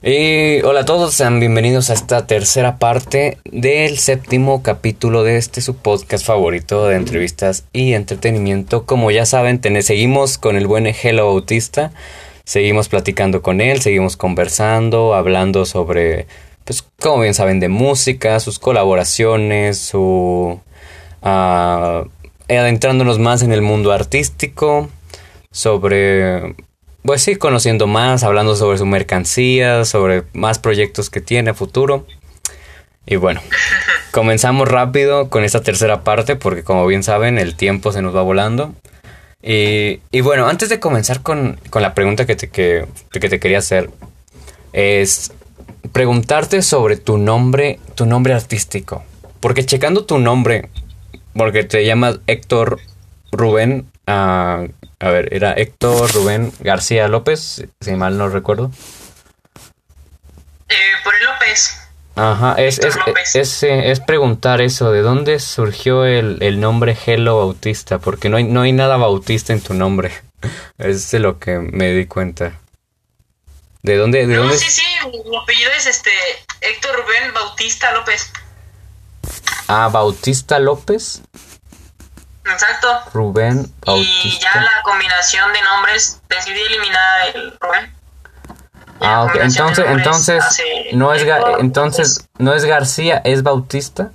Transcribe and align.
Y 0.00 0.62
hola 0.62 0.80
a 0.80 0.84
todos, 0.84 1.12
sean 1.14 1.40
bienvenidos 1.40 1.90
a 1.90 1.94
esta 1.94 2.24
tercera 2.28 2.78
parte 2.78 3.38
del 3.44 3.98
séptimo 3.98 4.62
capítulo 4.62 5.24
de 5.24 5.38
este 5.38 5.60
su 5.60 5.74
podcast 5.74 6.24
favorito 6.24 6.86
de 6.86 6.94
entrevistas 6.94 7.64
y 7.72 7.94
entretenimiento. 7.94 8.86
Como 8.86 9.10
ya 9.10 9.26
saben, 9.26 9.60
seguimos 9.82 10.38
con 10.38 10.54
el 10.54 10.68
buen 10.68 10.86
Hello 10.86 11.26
Bautista, 11.26 11.90
seguimos 12.44 12.88
platicando 12.88 13.42
con 13.42 13.60
él, 13.60 13.80
seguimos 13.82 14.16
conversando, 14.16 15.14
hablando 15.14 15.66
sobre, 15.66 16.28
pues 16.62 16.84
como 17.00 17.22
bien 17.22 17.34
saben, 17.34 17.58
de 17.58 17.68
música, 17.68 18.38
sus 18.38 18.60
colaboraciones, 18.60 19.78
su... 19.78 20.60
Uh, 21.22 22.08
adentrándonos 22.48 23.18
más 23.18 23.42
en 23.42 23.50
el 23.50 23.62
mundo 23.62 23.90
artístico, 23.90 24.88
sobre 25.50 26.54
pues 27.02 27.22
sí, 27.22 27.36
conociendo 27.36 27.86
más, 27.86 28.24
hablando 28.24 28.56
sobre 28.56 28.78
su 28.78 28.86
mercancía, 28.86 29.84
sobre 29.84 30.24
más 30.32 30.58
proyectos 30.58 31.10
que 31.10 31.20
tiene 31.20 31.50
a 31.50 31.54
futuro. 31.54 32.06
Y 33.06 33.16
bueno, 33.16 33.40
comenzamos 34.10 34.68
rápido 34.68 35.30
con 35.30 35.44
esta 35.44 35.62
tercera 35.62 36.04
parte 36.04 36.36
porque 36.36 36.62
como 36.62 36.86
bien 36.86 37.02
saben 37.02 37.38
el 37.38 37.54
tiempo 37.54 37.92
se 37.92 38.02
nos 38.02 38.14
va 38.14 38.22
volando. 38.22 38.74
Y, 39.42 40.00
y 40.10 40.20
bueno, 40.20 40.48
antes 40.48 40.68
de 40.68 40.80
comenzar 40.80 41.22
con, 41.22 41.58
con 41.70 41.82
la 41.82 41.94
pregunta 41.94 42.26
que 42.26 42.36
te, 42.36 42.48
que, 42.48 42.86
que 43.10 43.28
te 43.28 43.38
quería 43.38 43.58
hacer, 43.58 43.88
es 44.72 45.32
preguntarte 45.92 46.62
sobre 46.62 46.96
tu 46.96 47.18
nombre, 47.18 47.78
tu 47.94 48.04
nombre 48.04 48.34
artístico. 48.34 49.04
Porque 49.40 49.64
checando 49.64 50.04
tu 50.04 50.18
nombre, 50.18 50.68
porque 51.34 51.64
te 51.64 51.84
llamas 51.84 52.18
Héctor 52.26 52.80
Rubén 53.30 53.86
a, 54.08 54.64
a 55.00 55.10
ver, 55.10 55.34
era 55.34 55.52
Héctor 55.52 56.10
Rubén 56.12 56.52
García 56.60 57.06
López, 57.08 57.66
si 57.80 57.90
mal 57.92 58.16
no 58.16 58.28
recuerdo. 58.28 58.72
Eh, 60.68 60.74
por 61.04 61.14
el 61.14 61.24
López. 61.24 61.78
Ajá, 62.16 62.54
es, 62.54 62.78
es, 62.80 62.96
es, 63.34 63.62
eh, 63.62 63.90
es, 63.90 64.00
preguntar 64.00 64.60
eso, 64.60 64.90
¿de 64.90 65.02
dónde 65.02 65.38
surgió 65.38 66.04
el, 66.04 66.38
el, 66.40 66.58
nombre 66.58 66.96
Hello 67.06 67.36
Bautista? 67.36 67.98
Porque 67.98 68.28
no 68.28 68.38
hay, 68.38 68.44
no 68.44 68.62
hay 68.62 68.72
nada 68.72 68.96
bautista 68.96 69.52
en 69.52 69.60
tu 69.60 69.74
nombre. 69.74 70.10
Es 70.78 71.10
de 71.10 71.18
lo 71.18 71.38
que 71.38 71.58
me 71.58 71.92
di 71.92 72.06
cuenta. 72.06 72.58
¿De 73.82 73.96
dónde? 73.96 74.26
De 74.26 74.34
no, 74.34 74.42
dónde... 74.42 74.58
sí, 74.58 74.70
sí, 74.70 74.84
mi 75.28 75.36
apellido 75.36 75.70
es 75.76 75.86
este 75.86 76.10
Héctor 76.60 76.96
Rubén 76.96 77.34
Bautista 77.34 77.92
López. 77.92 78.32
Ah, 79.68 79.88
Bautista 79.92 80.58
López. 80.58 81.22
Exacto. 82.52 82.88
Rubén 83.12 83.72
Bautista. 83.84 84.28
Y 84.28 84.38
ya 84.38 84.60
la 84.60 84.82
combinación 84.82 85.52
de 85.52 85.62
nombres 85.62 86.20
decidí 86.28 86.60
eliminar 86.60 87.28
el 87.34 87.58
Rubén. 87.60 87.94
Ah, 89.00 89.22
ok. 89.24 89.36
Entonces, 89.36 89.84
entonces 89.88 90.62
no 90.92 91.12
es 91.12 91.24
entonces 91.58 92.28
no 92.38 92.54
es 92.54 92.64
García, 92.64 93.20
es 93.24 93.42
Bautista. 93.42 94.10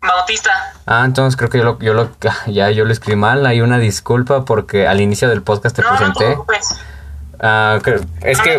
Bautista. 0.00 0.50
Ah, 0.86 1.02
entonces 1.04 1.36
creo 1.36 1.50
que 1.50 1.58
yo 1.58 1.64
lo, 1.64 1.78
yo 1.80 1.92
lo 1.92 2.10
ya 2.46 2.70
yo 2.70 2.84
lo 2.84 2.92
escribí 2.92 3.16
mal. 3.16 3.44
Hay 3.46 3.60
una 3.60 3.78
disculpa 3.78 4.44
porque 4.44 4.86
al 4.86 5.00
inicio 5.00 5.28
del 5.28 5.42
podcast 5.42 5.76
te 5.76 5.82
no, 5.82 5.88
presenté. 5.88 6.36
No 6.36 6.44
te 6.44 6.58
Ah, 7.40 7.78
es 8.22 8.38
no, 8.38 8.44
que, 8.44 8.58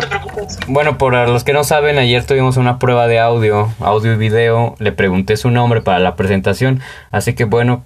bueno, 0.68 0.98
por 0.98 1.12
los 1.12 1.44
que 1.44 1.52
no 1.52 1.64
saben, 1.64 1.98
ayer 1.98 2.24
tuvimos 2.24 2.56
una 2.56 2.78
prueba 2.78 3.06
de 3.06 3.18
audio, 3.18 3.72
audio 3.80 4.12
y 4.12 4.16
video. 4.16 4.76
Le 4.78 4.92
pregunté 4.92 5.36
su 5.36 5.50
nombre 5.50 5.80
para 5.80 5.98
la 5.98 6.14
presentación. 6.14 6.80
Así 7.10 7.34
que, 7.34 7.44
bueno, 7.44 7.84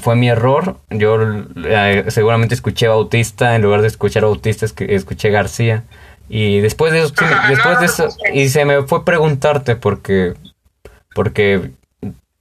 fue 0.00 0.16
mi 0.16 0.28
error. 0.28 0.78
Yo 0.90 1.18
eh, 1.64 2.04
seguramente 2.08 2.54
escuché 2.54 2.88
Bautista, 2.88 3.54
en 3.54 3.62
lugar 3.62 3.82
de 3.82 3.88
escuchar 3.88 4.24
Bautista, 4.24 4.66
escuché 4.66 5.30
García. 5.30 5.84
Y 6.28 6.60
después 6.60 6.92
de 6.92 7.02
eso, 7.02 7.14
después 7.48 7.80
de 7.80 7.86
eso, 7.86 8.08
y 8.32 8.48
se 8.48 8.64
me 8.64 8.82
fue 8.82 9.04
preguntarte 9.04 9.76
porque, 9.76 10.34
porque 11.14 11.72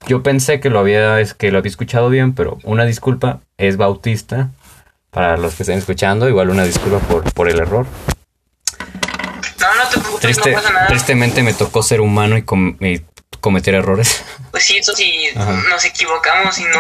yo 0.08 0.24
pensé 0.24 0.60
que 0.60 0.70
lo 0.70 0.80
había, 0.80 1.20
es 1.20 1.34
que 1.34 1.52
lo 1.52 1.58
había 1.58 1.70
escuchado 1.70 2.10
bien, 2.10 2.34
pero 2.34 2.58
una 2.64 2.86
disculpa, 2.86 3.42
es 3.58 3.78
Bautista. 3.78 4.50
Para 5.10 5.36
los 5.36 5.56
que 5.56 5.64
estén 5.64 5.78
escuchando, 5.78 6.30
igual 6.30 6.50
una 6.50 6.64
disculpa 6.64 7.00
por, 7.00 7.34
por 7.34 7.50
el 7.50 7.60
error. 7.60 7.86
No, 9.60 9.68
no 9.76 9.90
te 9.90 10.00
preocupes, 10.00 10.22
Triste, 10.22 10.52
no 10.52 10.56
pasa 10.56 10.72
nada. 10.72 10.88
Tristemente 10.88 11.44
me 11.44 11.54
tocó 11.54 11.84
ser 11.84 12.00
humano 12.00 12.38
y, 12.38 12.44
com 12.44 12.78
y 12.80 13.02
cometer 13.42 13.74
errores. 13.76 14.24
Pues 14.52 14.64
sí, 14.64 14.78
eso 14.78 14.94
sí, 14.94 15.12
Ajá. 15.36 15.52
nos 15.70 15.84
equivocamos 15.84 16.58
y 16.60 16.64
no. 16.64 16.80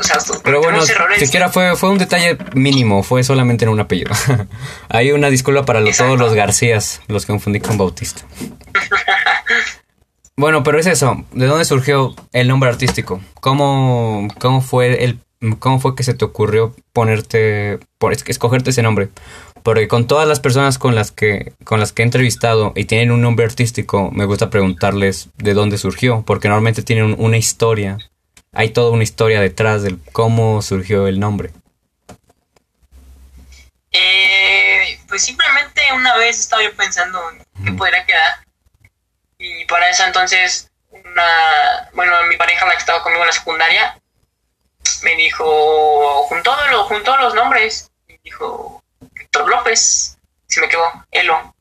O 0.00 0.02
sea, 0.02 0.16
Pero 0.42 0.60
bueno, 0.62 0.82
errores. 0.82 1.18
siquiera 1.20 1.48
fue, 1.50 1.76
fue 1.76 1.90
un 1.90 1.98
detalle 1.98 2.38
mínimo, 2.54 3.02
fue 3.02 3.22
solamente 3.24 3.64
en 3.66 3.70
un 3.70 3.80
apellido. 3.80 4.12
Hay 4.88 5.10
una 5.12 5.28
disculpa 5.28 5.64
para 5.64 5.80
los- 5.80 5.96
todos 5.98 6.18
los 6.18 6.32
Garcías, 6.34 7.02
los 7.08 7.26
que 7.26 7.32
confundí 7.32 7.60
con 7.60 7.76
Bautista. 7.76 8.22
Bueno, 10.34 10.62
pero 10.62 10.78
es 10.80 10.86
eso, 10.86 11.24
¿de 11.32 11.46
dónde 11.46 11.64
surgió 11.66 12.14
el 12.32 12.48
nombre 12.48 12.70
artístico? 12.70 13.20
¿Cómo, 13.40 14.28
cómo 14.38 14.62
fue 14.62 15.04
el 15.04 15.20
cómo 15.58 15.78
fue 15.78 15.94
que 15.94 16.04
se 16.04 16.14
te 16.14 16.24
ocurrió 16.24 16.74
ponerte 16.94 17.78
por 17.98 18.12
es- 18.12 18.24
escogerte 18.26 18.70
ese 18.70 18.82
nombre? 18.82 19.10
Porque 19.62 19.86
con 19.88 20.06
todas 20.08 20.26
las 20.26 20.40
personas 20.40 20.78
con 20.78 20.94
las 20.94 21.12
que 21.12 21.52
con 21.64 21.78
las 21.78 21.92
que 21.92 22.02
he 22.02 22.04
entrevistado 22.04 22.72
y 22.74 22.84
tienen 22.84 23.10
un 23.12 23.20
nombre 23.22 23.44
artístico, 23.46 24.10
me 24.10 24.24
gusta 24.24 24.50
preguntarles 24.50 25.28
de 25.36 25.54
dónde 25.54 25.78
surgió, 25.78 26.22
porque 26.26 26.48
normalmente 26.48 26.82
tienen 26.82 27.04
un- 27.04 27.16
una 27.18 27.36
historia. 27.36 27.98
Hay 28.52 28.70
toda 28.70 28.90
una 28.90 29.04
historia 29.04 29.40
detrás 29.40 29.82
del 29.82 29.98
cómo 30.12 30.60
surgió 30.62 31.06
el 31.06 31.20
nombre. 31.20 31.50
Eh, 33.92 34.98
pues 35.08 35.22
simplemente 35.22 35.82
una 35.94 36.16
vez 36.16 36.40
estaba 36.40 36.62
yo 36.62 36.74
pensando 36.76 37.20
en 37.30 37.64
qué 37.64 37.72
podría 37.72 38.04
quedar. 38.06 38.44
Y 39.38 39.64
para 39.66 39.90
eso 39.90 40.04
entonces, 40.04 40.70
una, 40.90 41.88
bueno, 41.94 42.12
mi 42.28 42.36
pareja, 42.36 42.64
la 42.66 42.72
que 42.72 42.78
estaba 42.78 43.02
conmigo 43.02 43.22
en 43.22 43.28
la 43.28 43.32
secundaria, 43.32 44.00
me 45.02 45.14
dijo, 45.16 46.24
juntó, 46.24 46.54
lo, 46.70 46.84
juntó 46.84 47.16
los 47.18 47.34
nombres. 47.34 47.90
Y 48.08 48.18
dijo, 48.24 48.81
Héctor 49.32 49.48
López. 49.48 50.18
Se 50.46 50.60
me 50.60 50.68
quedó, 50.68 50.84
Elo. 51.10 51.54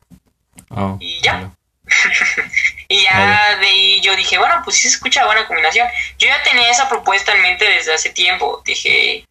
Oh, 0.72 0.98
Y 1.00 1.22
ya. 1.22 1.34
vale. 1.34 1.50
Y 2.90 3.04
ya 3.04 3.14
Vale. 3.14 3.58
de 3.62 3.68
ahí 3.68 4.02
yo 4.02 4.14
dije, 4.18 4.38
bueno, 4.38 4.60
pues 4.66 4.76
sí 4.76 4.82
se 4.84 4.90
escucha 4.90 5.26
buena 5.26 5.48
combinación. 5.48 5.88
Yo 6.18 6.28
ya 6.28 6.44
tenía 6.44 6.70
esa 6.70 6.90
propuesta 6.90 7.32
en 7.32 7.42
mente 7.42 7.64
desde 7.64 7.94
hace 7.94 8.10
tiempo. 8.10 8.62
Dije, 8.66 9.26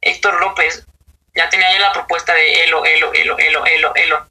Héctor 0.00 0.40
López, 0.40 0.86
ya 1.34 1.50
tenía 1.50 1.70
yo 1.74 1.80
la 1.80 1.92
propuesta 1.92 2.32
de 2.32 2.64
Elo, 2.64 2.82
Elo, 2.86 3.12
Elo, 3.12 3.38
Elo, 3.38 3.66
Elo, 3.66 3.92
Elo. 3.94 4.26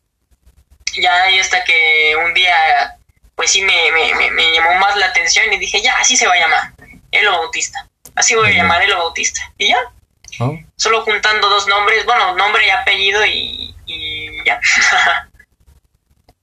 Ya 1.00 1.14
ahí 1.24 1.38
hasta 1.40 1.64
que 1.64 2.16
un 2.16 2.34
día, 2.34 2.98
pues 3.36 3.52
sí 3.52 3.62
me, 3.62 3.92
me, 3.92 4.16
me, 4.16 4.32
me 4.32 4.52
llamó 4.54 4.74
más 4.76 4.96
la 4.96 5.06
atención 5.08 5.54
y 5.54 5.60
dije, 5.60 5.80
ya, 5.84 5.96
así 6.00 6.18
se 6.18 6.26
va 6.28 6.34
a 6.34 6.40
llamar, 6.40 6.74
Elo 7.12 7.32
Bautista. 7.34 7.88
Así 8.16 8.34
voy 8.34 8.50
a 8.50 8.54
llamar 8.54 8.82
Elo 8.82 8.98
Bautista. 8.98 9.40
Y 9.60 9.70
ya, 9.70 9.78
Solo 10.76 11.02
juntando 11.04 11.50
dos 11.50 11.68
nombres, 11.68 12.06
bueno, 12.06 12.36
nombre 12.36 12.62
y 12.66 12.70
apellido 12.70 13.26
y, 13.26 13.74
y 13.86 14.28
ya. 14.46 14.60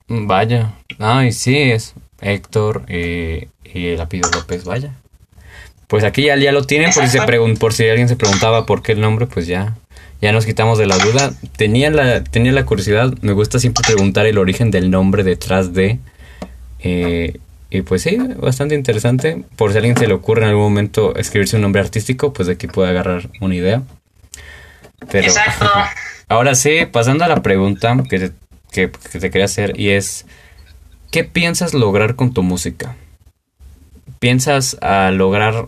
Vaya. 0.07 0.73
Ay, 0.99 1.31
sí, 1.31 1.57
es 1.57 1.93
Héctor 2.21 2.83
eh, 2.87 3.47
y 3.63 3.87
el 3.89 4.01
apellido 4.01 4.29
López, 4.31 4.63
vaya. 4.65 4.93
Pues 5.87 6.03
aquí 6.03 6.23
ya, 6.23 6.35
ya 6.37 6.51
lo 6.51 6.63
tienen, 6.63 6.91
por 6.93 7.03
si, 7.05 7.09
se 7.11 7.19
pregun- 7.21 7.57
por 7.57 7.73
si 7.73 7.87
alguien 7.89 8.07
se 8.07 8.15
preguntaba 8.15 8.65
por 8.65 8.81
qué 8.81 8.93
el 8.93 9.01
nombre, 9.01 9.25
pues 9.27 9.47
ya, 9.47 9.75
ya 10.21 10.31
nos 10.31 10.45
quitamos 10.45 10.77
de 10.77 10.87
la 10.87 10.97
duda. 10.97 11.33
Tenía 11.57 11.89
la, 11.89 12.23
tenía 12.23 12.51
la 12.53 12.65
curiosidad, 12.65 13.13
me 13.21 13.33
gusta 13.33 13.59
siempre 13.59 13.83
preguntar 13.85 14.25
el 14.25 14.37
origen 14.37 14.71
del 14.71 14.89
nombre 14.89 15.23
detrás 15.23 15.73
de. 15.73 15.99
eh, 16.79 17.37
y 17.71 17.81
pues 17.81 18.03
sí, 18.03 18.17
bastante 18.17 18.75
interesante. 18.75 19.43
Por 19.55 19.71
si 19.71 19.77
a 19.77 19.79
alguien 19.79 19.97
se 19.97 20.07
le 20.07 20.13
ocurre 20.13 20.43
en 20.43 20.49
algún 20.49 20.63
momento 20.65 21.15
escribirse 21.15 21.55
un 21.55 21.63
nombre 21.63 21.81
artístico, 21.81 22.33
pues 22.33 22.45
de 22.47 22.53
aquí 22.53 22.67
puede 22.67 22.89
agarrar 22.89 23.29
una 23.39 23.55
idea. 23.55 23.81
Pero, 25.11 25.27
Exacto. 25.27 25.65
Ahora 26.27 26.53
sí, 26.55 26.85
pasando 26.91 27.23
a 27.25 27.27
la 27.27 27.41
pregunta 27.41 27.97
que 28.09 28.19
te, 28.19 28.31
que, 28.71 28.91
que 28.91 29.19
te 29.19 29.31
quería 29.31 29.45
hacer 29.45 29.79
y 29.79 29.89
es, 29.89 30.25
¿qué 31.11 31.23
piensas 31.23 31.73
lograr 31.73 32.15
con 32.15 32.33
tu 32.33 32.43
música? 32.43 32.95
¿Piensas 34.19 34.77
a 34.81 35.11
lograr 35.11 35.67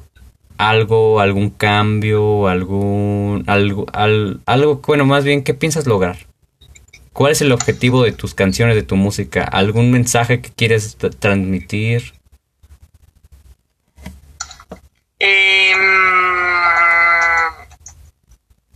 algo, 0.58 1.20
algún 1.20 1.50
cambio, 1.50 2.48
algún, 2.48 3.44
algo, 3.48 3.86
al- 3.92 4.40
algo, 4.46 4.82
bueno, 4.86 5.06
más 5.06 5.24
bien, 5.24 5.44
¿qué 5.44 5.54
piensas 5.54 5.88
lograr? 5.88 6.18
¿Cuál 7.14 7.32
es 7.32 7.42
el 7.42 7.52
objetivo 7.52 8.04
de 8.04 8.12
tus 8.12 8.34
canciones, 8.34 8.76
de 8.76 8.82
tu 8.82 8.96
música? 8.96 9.44
¿Algún 9.44 9.92
mensaje 9.92 10.42
que 10.42 10.52
quieres 10.52 10.98
transmitir? 11.20 12.14
Em, 15.20 15.80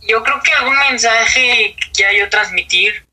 yo 0.02 0.22
creo 0.22 0.40
que 0.40 0.52
algún 0.52 0.78
mensaje 0.88 1.74
que 1.76 1.90
quiera 1.92 2.12
yo 2.16 2.30
transmitir 2.30 3.04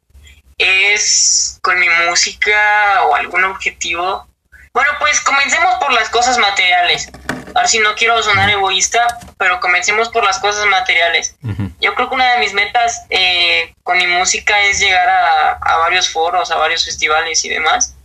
es 0.60 1.60
con 1.63 1.80
mi 1.80 1.88
música 2.07 3.04
o 3.06 3.16
algún 3.16 3.44
objetivo. 3.45 4.27
Bueno, 4.75 4.92
pues 5.00 5.22
comencemos 5.22 5.75
por 5.75 5.94
las 5.94 6.10
cosas 6.10 6.38
materiales. 6.38 7.10
ahora 7.56 7.66
sí 7.66 7.80
no 7.80 7.95
quiero 7.95 8.22
sonar 8.22 8.50
egoísta, 8.50 9.07
pero 9.38 9.62
comencemos 9.62 10.10
por 10.10 10.25
las 10.25 10.38
cosas 10.39 10.66
materiales. 10.66 11.38
Yo 11.80 11.95
creo 11.95 12.10
que 12.10 12.16
una 12.16 12.33
de 12.33 12.39
mis 12.39 12.51
metas 12.54 13.06
eh, 13.10 13.74
con 13.83 13.98
mi 13.98 14.06
música 14.06 14.60
es 14.63 14.81
llegar 14.81 15.07
a, 15.07 15.77
varios 15.77 16.10
foros, 16.10 16.51
a 16.51 16.57
varios 16.57 16.83
festivales 16.83 17.45
y 17.45 17.50
demás. 17.50 17.95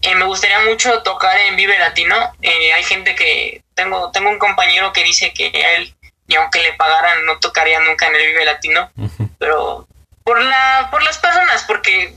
Eh, 0.00 0.14
me 0.14 0.24
gustaría 0.24 0.58
mucho 0.60 1.02
tocar 1.02 1.36
en 1.36 1.56
Vive 1.56 1.78
Latino. 1.78 2.32
Eh, 2.40 2.72
hay 2.72 2.82
gente 2.82 3.14
que 3.14 3.62
tengo 3.74 4.10
tengo 4.10 4.30
un 4.30 4.38
compañero 4.38 4.90
que 4.94 5.04
dice 5.04 5.34
que 5.34 5.52
él 5.76 5.94
ni 6.28 6.36
aunque 6.36 6.62
le 6.62 6.72
pagaran 6.72 7.26
no 7.26 7.40
tocaría 7.40 7.80
nunca 7.80 8.06
en 8.06 8.14
el 8.14 8.26
Vive 8.28 8.46
Latino, 8.46 8.90
pero 9.38 9.86
por 10.24 10.40
la 10.40 10.88
por 10.90 11.02
las 11.02 11.18
personas 11.18 11.62
porque 11.64 12.14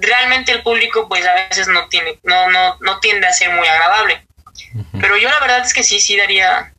realmente 0.00 0.52
el 0.52 0.62
público 0.62 1.08
pues 1.08 1.26
a 1.26 1.34
veces 1.34 1.68
no 1.68 1.88
tiene 1.88 2.18
no 2.22 2.50
no 2.50 2.76
no 2.80 3.00
tiende 3.00 3.26
a 3.26 3.32
ser 3.32 3.50
muy 3.50 3.66
agradable. 3.66 4.26
Pero 5.00 5.16
yo 5.16 5.28
la 5.28 5.40
verdad 5.40 5.60
es 5.64 5.72
que 5.72 5.82
sí 5.82 6.00
sí 6.00 6.16
daría 6.16 6.74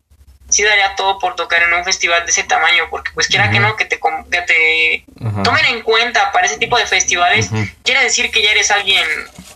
sí 0.49 0.63
daría 0.63 0.95
todo 0.95 1.19
por 1.19 1.35
tocar 1.35 1.63
en 1.63 1.73
un 1.73 1.83
festival 1.83 2.25
de 2.25 2.31
ese 2.31 2.43
tamaño, 2.43 2.83
porque 2.89 3.11
pues 3.13 3.27
quiera 3.27 3.49
que 3.49 3.59
no, 3.59 3.75
que 3.75 3.85
te, 3.85 3.99
que 3.99 4.41
te 4.41 5.05
tomen 5.43 5.65
en 5.65 5.81
cuenta 5.81 6.31
para 6.31 6.45
ese 6.45 6.57
tipo 6.57 6.77
de 6.77 6.85
festivales, 6.85 7.49
quiere 7.83 8.03
decir 8.03 8.31
que 8.31 8.43
ya 8.43 8.51
eres 8.51 8.71
alguien 8.71 9.05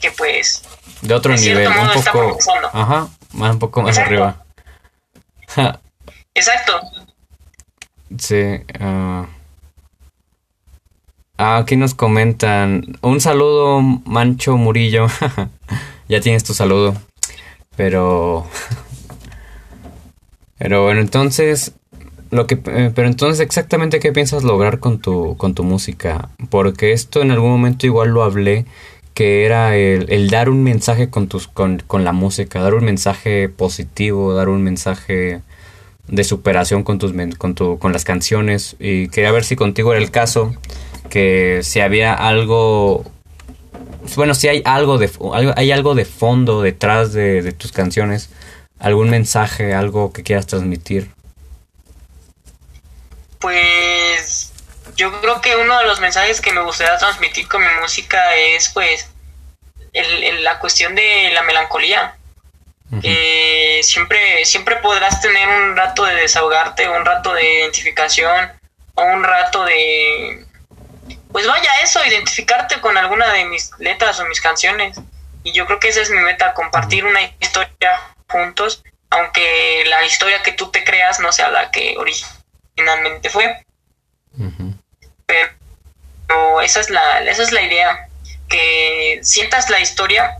que 0.01 0.11
pues... 0.11 0.63
De 1.01 1.13
otro 1.13 1.33
nivel, 1.35 1.67
un 1.67 2.03
poco... 2.03 2.37
Ajá, 2.73 3.07
más 3.33 3.51
un 3.51 3.59
poco 3.59 3.81
más 3.81 3.97
arriba. 3.97 4.43
Exacto. 6.33 6.81
Sí. 8.17 8.63
Uh... 11.39 11.59
Aquí 11.59 11.77
nos 11.77 11.93
comentan, 11.93 12.97
un 13.01 13.21
saludo 13.21 13.81
Mancho 13.81 14.57
Murillo, 14.57 15.07
ya 16.09 16.19
tienes 16.19 16.43
tu 16.43 16.53
saludo, 16.53 16.95
pero 17.77 18.45
pero 20.59 20.83
bueno, 20.83 20.99
entonces, 20.99 21.71
lo 22.29 22.45
que, 22.45 22.59
eh, 22.65 22.91
pero 22.93 23.07
entonces 23.07 23.39
exactamente 23.39 24.01
qué 24.01 24.11
piensas 24.11 24.43
lograr 24.43 24.79
con 24.79 24.99
tu, 24.99 25.37
con 25.37 25.55
tu 25.55 25.63
música, 25.63 26.29
porque 26.49 26.91
esto 26.91 27.21
en 27.21 27.31
algún 27.31 27.51
momento 27.51 27.85
igual 27.85 28.09
lo 28.09 28.23
hablé, 28.23 28.65
que 29.13 29.45
era 29.45 29.77
el, 29.77 30.29
dar 30.29 30.49
un 30.49 30.61
mensaje 30.61 31.09
con, 31.09 31.29
tus, 31.29 31.47
con, 31.47 31.81
con, 31.87 32.03
la 32.03 32.11
música, 32.11 32.61
dar 32.61 32.73
un 32.73 32.83
mensaje 32.83 33.47
positivo, 33.47 34.33
dar 34.33 34.49
un 34.49 34.61
mensaje 34.61 35.39
de 36.09 36.23
superación 36.25 36.83
con, 36.83 36.99
tus, 36.99 37.13
con, 37.37 37.55
tu, 37.55 37.79
con 37.79 37.93
las 37.93 38.03
canciones, 38.03 38.75
y 38.77 39.07
quería 39.07 39.31
ver 39.31 39.45
si 39.45 39.55
contigo 39.55 39.93
era 39.93 40.01
el 40.01 40.11
caso, 40.11 40.53
que 41.09 41.61
si 41.63 41.79
había 41.81 42.13
algo 42.13 43.03
bueno, 44.15 44.33
si 44.33 44.47
hay 44.47 44.61
algo 44.65 44.97
de 44.97 45.09
hay 45.55 45.71
algo 45.71 45.95
de 45.95 46.05
fondo 46.05 46.61
detrás 46.61 47.13
de, 47.13 47.41
de 47.41 47.51
tus 47.51 47.71
canciones 47.71 48.29
algún 48.79 49.09
mensaje, 49.09 49.73
algo 49.73 50.13
que 50.13 50.23
quieras 50.23 50.47
transmitir. 50.47 51.11
Pues 53.39 54.51
yo 54.95 55.21
creo 55.21 55.41
que 55.41 55.55
uno 55.55 55.77
de 55.79 55.85
los 55.85 55.99
mensajes 55.99 56.41
que 56.41 56.51
me 56.51 56.61
gustaría 56.61 56.97
transmitir 56.97 57.47
con 57.47 57.61
mi 57.61 57.81
música 57.81 58.35
es 58.35 58.69
pues 58.69 59.09
la 59.93 60.59
cuestión 60.59 60.95
de 60.95 61.31
la 61.33 61.43
melancolía. 61.43 62.15
siempre, 63.81 64.45
siempre 64.45 64.77
podrás 64.77 65.21
tener 65.21 65.47
un 65.47 65.75
rato 65.75 66.03
de 66.05 66.15
desahogarte, 66.15 66.89
un 66.89 67.05
rato 67.05 67.33
de 67.33 67.59
identificación, 67.59 68.51
o 68.95 69.03
un 69.03 69.23
rato 69.23 69.63
de... 69.63 70.45
Pues 71.31 71.47
vaya 71.47 71.69
eso, 71.83 72.03
identificarte 72.05 72.81
con 72.81 72.97
alguna 72.97 73.31
de 73.33 73.45
mis 73.45 73.71
letras 73.77 74.19
o 74.19 74.25
mis 74.25 74.41
canciones. 74.41 74.99
Y 75.43 75.51
yo 75.51 75.65
creo 75.65 75.79
que 75.79 75.89
esa 75.89 76.01
es 76.01 76.09
mi 76.09 76.19
meta, 76.19 76.53
compartir 76.53 77.05
una 77.05 77.21
historia 77.39 78.15
juntos, 78.27 78.83
aunque 79.09 79.83
la 79.87 80.03
historia 80.05 80.41
que 80.43 80.51
tú 80.51 80.71
te 80.71 80.83
creas 80.83 81.19
no 81.19 81.31
sea 81.31 81.49
la 81.49 81.71
que 81.71 81.95
originalmente 81.97 83.29
fue. 83.29 83.63
Pero 85.25 86.61
esa 86.61 86.79
es, 86.79 86.89
la, 86.89 87.21
esa 87.21 87.43
es 87.43 87.51
la 87.51 87.61
idea, 87.61 88.07
que 88.47 89.19
sientas 89.23 89.69
la 89.69 89.79
historia 89.79 90.39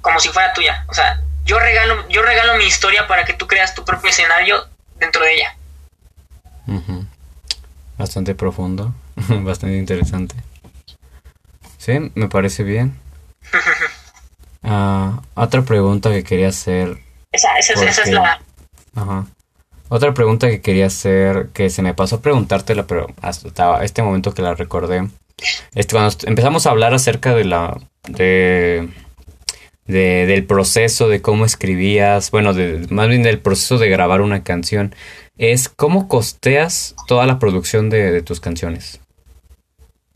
como 0.00 0.20
si 0.20 0.28
fuera 0.28 0.52
tuya. 0.52 0.84
O 0.88 0.94
sea, 0.94 1.20
yo 1.44 1.58
regalo, 1.58 2.08
yo 2.08 2.22
regalo 2.22 2.54
mi 2.56 2.64
historia 2.64 3.06
para 3.08 3.24
que 3.24 3.34
tú 3.34 3.46
creas 3.46 3.74
tu 3.74 3.84
propio 3.84 4.10
escenario 4.10 4.68
dentro 4.96 5.24
de 5.24 5.34
ella. 5.34 5.56
Bastante 7.98 8.34
profundo, 8.34 8.94
bastante 9.44 9.76
interesante. 9.76 10.34
Sí, 11.78 12.10
me 12.14 12.28
parece 12.28 12.62
bien. 12.64 12.98
Ah, 14.64 15.20
otra 15.34 15.62
pregunta 15.62 16.10
que 16.10 16.22
quería 16.22 16.46
hacer 16.46 17.00
esa, 17.32 17.58
es 17.58 18.12
la... 18.12 18.40
Ajá. 18.94 19.26
Otra 19.88 20.14
pregunta 20.14 20.48
que 20.48 20.60
quería 20.60 20.86
hacer, 20.86 21.48
que 21.52 21.70
se 21.70 21.82
me 21.82 21.94
pasó 21.94 22.16
a 22.16 22.20
preguntártela, 22.22 22.86
pero 22.86 23.08
hasta 23.20 23.82
este 23.84 24.02
momento 24.02 24.34
que 24.34 24.42
la 24.42 24.54
recordé, 24.54 25.08
es 25.74 25.86
cuando 25.86 26.14
empezamos 26.24 26.66
a 26.66 26.70
hablar 26.70 26.94
acerca 26.94 27.34
de 27.34 27.44
la... 27.44 27.78
de... 28.06 28.88
del 29.86 30.44
proceso, 30.44 31.08
de 31.08 31.20
cómo 31.22 31.44
escribías, 31.44 32.30
bueno, 32.30 32.54
de, 32.54 32.86
más 32.90 33.08
bien 33.08 33.22
del 33.22 33.40
proceso 33.40 33.78
de 33.78 33.88
grabar 33.88 34.20
una 34.20 34.44
canción, 34.44 34.94
es 35.38 35.68
cómo 35.68 36.08
costeas 36.08 36.94
toda 37.06 37.26
la 37.26 37.38
producción 37.38 37.90
de, 37.90 38.22
tus 38.22 38.40
canciones. 38.40 39.00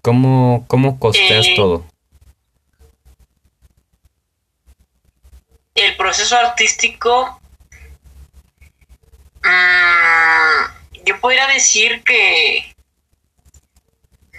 ¿Cómo, 0.06 0.64
cómo 0.68 1.00
costeas 1.00 1.46
eh, 1.48 1.54
todo? 1.56 1.84
el 5.74 5.96
proceso 5.96 6.36
artístico, 6.36 7.40
mm, 9.42 11.02
yo 11.04 11.20
podría 11.20 11.48
decir 11.48 12.04
que, 12.04 12.72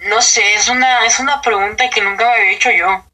no 0.03 0.21
sé, 0.21 0.53
es 0.53 0.69
una, 0.69 1.05
es 1.05 1.19
una 1.19 1.41
pregunta 1.41 1.89
que 1.89 2.01
nunca 2.01 2.23
me 2.23 2.31
había 2.31 2.51
hecho 2.53 2.71
yo. 2.71 3.05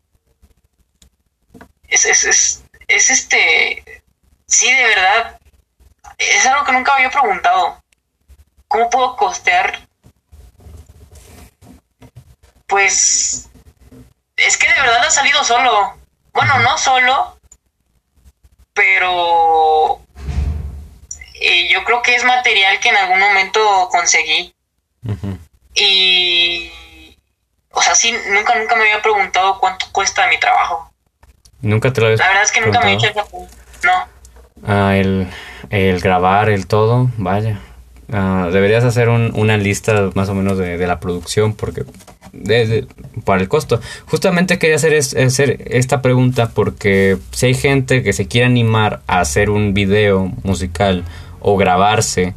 Es, 1.88 2.06
es, 2.06 2.24
es, 2.24 2.64
es 2.88 3.10
este, 3.10 4.04
sí, 4.46 4.72
de 4.72 4.84
verdad, 4.84 5.40
es 6.20 6.46
algo 6.46 6.66
que 6.66 6.74
nunca 6.74 6.94
había 6.94 7.10
preguntado. 7.10 7.82
¿Cómo 8.68 8.92
puedo 8.92 9.16
costear? 9.16 9.88
Pues, 12.74 13.52
es 14.36 14.58
que 14.58 14.68
de 14.68 14.82
verdad 14.82 15.06
ha 15.06 15.12
salido 15.12 15.44
solo. 15.44 15.94
Bueno, 16.34 16.58
no 16.62 16.76
solo, 16.80 17.38
pero 18.74 20.02
eh, 21.40 21.70
yo 21.72 21.84
creo 21.84 22.02
que 22.02 22.16
es 22.16 22.24
material 22.24 22.80
que 22.80 22.90
en 22.90 22.98
algún 22.98 23.20
momento 23.20 23.90
conseguí. 23.92 24.56
Y, 25.76 26.72
o 27.70 27.82
sea, 27.84 27.94
sí, 27.94 28.12
nunca, 28.32 28.56
nunca 28.56 28.76
me 28.76 28.86
había 28.86 29.04
preguntado 29.04 29.60
cuánto 29.60 29.86
cuesta 29.92 30.28
mi 30.30 30.40
trabajo. 30.40 30.92
Nunca 31.62 31.94
te 31.94 32.02
lo 32.02 32.08
habías 32.08 32.22
La 32.22 32.28
verdad 32.30 32.44
es 32.44 32.52
que 32.52 32.62
nunca 32.62 32.80
me 32.80 32.94
he 32.94 32.96
hecho 32.96 33.06
esa 33.06 33.24
No. 33.84 34.08
Ah, 34.66 34.96
el, 34.96 35.32
el 35.70 36.00
grabar, 36.00 36.50
el 36.50 36.66
todo, 36.66 37.12
vaya. 37.18 37.60
Ah, 38.12 38.50
deberías 38.52 38.84
hacer 38.84 39.10
un, 39.10 39.32
una 39.36 39.58
lista 39.58 40.10
más 40.16 40.28
o 40.30 40.34
menos 40.34 40.58
de, 40.58 40.80
de 40.80 40.88
la 40.88 41.00
producción 41.00 41.54
porque 41.54 41.86
de, 42.34 42.88
para 43.24 43.42
el 43.42 43.48
costo. 43.48 43.80
Justamente 44.08 44.60
quería 44.60 44.76
hacer, 44.76 44.94
hacer 44.96 45.64
esta 45.68 46.02
pregunta 46.02 46.50
porque 46.50 47.18
si 47.32 47.46
hay 47.46 47.54
gente 47.54 48.04
que 48.04 48.12
se 48.12 48.28
quiere 48.28 48.48
animar 48.48 49.02
a 49.08 49.22
hacer 49.22 49.50
un 49.50 49.74
video 49.74 50.32
musical 50.44 51.06
o 51.40 51.56
grabarse, 51.56 52.34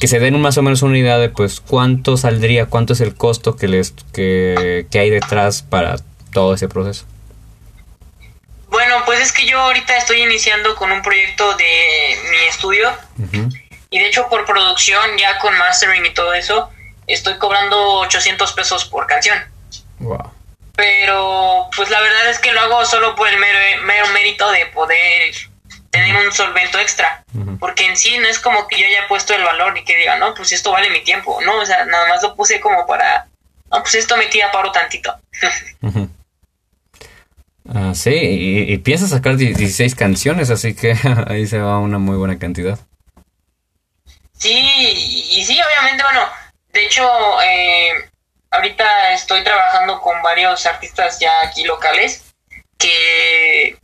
que 0.00 0.08
se 0.08 0.18
den 0.18 0.40
más 0.40 0.56
o 0.56 0.62
menos 0.62 0.82
una 0.82 0.96
idea 0.96 1.18
de 1.18 1.28
pues 1.28 1.60
cuánto 1.60 2.16
saldría, 2.16 2.66
cuánto 2.66 2.94
es 2.94 3.00
el 3.02 3.14
costo 3.14 3.56
que 3.56 3.68
les 3.68 3.92
que, 4.14 4.86
hay 4.94 5.10
detrás 5.10 5.62
para 5.62 5.96
todo 6.32 6.54
ese 6.54 6.68
proceso. 6.68 7.04
Bueno, 8.70 9.02
pues 9.04 9.20
es 9.20 9.32
que 9.32 9.46
yo 9.46 9.58
ahorita 9.58 9.96
estoy 9.96 10.22
iniciando 10.22 10.76
con 10.76 10.92
un 10.92 11.02
proyecto 11.02 11.56
de 11.56 12.16
mi 12.30 12.46
estudio 12.48 12.88
y 13.90 13.98
de 13.98 14.06
hecho 14.06 14.28
por 14.30 14.46
producción 14.46 15.02
ya 15.18 15.38
con 15.38 15.58
mastering 15.58 16.06
y 16.06 16.14
todo 16.14 16.32
eso 16.32 16.70
estoy 17.12 17.34
cobrando 17.38 18.00
800 18.00 18.52
pesos 18.52 18.84
por 18.84 19.06
canción. 19.06 19.38
Wow. 19.98 20.32
Pero 20.76 21.68
pues 21.76 21.90
la 21.90 22.00
verdad 22.00 22.30
es 22.30 22.38
que 22.38 22.52
lo 22.52 22.60
hago 22.60 22.84
solo 22.84 23.14
por 23.14 23.28
el 23.28 23.38
mero, 23.38 23.58
mero 23.84 24.06
mérito 24.08 24.50
de 24.50 24.66
poder 24.66 25.34
tener 25.90 26.16
un 26.16 26.32
solvento 26.32 26.78
extra. 26.78 27.24
Porque 27.58 27.86
en 27.86 27.96
sí 27.96 28.18
no 28.18 28.28
es 28.28 28.38
como 28.38 28.66
que 28.66 28.78
yo 28.78 28.86
haya 28.86 29.06
puesto 29.08 29.34
el 29.34 29.44
valor 29.44 29.76
y 29.76 29.84
que 29.84 29.96
diga, 29.96 30.16
no, 30.16 30.34
pues 30.34 30.52
esto 30.52 30.72
vale 30.72 30.88
mi 30.90 31.02
tiempo. 31.02 31.40
No, 31.42 31.58
o 31.58 31.66
sea, 31.66 31.84
nada 31.84 32.08
más 32.08 32.22
lo 32.22 32.34
puse 32.34 32.60
como 32.60 32.86
para, 32.86 33.28
no, 33.70 33.82
pues 33.82 33.94
esto 33.96 34.16
me 34.16 34.26
tira 34.26 34.50
paro 34.50 34.72
tantito. 34.72 35.14
Ah, 37.72 37.92
sí, 37.94 38.10
y, 38.10 38.72
y 38.72 38.78
piensas 38.78 39.10
sacar 39.10 39.36
16 39.36 39.94
canciones, 39.94 40.50
así 40.50 40.74
que 40.74 40.96
ahí 41.28 41.46
se 41.46 41.58
va 41.58 41.78
una 41.78 41.98
muy 41.98 42.16
buena 42.16 42.36
cantidad. 42.36 42.80
Sí, 44.36 44.50
y 44.50 45.44
sí, 45.44 45.56
obviamente, 45.60 46.02
bueno, 46.02 46.22
de 46.72 46.84
hecho, 46.84 47.08
eh, 47.42 48.10
ahorita 48.50 49.12
estoy 49.12 49.42
trabajando 49.44 50.00
con 50.00 50.22
varios 50.22 50.64
artistas 50.66 51.18
ya 51.18 51.42
aquí 51.42 51.64
locales 51.64 52.34
que, 52.78 53.78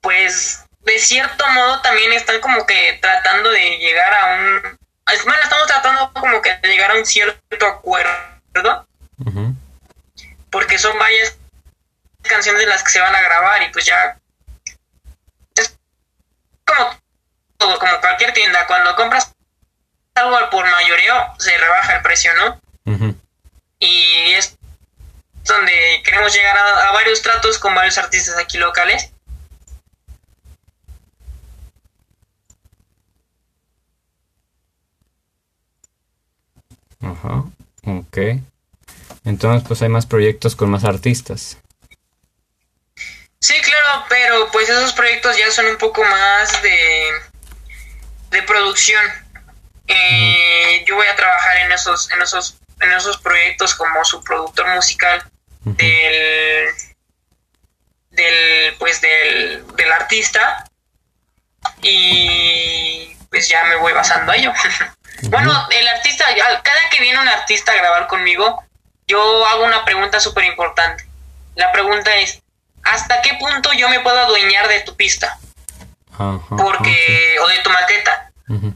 pues, 0.00 0.64
de 0.80 0.98
cierto 0.98 1.46
modo 1.48 1.80
también 1.82 2.12
están 2.12 2.40
como 2.40 2.66
que 2.66 2.98
tratando 3.00 3.50
de 3.50 3.78
llegar 3.78 4.12
a 4.12 4.34
un... 4.36 4.78
Bueno, 5.24 5.42
estamos 5.42 5.66
tratando 5.66 6.12
como 6.12 6.40
que 6.40 6.56
de 6.56 6.68
llegar 6.68 6.92
a 6.92 6.94
un 6.94 7.04
cierto 7.04 7.66
acuerdo. 7.66 8.86
Porque 10.50 10.78
son 10.78 10.98
varias 10.98 11.36
canciones 12.22 12.60
de 12.60 12.68
las 12.68 12.82
que 12.82 12.90
se 12.90 13.00
van 13.00 13.14
a 13.14 13.22
grabar 13.22 13.62
y 13.62 13.70
pues 13.70 13.84
ya... 13.84 14.16
Es 15.56 15.76
como 16.64 16.96
todo, 17.56 17.78
como 17.78 18.00
cualquier 18.00 18.32
tienda. 18.32 18.66
Cuando 18.66 18.94
compras 18.94 19.32
algo 20.20 20.50
por 20.50 20.70
mayoreo, 20.70 21.34
se 21.38 21.56
rebaja 21.56 21.96
el 21.96 22.02
precio, 22.02 22.32
¿no? 22.34 22.60
Y 23.78 24.32
es 24.32 24.56
donde 25.44 26.02
queremos 26.04 26.34
llegar 26.34 26.56
a 26.56 26.92
varios 26.92 27.22
tratos 27.22 27.58
con 27.58 27.74
varios 27.74 27.98
artistas 27.98 28.36
aquí 28.36 28.58
locales 28.58 29.12
Ajá, 37.02 37.44
ok. 37.86 38.18
Entonces, 39.24 39.66
pues 39.66 39.82
hay 39.82 39.88
más 39.88 40.06
proyectos 40.06 40.56
con 40.56 40.70
más 40.70 40.84
artistas. 40.84 41.58
Sí, 43.40 43.54
claro, 43.62 44.04
pero 44.08 44.50
pues 44.52 44.68
esos 44.68 44.92
proyectos 44.92 45.36
ya 45.36 45.50
son 45.50 45.66
un 45.66 45.78
poco 45.78 46.04
más 46.04 46.62
de, 46.62 47.10
de 48.30 48.42
producción. 48.42 49.00
Eh, 49.92 50.84
yo 50.86 50.94
voy 50.94 51.06
a 51.06 51.16
trabajar 51.16 51.56
en 51.58 51.72
esos, 51.72 52.10
en 52.12 52.22
esos, 52.22 52.58
en 52.80 52.92
esos 52.92 53.18
proyectos 53.18 53.74
como 53.74 54.04
su 54.04 54.22
productor 54.22 54.68
musical 54.68 55.22
del, 55.64 56.68
del, 58.10 58.74
pues 58.78 59.00
del, 59.00 59.66
del 59.76 59.92
artista 59.92 60.64
y 61.82 63.16
pues 63.30 63.48
ya 63.48 63.64
me 63.64 63.76
voy 63.76 63.92
basando 63.92 64.32
a 64.32 64.36
ello. 64.36 64.52
Bueno, 65.28 65.52
el 65.70 65.88
artista, 65.88 66.24
cada 66.62 66.88
que 66.90 67.02
viene 67.02 67.18
un 67.18 67.28
artista 67.28 67.72
a 67.72 67.74
grabar 67.74 68.06
conmigo, 68.06 68.64
yo 69.06 69.46
hago 69.48 69.64
una 69.64 69.84
pregunta 69.84 70.18
súper 70.18 70.44
importante. 70.44 71.04
La 71.56 71.70
pregunta 71.72 72.14
es, 72.16 72.40
¿hasta 72.84 73.20
qué 73.20 73.34
punto 73.34 73.70
yo 73.74 73.90
me 73.90 74.00
puedo 74.00 74.18
adueñar 74.18 74.66
de 74.68 74.80
tu 74.80 74.96
pista? 74.96 75.38
Porque, 76.16 77.36
o 77.42 77.48
de 77.48 77.58
tu 77.58 77.68
maqueta. 77.68 78.29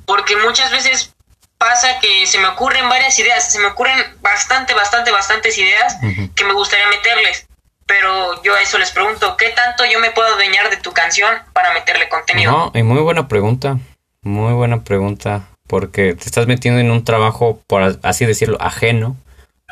Porque 0.07 0.37
muchas 0.37 0.71
veces 0.71 1.15
pasa 1.59 1.99
que 2.01 2.27
se 2.27 2.39
me 2.39 2.47
ocurren 2.49 2.89
varias 2.89 3.19
ideas, 3.19 3.51
se 3.51 3.59
me 3.59 3.67
ocurren 3.67 3.99
bastante, 4.21 4.75
bastante, 4.75 5.11
bastantes 5.11 5.57
ideas 5.59 5.97
que 6.35 6.45
me 6.45 6.53
gustaría 6.53 6.87
meterles. 6.89 7.47
Pero 7.87 8.43
yo 8.43 8.55
a 8.55 8.63
eso 8.63 8.79
les 8.79 8.91
pregunto, 8.91 9.37
¿qué 9.37 9.51
tanto 9.51 9.85
yo 9.85 10.01
me 10.01 10.11
puedo 10.11 10.29
adueñar 10.29 10.71
de 10.71 10.79
tu 10.79 10.93
canción 10.93 11.35
para 11.53 11.75
meterle 11.75 12.09
contenido? 12.09 12.51
No, 12.51 12.73
y 12.75 12.83
muy 12.83 13.01
buena 13.01 13.29
pregunta, 13.29 13.79
muy 14.23 14.55
buena 14.55 14.83
pregunta 14.85 15.43
porque 15.67 16.15
te 16.15 16.25
estás 16.25 16.47
metiendo 16.47 16.81
en 16.81 16.91
un 16.91 17.05
trabajo, 17.05 17.61
por 17.67 17.99
así 18.03 18.27
decirlo, 18.27 18.59
ajeno, 18.61 19.17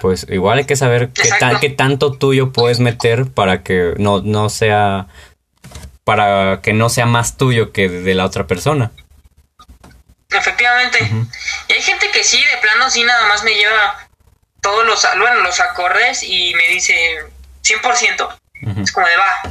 pues 0.01 0.27
igual 0.31 0.59
hay 0.59 0.65
que 0.65 0.77
saber 0.77 1.11
qué, 1.11 1.29
tal, 1.39 1.61
qué 1.61 1.71
tanto 1.71 2.13
tuyo 2.13 2.53
puedes 2.53 2.81
meter 2.81 3.31
para 3.31 3.63
que 3.63 3.95
no, 3.99 4.21
no 4.21 4.49
sea, 4.49 5.07
para 6.05 6.61
que 6.63 6.73
no 6.73 6.89
sea 6.89 7.07
más 7.07 7.37
tuyo 7.37 7.73
que 7.73 7.89
de 7.89 8.15
la 8.15 8.25
otra 8.25 8.47
persona. 8.47 8.91
Efectivamente. 10.35 10.99
Y 11.69 11.73
hay 11.73 11.83
gente 11.83 12.11
que 12.11 12.25
sí, 12.25 12.43
de 12.43 12.59
plano 12.59 12.91
sí 12.91 13.05
nada 13.05 13.27
más 13.29 13.43
me 13.43 13.55
lleva 13.55 14.09
todos 14.61 14.87
los, 14.87 15.07
bueno, 15.19 15.41
los 15.41 15.61
acordes 15.61 16.23
y 16.23 16.55
me 16.55 16.69
dice 16.69 17.25
100%. 17.65 18.39
Es 18.83 18.93
como 18.93 19.07
de 19.07 19.17
va. 19.17 19.43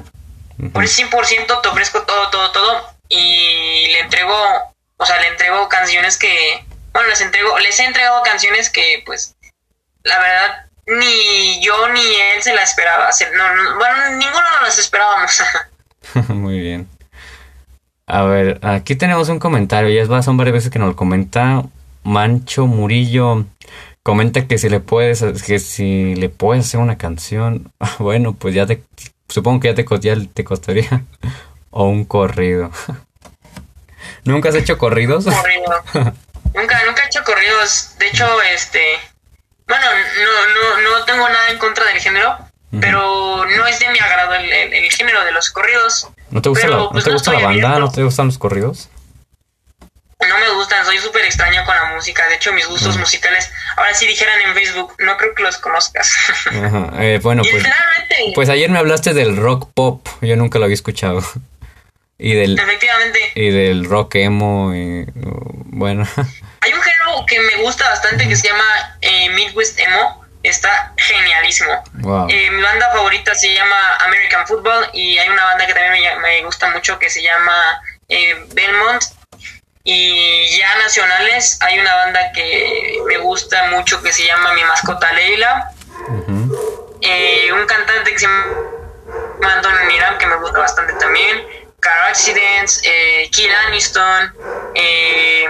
Por 0.74 0.84
ese 0.84 1.06
100% 1.08 1.62
te 1.62 1.68
ofrezco 1.68 2.04
todo, 2.04 2.30
todo, 2.30 2.52
todo 2.52 2.96
y 3.10 3.88
le 3.92 4.00
entrego 4.02 4.72
o 5.02 5.06
sea, 5.06 5.20
le 5.20 5.30
entrego 5.30 5.68
canciones 5.68 6.16
que, 6.16 6.64
bueno, 6.94 7.10
les 7.10 7.22
entrego, 7.22 7.58
les 7.58 7.80
he 7.80 7.86
entregado 7.86 8.22
canciones 8.22 8.70
que, 8.70 9.02
pues, 9.04 9.36
la 10.04 10.20
verdad, 10.20 10.66
ni 10.86 11.60
yo 11.64 11.88
ni 11.90 12.02
él 12.02 12.44
se 12.44 12.54
la 12.54 12.62
esperaba. 12.62 13.10
No, 13.36 13.76
bueno, 13.78 14.10
ninguno 14.12 14.52
nos 14.52 14.62
las 14.62 14.78
esperábamos. 14.78 15.42
Muy 16.28 16.60
bien. 16.60 16.88
A 18.12 18.24
ver, 18.24 18.60
aquí 18.62 18.98
tenemos 18.98 19.30
un 19.30 19.40
comentario, 19.40 19.90
ya 19.90 20.02
es 20.02 20.26
son 20.26 20.36
varias 20.36 20.56
veces 20.56 20.70
que 20.70 20.80
nos 20.80 20.90
lo 20.90 20.96
comenta 20.98 21.64
Mancho 22.04 22.68
Murillo. 22.68 23.46
Comenta 24.04 24.46
que 24.48 24.58
si 24.58 24.68
le 24.68 24.82
puedes, 24.82 25.24
que 25.44 25.60
si 25.60 26.16
le 26.16 26.28
puedes 26.28 26.66
hacer 26.66 26.82
una 26.82 26.98
canción, 26.98 27.72
bueno, 28.00 28.34
pues 28.34 28.54
ya 28.54 28.66
te, 28.66 28.84
supongo 29.30 29.62
que 29.62 29.74
ya 29.74 29.76
te, 29.76 29.86
ya 30.02 30.16
te 30.34 30.44
costaría, 30.44 31.06
o 31.70 31.86
un 31.86 32.04
corrido. 32.04 32.70
¿Nunca 34.26 34.50
has 34.50 34.56
hecho 34.56 34.78
corridos? 34.78 35.26
nunca, 35.26 36.14
nunca 36.54 37.04
he 37.04 37.08
hecho 37.08 37.24
corridos. 37.24 37.96
De 37.98 38.10
hecho, 38.10 38.26
este, 38.54 38.82
bueno, 39.70 39.86
no, 39.86 40.82
no, 40.82 41.00
no 41.00 41.06
tengo 41.06 41.30
nada 41.30 41.50
en 41.50 41.60
contra 41.60 41.86
del 41.86 42.02
género, 42.02 42.38
pero 42.80 43.46
no 43.46 43.68
es 43.68 43.80
de 43.80 43.90
mi 43.90 44.00
agrado 44.00 44.36
el, 44.36 44.92
género 44.92 45.24
de 45.26 45.32
los 45.32 45.52
corridos. 45.52 46.08
¿No 46.30 46.42
te 46.42 46.50
gusta, 46.50 46.68
la, 46.68 46.78
¿no 46.78 46.90
pues, 46.92 47.04
te 47.04 47.12
gusta 47.12 47.34
la 47.34 47.40
banda? 47.40 47.80
¿No 47.80 47.92
te 47.92 48.04
gustan 48.04 48.28
los 48.28 48.38
corridos? 48.38 48.90
No 50.28 50.38
me 50.38 50.50
gustan, 50.54 50.86
soy 50.86 51.00
súper 51.00 51.26
extraño 51.26 51.66
con 51.66 51.76
la 51.76 51.86
música. 51.96 52.28
De 52.28 52.36
hecho, 52.36 52.54
mis 52.54 52.68
gustos 52.68 52.96
musicales, 52.98 53.52
ahora 53.76 53.94
sí 53.94 54.06
dijeran 54.06 54.40
en 54.42 54.54
Facebook, 54.54 54.94
no 55.00 55.18
creo 55.18 55.34
que 55.34 55.44
los 55.44 55.58
conozcas. 55.58 56.16
Eh, 57.00 57.20
bueno, 57.24 57.42
pues, 57.50 57.66
pues 58.36 58.50
ayer 58.50 58.70
me 58.70 58.78
hablaste 58.78 59.14
del 59.14 59.38
rock 59.38 59.72
pop, 59.74 60.08
yo 60.22 60.36
nunca 60.36 60.60
lo 60.60 60.66
había 60.66 60.76
escuchado. 60.76 61.24
Y 62.24 62.36
del, 62.36 62.60
Efectivamente. 62.60 63.20
Y 63.34 63.50
del 63.50 63.86
rock 63.86 64.14
emo, 64.14 64.76
y, 64.76 65.08
bueno. 65.16 66.08
Hay 66.62 66.72
un 66.72 66.82
género 66.82 67.26
que 67.26 67.40
me 67.40 67.64
gusta 67.64 67.90
bastante 67.90 68.28
que 68.28 68.36
se 68.36 68.48
llama 68.48 68.96
eh, 69.02 69.30
Midwest 69.32 69.80
Emo. 69.80 70.21
Está 70.44 70.94
genialísimo. 70.98 71.84
Eh, 72.30 72.50
mi 72.52 72.62
banda 72.62 72.90
favorita 72.92 73.36
se 73.36 73.54
llama 73.54 73.96
American 74.00 74.48
Football 74.48 74.90
y 74.94 75.18
hay 75.18 75.30
una 75.30 75.46
banda 75.46 75.68
que 75.68 75.74
también 75.74 76.20
me, 76.22 76.44
gusta 76.44 76.70
mucho 76.70 76.98
que 76.98 77.10
se 77.10 77.22
llama 77.22 77.82
eh, 78.10 78.46
Belmont. 78.54 79.04
Y 79.84 80.58
ya 80.58 80.78
nacionales 80.78 81.58
hay 81.62 81.80
una 81.80 81.96
banda 81.96 82.32
que 82.34 83.00
me 83.08 83.18
gusta 83.18 83.66
mucho 83.70 84.02
que 84.02 84.14
se 84.14 84.26
llama 84.26 84.54
Mi 84.54 84.64
Mascota 84.64 85.12
Leila. 85.14 85.72
un 87.54 87.66
cantante 87.68 88.12
que 88.12 88.20
se 88.20 88.28
llama 88.28 88.46
Antonio 89.56 89.86
Miram 89.88 90.18
que 90.18 90.28
me 90.28 90.36
gusta 90.36 90.60
bastante 90.60 90.94
también 90.94 91.61
Car 91.82 92.10
Accidents, 92.10 92.82
eh, 92.86 93.30
Kill 93.32 93.52
Aniston, 93.68 94.34
eh, 94.76 95.46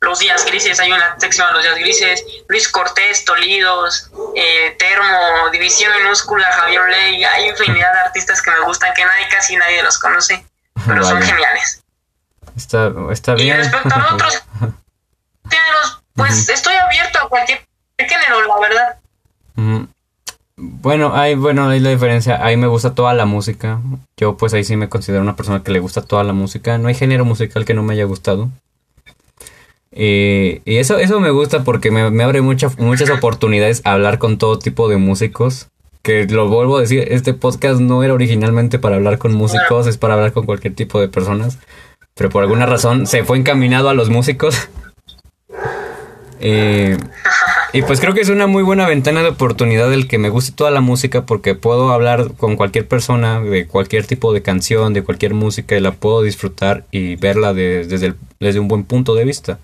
Los 0.00 0.18
Días 0.18 0.44
Grises, 0.44 0.78
hay 0.78 0.92
una 0.92 1.18
sección 1.18 1.48
de 1.48 1.54
Los 1.54 1.62
Días 1.62 1.78
Grises, 1.78 2.24
Luis 2.48 2.68
Cortés, 2.68 3.24
Tolidos, 3.24 4.10
eh, 4.36 4.76
Termo, 4.78 5.48
División 5.50 5.90
Minúscula, 5.98 6.52
Javier 6.52 6.82
Ley, 6.90 7.24
hay 7.24 7.48
infinidad 7.48 7.92
de 7.94 8.00
artistas 8.00 8.42
que 8.42 8.50
me 8.50 8.60
gustan, 8.60 8.92
que 8.94 9.04
nadie, 9.04 9.26
casi 9.30 9.56
nadie 9.56 9.82
los 9.82 9.98
conoce, 9.98 10.46
pero 10.86 11.02
son 11.02 11.22
geniales. 11.22 11.82
Está, 12.56 12.92
está 13.10 13.34
bien. 13.34 13.56
Y 13.56 13.62
respecto 13.62 13.94
a 13.94 14.14
otros 14.14 14.42
géneros, 15.50 16.02
pues 16.14 16.48
estoy 16.50 16.74
abierto 16.74 17.18
a 17.18 17.28
cualquier 17.30 17.66
género, 17.98 18.46
la 18.46 18.58
verdad. 18.60 18.98
Bueno, 20.64 21.12
hay, 21.12 21.34
bueno, 21.34 21.68
hay 21.68 21.80
la 21.80 21.90
diferencia. 21.90 22.36
A 22.36 22.50
mí 22.50 22.56
me 22.56 22.68
gusta 22.68 22.94
toda 22.94 23.12
la 23.14 23.26
música. 23.26 23.80
Yo 24.16 24.36
pues 24.36 24.54
ahí 24.54 24.62
sí 24.62 24.76
me 24.76 24.88
considero 24.88 25.20
una 25.20 25.34
persona 25.34 25.64
que 25.64 25.72
le 25.72 25.80
gusta 25.80 26.02
toda 26.02 26.22
la 26.22 26.32
música. 26.32 26.78
No 26.78 26.86
hay 26.86 26.94
género 26.94 27.24
musical 27.24 27.64
que 27.64 27.74
no 27.74 27.82
me 27.82 27.94
haya 27.94 28.04
gustado. 28.04 28.48
y 29.90 30.60
eso, 30.64 30.98
eso 30.98 31.18
me 31.18 31.30
gusta 31.30 31.64
porque 31.64 31.90
me, 31.90 32.22
abre 32.22 32.42
muchas 32.42 32.78
muchas 32.78 33.10
oportunidades 33.10 33.82
a 33.84 33.94
hablar 33.94 34.18
con 34.18 34.38
todo 34.38 34.60
tipo 34.60 34.88
de 34.88 34.98
músicos. 34.98 35.66
Que 36.02 36.26
lo 36.26 36.48
vuelvo 36.48 36.76
a 36.76 36.82
decir, 36.82 37.08
este 37.10 37.34
podcast 37.34 37.80
no 37.80 38.04
era 38.04 38.14
originalmente 38.14 38.78
para 38.78 38.96
hablar 38.96 39.18
con 39.18 39.34
músicos, 39.34 39.88
es 39.88 39.98
para 39.98 40.14
hablar 40.14 40.32
con 40.32 40.46
cualquier 40.46 40.76
tipo 40.76 41.00
de 41.00 41.08
personas. 41.08 41.58
Pero 42.14 42.30
por 42.30 42.44
alguna 42.44 42.66
razón 42.66 43.08
se 43.08 43.24
fue 43.24 43.36
encaminado 43.36 43.88
a 43.88 43.94
los 43.94 44.10
músicos. 44.10 44.68
Eh, 46.44 46.96
y 47.72 47.82
pues 47.82 48.00
creo 48.00 48.12
que 48.12 48.20
es 48.20 48.28
una 48.28 48.46
muy 48.46 48.62
buena 48.62 48.86
ventana 48.86 49.22
de 49.22 49.30
oportunidad 49.30 49.92
el 49.92 50.06
que 50.06 50.18
me 50.18 50.28
guste 50.28 50.52
toda 50.52 50.70
la 50.70 50.80
música 50.80 51.24
porque 51.24 51.54
puedo 51.54 51.90
hablar 51.90 52.34
con 52.36 52.56
cualquier 52.56 52.86
persona 52.86 53.40
de 53.40 53.66
cualquier 53.66 54.06
tipo 54.06 54.32
de 54.34 54.42
canción, 54.42 54.92
de 54.92 55.02
cualquier 55.02 55.32
música 55.32 55.76
y 55.76 55.80
la 55.80 55.92
puedo 55.92 56.22
disfrutar 56.22 56.84
y 56.90 57.16
verla 57.16 57.54
desde, 57.54 58.14
desde 58.40 58.60
un 58.60 58.68
buen 58.68 58.84
punto 58.84 59.14
de 59.14 59.24
vista 59.24 59.58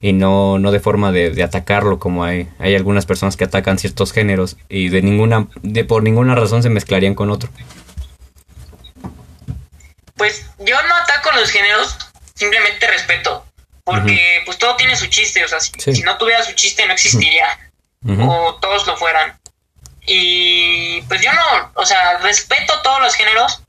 y 0.00 0.12
no, 0.12 0.60
no 0.60 0.70
de 0.70 0.78
forma 0.78 1.10
de, 1.10 1.42
atacarlo 1.42 1.98
como 1.98 2.22
hay, 2.22 2.48
hay 2.60 2.76
algunas 2.76 3.06
personas 3.06 3.36
que 3.36 3.44
atacan 3.44 3.78
ciertos 3.78 4.12
géneros 4.12 4.56
y 4.68 4.90
de 4.90 5.02
ninguna, 5.02 5.48
de 5.62 5.84
por 5.84 6.04
ninguna 6.04 6.36
razón 6.36 6.62
se 6.62 6.70
mezclarían 6.70 7.16
con 7.16 7.30
otro. 7.30 7.50
Pues 10.16 10.46
yo 10.58 10.76
no 10.88 10.94
ataco 10.94 11.30
los 11.36 11.50
géneros, 11.50 11.96
simplemente 12.34 12.86
respeto 12.86 13.47
porque 13.88 14.42
pues 14.44 14.58
todo 14.58 14.76
tiene 14.76 14.94
su 14.96 15.06
chiste, 15.06 15.42
o 15.42 15.48
sea, 15.48 15.60
si, 15.60 16.02
no 16.02 16.18
tuviera 16.18 16.42
su 16.42 16.52
chiste 16.52 16.86
no 16.86 16.92
existiría, 16.92 17.58
o 18.06 18.58
todos 18.60 18.86
lo 18.86 18.96
fueran. 18.98 19.38
Y 20.06 21.00
pues 21.02 21.22
yo 21.22 21.32
no, 21.32 21.72
o 21.74 21.86
sea, 21.86 22.18
respeto 22.18 22.80
todos 22.82 23.00
los 23.00 23.14
géneros, 23.14 23.62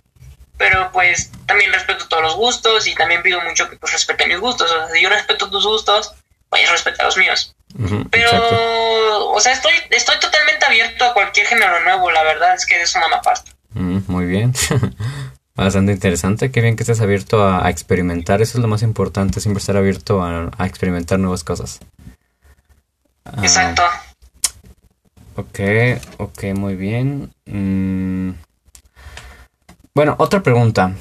pero 0.58 0.92
pues 0.92 1.32
también 1.46 1.72
respeto 1.72 2.08
todos 2.10 2.24
los 2.24 2.36
gustos 2.36 2.86
y 2.86 2.96
también 2.96 3.24
pido 3.24 3.40
mucho 3.42 3.70
que 3.70 3.78
pues 3.78 3.94
respeten 3.94 4.28
mis 4.28 4.40
gustos. 4.40 4.70
O 4.72 4.74
sea, 4.74 4.94
si 4.94 5.02
yo 5.02 5.10
respeto 5.10 5.50
tus 5.50 5.66
gustos, 5.66 6.14
vayas 6.50 6.70
a 6.70 6.74
respetar 6.74 7.06
los 7.06 7.18
míos. 7.18 7.56
Pero, 8.12 9.30
o 9.30 9.40
sea, 9.40 9.54
estoy, 9.54 9.74
estoy 9.92 10.20
totalmente 10.20 10.66
abierto 10.66 11.06
a 11.06 11.14
cualquier 11.14 11.48
género 11.48 11.80
nuevo, 11.82 12.12
la 12.12 12.24
verdad 12.24 12.56
es 12.56 12.66
que 12.66 12.82
es 12.82 12.94
una 12.94 13.06
aparte. 13.06 13.52
muy 13.74 14.26
bien. 14.26 14.54
Bastante 15.60 15.92
interesante, 15.92 16.52
qué 16.52 16.62
bien 16.62 16.78
que 16.78 16.84
estés 16.84 17.02
abierto 17.02 17.44
a, 17.46 17.70
experimentar, 17.70 18.42
eso 18.42 18.58
es 18.58 18.62
lo 18.62 18.70
más 18.70 18.82
importante, 18.82 19.42
siempre 19.42 19.60
estar 19.60 19.76
abierto 19.76 20.24
a, 20.24 20.50
experimentar 20.66 21.20
nuevas 21.20 21.44
cosas. 21.44 21.82
Ah, 23.26 23.42
Exacto. 23.42 23.82
Ok, 25.36 25.60
ok, 26.18 26.44
muy 26.56 26.76
bien. 26.76 27.34
Mm, 27.46 28.32
bueno, 29.94 30.16
otra 30.18 30.42
pregunta 30.42 30.94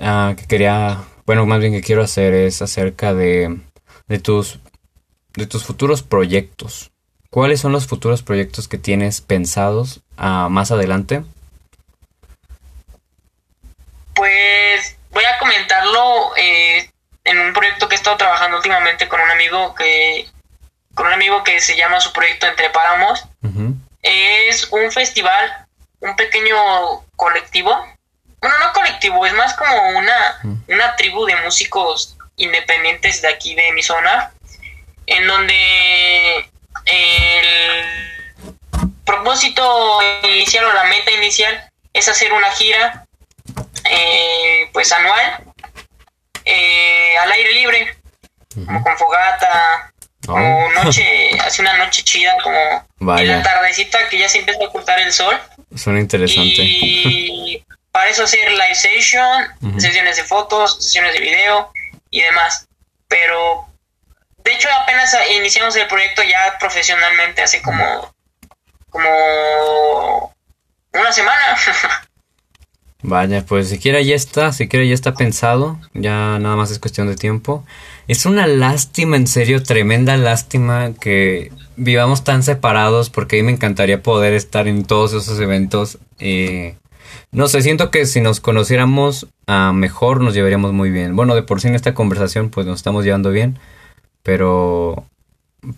ah, 0.00 0.32
que 0.38 0.46
quería, 0.46 1.04
bueno, 1.26 1.44
más 1.44 1.60
bien 1.60 1.74
que 1.74 1.82
quiero 1.82 2.02
hacer 2.02 2.32
es 2.32 2.62
acerca 2.62 3.12
de, 3.12 3.60
de 4.08 4.18
tus 4.20 4.58
de 5.36 5.46
tus 5.46 5.64
futuros 5.64 6.02
proyectos. 6.02 6.92
¿Cuáles 7.28 7.60
son 7.60 7.72
los 7.72 7.86
futuros 7.86 8.22
proyectos 8.22 8.68
que 8.68 8.78
tienes 8.78 9.20
pensados 9.20 10.00
uh, 10.16 10.48
más 10.48 10.70
adelante? 10.70 11.24
Pues 14.24 14.96
voy 15.10 15.22
a 15.24 15.36
comentarlo 15.36 16.34
eh, 16.38 16.88
en 17.24 17.38
un 17.40 17.52
proyecto 17.52 17.86
que 17.86 17.94
he 17.94 17.98
estado 17.98 18.16
trabajando 18.16 18.56
últimamente 18.56 19.06
con 19.06 19.20
un 19.20 19.30
amigo 19.30 19.74
que 19.74 20.26
con 20.94 21.08
un 21.08 21.12
amigo 21.12 21.44
que 21.44 21.60
se 21.60 21.76
llama 21.76 22.00
su 22.00 22.10
proyecto 22.10 22.46
Entre 22.46 22.70
Páramos. 22.70 23.22
Es 24.00 24.68
un 24.70 24.90
festival, 24.92 25.66
un 26.00 26.16
pequeño 26.16 26.56
colectivo. 27.16 27.70
Bueno, 28.40 28.56
no 28.60 28.72
colectivo, 28.72 29.26
es 29.26 29.34
más 29.34 29.52
como 29.52 29.90
una, 29.90 30.40
una 30.68 30.96
tribu 30.96 31.26
de 31.26 31.36
músicos 31.42 32.16
independientes 32.36 33.20
de 33.20 33.28
aquí 33.28 33.54
de 33.54 33.72
mi 33.72 33.82
zona 33.82 34.32
en 35.06 35.26
donde 35.26 36.50
el 36.86 37.84
propósito 39.04 40.00
inicial 40.22 40.64
o 40.64 40.72
la 40.72 40.84
meta 40.84 41.10
inicial 41.10 41.70
es 41.92 42.08
hacer 42.08 42.32
una 42.32 42.50
gira 42.52 43.03
eh, 43.90 44.70
pues 44.72 44.92
anual 44.92 45.44
eh, 46.44 47.16
al 47.18 47.32
aire 47.32 47.52
libre 47.52 47.96
como 48.66 48.82
con 48.82 48.96
fogata 48.98 49.92
como 50.26 50.66
oh. 50.66 50.70
noche 50.72 51.30
hace 51.44 51.62
una 51.62 51.76
noche 51.76 52.02
chida 52.02 52.34
como 52.42 53.18
en 53.18 53.28
la 53.28 53.42
tardecita 53.42 54.08
que 54.08 54.18
ya 54.18 54.28
se 54.28 54.38
empieza 54.38 54.64
a 54.64 54.68
ocultar 54.68 54.98
el 55.00 55.12
sol. 55.12 55.38
Suena 55.76 56.00
interesante. 56.00 56.62
Y 56.62 57.62
para 57.90 58.08
eso 58.08 58.24
hacer 58.24 58.50
live 58.50 58.74
session 58.74 59.46
sesiones 59.78 60.16
de 60.16 60.24
fotos 60.24 60.82
sesiones 60.82 61.12
de 61.12 61.20
video 61.20 61.70
y 62.10 62.22
demás. 62.22 62.66
Pero 63.08 63.68
de 64.44 64.52
hecho, 64.52 64.68
apenas 64.70 65.16
iniciamos 65.30 65.74
el 65.76 65.86
proyecto 65.86 66.22
ya 66.22 66.58
profesionalmente 66.58 67.42
hace 67.42 67.62
como, 67.62 68.14
como 68.90 70.34
una 70.92 71.12
semana. 71.12 71.56
Vaya, 73.06 73.44
pues 73.44 73.68
siquiera 73.68 74.00
ya 74.00 74.14
está, 74.14 74.52
siquiera 74.52 74.84
ya 74.86 74.94
está 74.94 75.12
pensado, 75.12 75.78
ya 75.92 76.38
nada 76.38 76.56
más 76.56 76.70
es 76.70 76.78
cuestión 76.78 77.06
de 77.06 77.16
tiempo. 77.16 77.62
Es 78.08 78.24
una 78.24 78.46
lástima, 78.46 79.16
en 79.16 79.26
serio, 79.26 79.62
tremenda 79.62 80.16
lástima 80.16 80.94
que 80.94 81.52
vivamos 81.76 82.24
tan 82.24 82.42
separados 82.42 83.10
porque 83.10 83.36
a 83.36 83.42
mí 83.42 83.46
me 83.46 83.52
encantaría 83.52 84.02
poder 84.02 84.32
estar 84.32 84.68
en 84.68 84.84
todos 84.84 85.12
esos 85.12 85.38
eventos. 85.38 85.98
Eh, 86.18 86.76
no 87.30 87.46
sé, 87.48 87.60
siento 87.60 87.90
que 87.90 88.06
si 88.06 88.22
nos 88.22 88.40
conociéramos 88.40 89.28
a 89.46 89.72
mejor 89.74 90.22
nos 90.22 90.32
llevaríamos 90.32 90.72
muy 90.72 90.90
bien. 90.90 91.14
Bueno, 91.14 91.34
de 91.34 91.42
por 91.42 91.60
sí 91.60 91.68
en 91.68 91.74
esta 91.74 91.92
conversación 91.92 92.48
pues 92.48 92.66
nos 92.66 92.78
estamos 92.78 93.04
llevando 93.04 93.30
bien 93.30 93.58
pero 94.24 95.04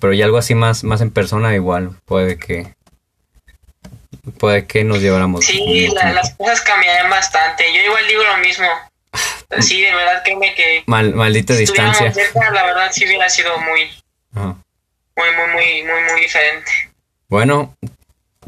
pero 0.01 0.15
ya 0.15 0.25
algo 0.25 0.39
así 0.39 0.55
más 0.55 0.85
más 0.85 1.03
en 1.03 1.11
persona 1.11 1.55
igual 1.55 1.91
puede 2.07 2.39
que 2.39 2.76
puede 4.39 4.67
que 4.67 4.85
nos 4.85 5.01
lleváramos 5.01 5.45
sí 5.45 5.89
las 5.95 6.35
cosas 6.35 6.61
cambiarían 6.63 7.11
bastante. 7.11 7.65
Yo 7.73 7.81
igual 7.83 8.07
digo 8.09 8.23
lo 8.25 8.37
mismo. 8.39 8.67
Sí 9.61 9.83
de 9.83 9.95
verdad 9.95 10.23
créeme 10.25 10.55
que 10.55 10.83
Mal, 10.87 11.15
maldita 11.15 11.55
distancia. 11.55 12.13
la 12.53 12.65
verdad 12.65 12.91
sí 12.93 13.07
hubiera 13.07 13.29
sido 13.29 13.59
muy 13.59 13.91
muy 14.33 14.55
muy 15.15 15.53
muy 15.53 15.83
muy 15.85 16.13
muy 16.13 16.21
diferente. 16.21 16.71
Bueno 17.29 17.75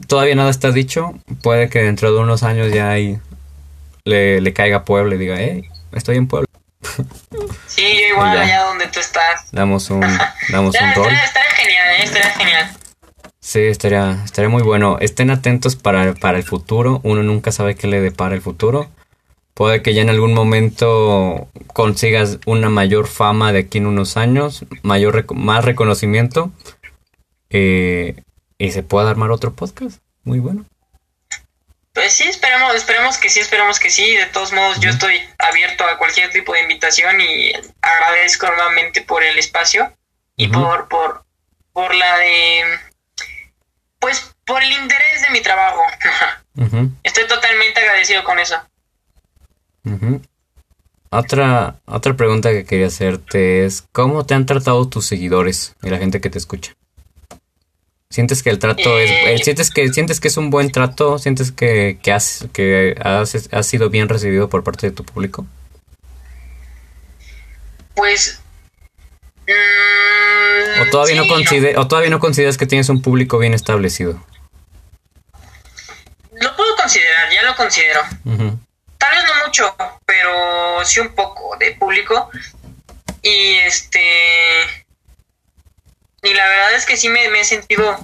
todavía 0.06 0.34
nada 0.34 0.50
está 0.50 0.70
dicho. 0.70 1.14
Puede 1.42 1.68
que 1.68 1.80
dentro 1.82 2.12
de 2.12 2.18
unos 2.20 2.42
años 2.42 2.72
ya 2.72 2.90
ahí 2.90 3.18
le, 4.04 4.40
le 4.40 4.52
caiga 4.52 4.78
a 4.78 4.84
Puebla 4.84 5.14
y 5.14 5.18
diga 5.18 5.36
hey 5.38 5.68
estoy 5.92 6.16
en 6.16 6.26
Puebla 6.28 6.48
Sí, 7.66 7.82
yo 7.82 8.14
igual 8.14 8.36
allá 8.38 8.64
donde 8.64 8.88
tú 8.88 9.00
estás. 9.00 9.50
Damos 9.52 9.90
un, 9.90 10.00
damos 10.48 10.74
un 10.74 10.94
rol. 10.94 11.12
Estaría, 11.12 11.50
genial, 11.52 11.88
¿eh? 11.90 12.02
estaría 12.02 12.30
genial. 12.30 12.76
Sí, 13.48 13.60
estaría, 13.60 14.20
estaría 14.26 14.50
muy 14.50 14.62
bueno. 14.62 14.98
Estén 15.00 15.30
atentos 15.30 15.74
para, 15.74 16.12
para 16.12 16.36
el 16.36 16.44
futuro. 16.44 17.00
Uno 17.02 17.22
nunca 17.22 17.50
sabe 17.50 17.76
qué 17.76 17.86
le 17.86 17.98
depara 17.98 18.34
el 18.34 18.42
futuro. 18.42 18.90
Puede 19.54 19.80
que 19.80 19.94
ya 19.94 20.02
en 20.02 20.10
algún 20.10 20.34
momento 20.34 21.48
consigas 21.68 22.40
una 22.44 22.68
mayor 22.68 23.06
fama 23.06 23.50
de 23.54 23.60
aquí 23.60 23.78
en 23.78 23.86
unos 23.86 24.18
años, 24.18 24.66
mayor 24.82 25.34
más 25.34 25.64
reconocimiento 25.64 26.52
eh, 27.48 28.22
y 28.58 28.70
se 28.72 28.82
pueda 28.82 29.08
armar 29.08 29.30
otro 29.30 29.54
podcast. 29.54 30.02
Muy 30.24 30.40
bueno. 30.40 30.66
Pues 31.94 32.12
sí, 32.12 32.24
esperemos, 32.24 32.74
esperemos 32.74 33.16
que 33.16 33.30
sí, 33.30 33.40
esperemos 33.40 33.80
que 33.80 33.88
sí. 33.88 34.14
De 34.14 34.26
todos 34.26 34.52
modos, 34.52 34.78
yo 34.80 34.90
estoy 34.90 35.22
abierto 35.38 35.84
a 35.84 35.96
cualquier 35.96 36.28
tipo 36.32 36.52
de 36.52 36.60
invitación 36.60 37.18
y 37.22 37.52
agradezco 37.80 38.46
nuevamente 38.48 39.00
por 39.00 39.22
el 39.22 39.38
espacio 39.38 39.90
y 40.36 40.48
por, 40.48 40.88
por, 40.88 41.24
por 41.72 41.94
la 41.94 42.18
de, 42.18 42.87
pues, 43.98 44.34
por 44.44 44.62
el 44.62 44.72
interés 44.72 45.22
de 45.22 45.30
mi 45.30 45.42
trabajo. 45.42 45.82
Estoy 47.02 47.26
totalmente 47.26 47.80
agradecido 47.80 48.24
con 48.24 48.38
eso. 48.38 48.56
Otra, 51.10 51.76
otra 51.86 52.14
pregunta 52.16 52.50
que 52.50 52.64
quería 52.64 52.88
hacerte 52.88 53.64
es, 53.64 53.84
¿cómo 53.92 54.26
te 54.26 54.34
han 54.34 54.46
tratado 54.46 54.88
tus 54.88 55.06
seguidores 55.06 55.74
y 55.82 55.88
la 55.88 55.98
gente 55.98 56.20
que 56.20 56.30
te 56.30 56.38
escucha? 56.38 56.74
¿Sientes 58.10 58.42
que 58.42 58.50
el 58.50 58.58
trato 58.58 58.98
es... 58.98 59.10
Eh, 59.10 59.38
¿sientes, 59.42 59.70
que, 59.70 59.92
¿Sientes 59.92 60.20
que 60.20 60.28
es 60.28 60.36
un 60.38 60.50
buen 60.50 60.70
trato? 60.70 61.18
¿Sientes 61.18 61.52
que, 61.52 61.98
que, 62.02 62.12
has, 62.12 62.46
que 62.52 62.94
has, 63.02 63.66
sido 63.66 63.90
bien 63.90 64.08
recibido 64.08 64.48
por 64.48 64.64
parte 64.64 64.88
de 64.88 64.92
tu 64.92 65.04
público? 65.04 65.46
Pues... 67.94 68.40
¿O, 70.80 70.90
todavía 70.90 71.16
no 71.16 71.80
¿O 71.80 71.88
todavía 71.88 72.10
no 72.10 72.20
consideras 72.20 72.56
que 72.56 72.66
tienes 72.66 72.88
un 72.88 73.02
público 73.02 73.38
bien 73.38 73.54
establecido? 73.54 74.24
Lo 76.32 76.56
puedo 76.56 76.76
considerar, 76.76 77.32
ya 77.32 77.42
lo 77.42 77.56
considero. 77.56 78.00
Tal 78.98 79.10
vez 79.14 79.24
no 79.26 79.46
mucho, 79.46 79.74
pero 80.04 80.84
sí 80.84 81.00
un 81.00 81.14
poco 81.14 81.56
de 81.58 81.72
público. 81.72 82.30
Y 83.22 83.54
este 83.56 84.86
y 86.22 86.34
la 86.34 86.46
verdad 86.48 86.74
es 86.74 86.84
que 86.84 86.96
sí 86.96 87.08
me, 87.08 87.24
he 87.24 87.44
sentido... 87.44 87.98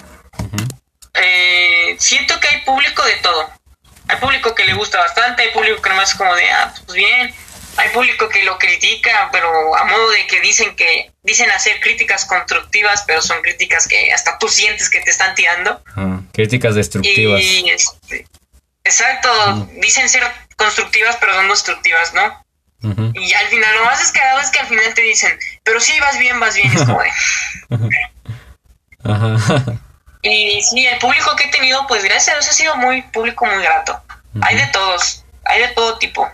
Eh, 1.15 1.97
siento 1.99 2.39
que 2.41 2.49
hay 2.49 2.61
público 2.63 3.05
de 3.05 3.17
todo. 3.17 3.51
Hay 4.09 4.17
público 4.17 4.55
que 4.55 4.65
le 4.65 4.75
gusta 4.75 4.99
bastante, 4.99 5.43
hay 5.43 5.51
público 5.51 5.81
que 5.81 5.91
nomás 5.91 6.11
es 6.11 6.17
como 6.17 6.35
de, 6.35 6.51
ah, 6.51 6.75
pues 6.87 6.97
bien. 6.97 7.35
Hay 7.77 7.89
público 7.91 8.29
que 8.29 8.43
lo 8.45 8.59
critica, 8.59 9.29
pero 9.33 9.77
a 9.77 9.85
modo 9.85 10.11
de 10.11 10.27
que 10.27 10.41
dicen 10.41 10.75
que 10.77 11.13
dicen 11.23 11.51
hacer 11.51 11.81
críticas 11.81 12.25
constructivas, 12.25 13.05
pero 13.07 13.23
son 13.23 13.43
críticas 13.43 13.89
que 13.89 14.13
hasta 14.13 14.39
tú 14.39 14.49
sientes 14.49 14.91
que 14.91 15.01
te 15.01 15.11
están 15.11 15.35
tirando. 15.35 15.83
Ah, 15.97 16.21
críticas 16.33 16.75
destructivas. 16.75 17.41
Y, 17.41 17.71
este, 17.71 18.27
exacto, 18.85 19.69
dicen 19.81 20.09
ser 20.09 20.25
constructivas, 20.57 21.17
pero 21.19 21.35
son 21.35 21.49
destructivas, 21.49 22.15
¿no? 22.15 22.45
Y 23.15 23.33
al 23.33 23.49
final, 23.49 23.75
lo 23.77 23.87
más 23.87 23.99
descarado 23.99 24.41
es 24.41 24.51
que 24.51 24.59
al 24.59 24.67
final 24.67 24.93
te 24.93 25.01
dicen, 25.01 25.33
pero 25.63 25.81
sí, 25.81 25.99
vas 26.01 26.19
bien, 26.19 26.39
vas 26.39 26.55
bien, 26.55 26.71
es 26.71 26.85
como 26.85 27.01
de... 27.01 27.11
Y 30.25 30.63
sí, 30.63 30.87
el 30.87 30.99
público 30.99 31.37
que 31.37 31.45
he 31.45 31.51
tenido, 31.51 31.87
pues 31.87 32.03
gracias 32.03 32.29
a 32.29 32.39
Dios 32.39 32.49
ha 32.49 32.53
sido 32.55 32.77
muy 32.77 33.03
público, 33.03 33.45
muy 33.45 33.63
grato. 33.63 34.03
Hay 34.41 34.57
de 34.57 34.67
todos, 34.69 35.25
hay 35.45 35.61
de 35.61 35.69
todo 35.69 35.99
tipo. 35.99 36.27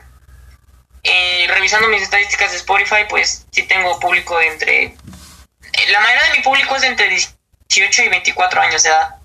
Eh, 1.03 1.47
revisando 1.49 1.89
mis 1.89 2.03
estadísticas 2.03 2.51
de 2.51 2.59
Spotify, 2.59 3.05
pues 3.09 3.47
sí 3.51 3.63
tengo 3.63 3.99
público 3.99 4.39
de 4.39 4.47
entre... 4.49 4.85
Eh, 4.85 4.95
la 5.91 6.01
mayoría 6.01 6.29
de 6.31 6.39
mi 6.39 6.43
público 6.43 6.77
es 6.77 6.83
de 6.83 6.89
entre 6.89 7.09
18 7.09 8.03
y 8.03 8.09
24 8.09 8.61
años 8.61 8.83
de 8.83 8.89
edad. 8.89 9.17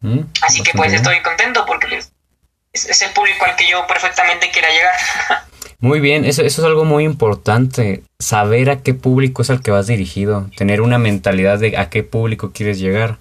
Mm, 0.00 0.20
Así 0.42 0.62
que 0.62 0.72
pues 0.72 0.92
estoy 0.92 1.20
contento 1.22 1.64
porque 1.66 1.88
pues, 1.88 2.84
es 2.84 3.02
el 3.02 3.10
público 3.10 3.44
al 3.44 3.56
que 3.56 3.68
yo 3.68 3.86
perfectamente 3.86 4.50
quiera 4.50 4.68
llegar. 4.70 4.94
Muy 5.78 6.00
bien, 6.00 6.24
eso, 6.24 6.42
eso 6.42 6.62
es 6.62 6.66
algo 6.66 6.86
muy 6.86 7.04
importante, 7.04 8.02
saber 8.18 8.70
a 8.70 8.82
qué 8.82 8.94
público 8.94 9.42
es 9.42 9.50
al 9.50 9.62
que 9.62 9.70
vas 9.70 9.86
dirigido, 9.86 10.48
tener 10.56 10.80
una 10.80 10.98
mentalidad 10.98 11.58
de 11.58 11.76
a 11.76 11.90
qué 11.90 12.02
público 12.02 12.50
quieres 12.52 12.78
llegar. 12.78 13.18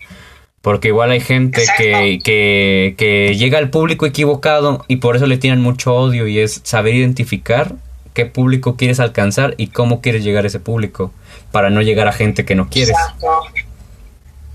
Porque 0.65 0.87
igual 0.87 1.11
hay 1.11 1.19
gente 1.21 1.63
que, 1.77 2.19
que, 2.23 2.95
que 2.97 3.35
llega 3.37 3.59
al 3.59 3.69
público 3.69 4.07
equivocado 4.07 4.83
y 4.87 4.95
por 4.95 5.15
eso 5.15 5.27
le 5.27 5.37
tienen 5.37 5.61
mucho 5.61 5.93
odio 5.93 6.25
y 6.25 6.39
es 6.39 6.61
saber 6.63 6.95
identificar 6.95 7.75
qué 8.15 8.25
público 8.25 8.75
quieres 8.75 8.99
alcanzar 8.99 9.53
y 9.57 9.67
cómo 9.67 10.01
quieres 10.01 10.23
llegar 10.23 10.43
a 10.43 10.47
ese 10.47 10.59
público 10.59 11.13
para 11.51 11.69
no 11.69 11.83
llegar 11.83 12.07
a 12.07 12.13
gente 12.13 12.45
que 12.45 12.55
no 12.55 12.67
quieres. 12.67 12.95
Exacto. 12.97 13.27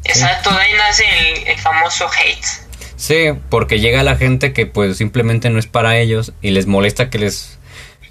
Exacto, 0.03 0.51
de 0.51 0.57
ahí 0.57 0.73
nace 0.77 1.05
el, 1.05 1.47
el 1.47 1.59
famoso 1.61 2.07
hate. 2.09 2.45
Sí, 2.97 3.29
porque 3.49 3.79
llega 3.79 4.03
la 4.03 4.17
gente 4.17 4.53
que 4.53 4.67
pues 4.67 4.97
simplemente 4.97 5.49
no 5.49 5.61
es 5.61 5.69
para 5.69 5.97
ellos 5.97 6.33
y 6.43 6.51
les 6.51 6.67
molesta 6.67 7.09
que 7.09 7.21
les 7.21 7.57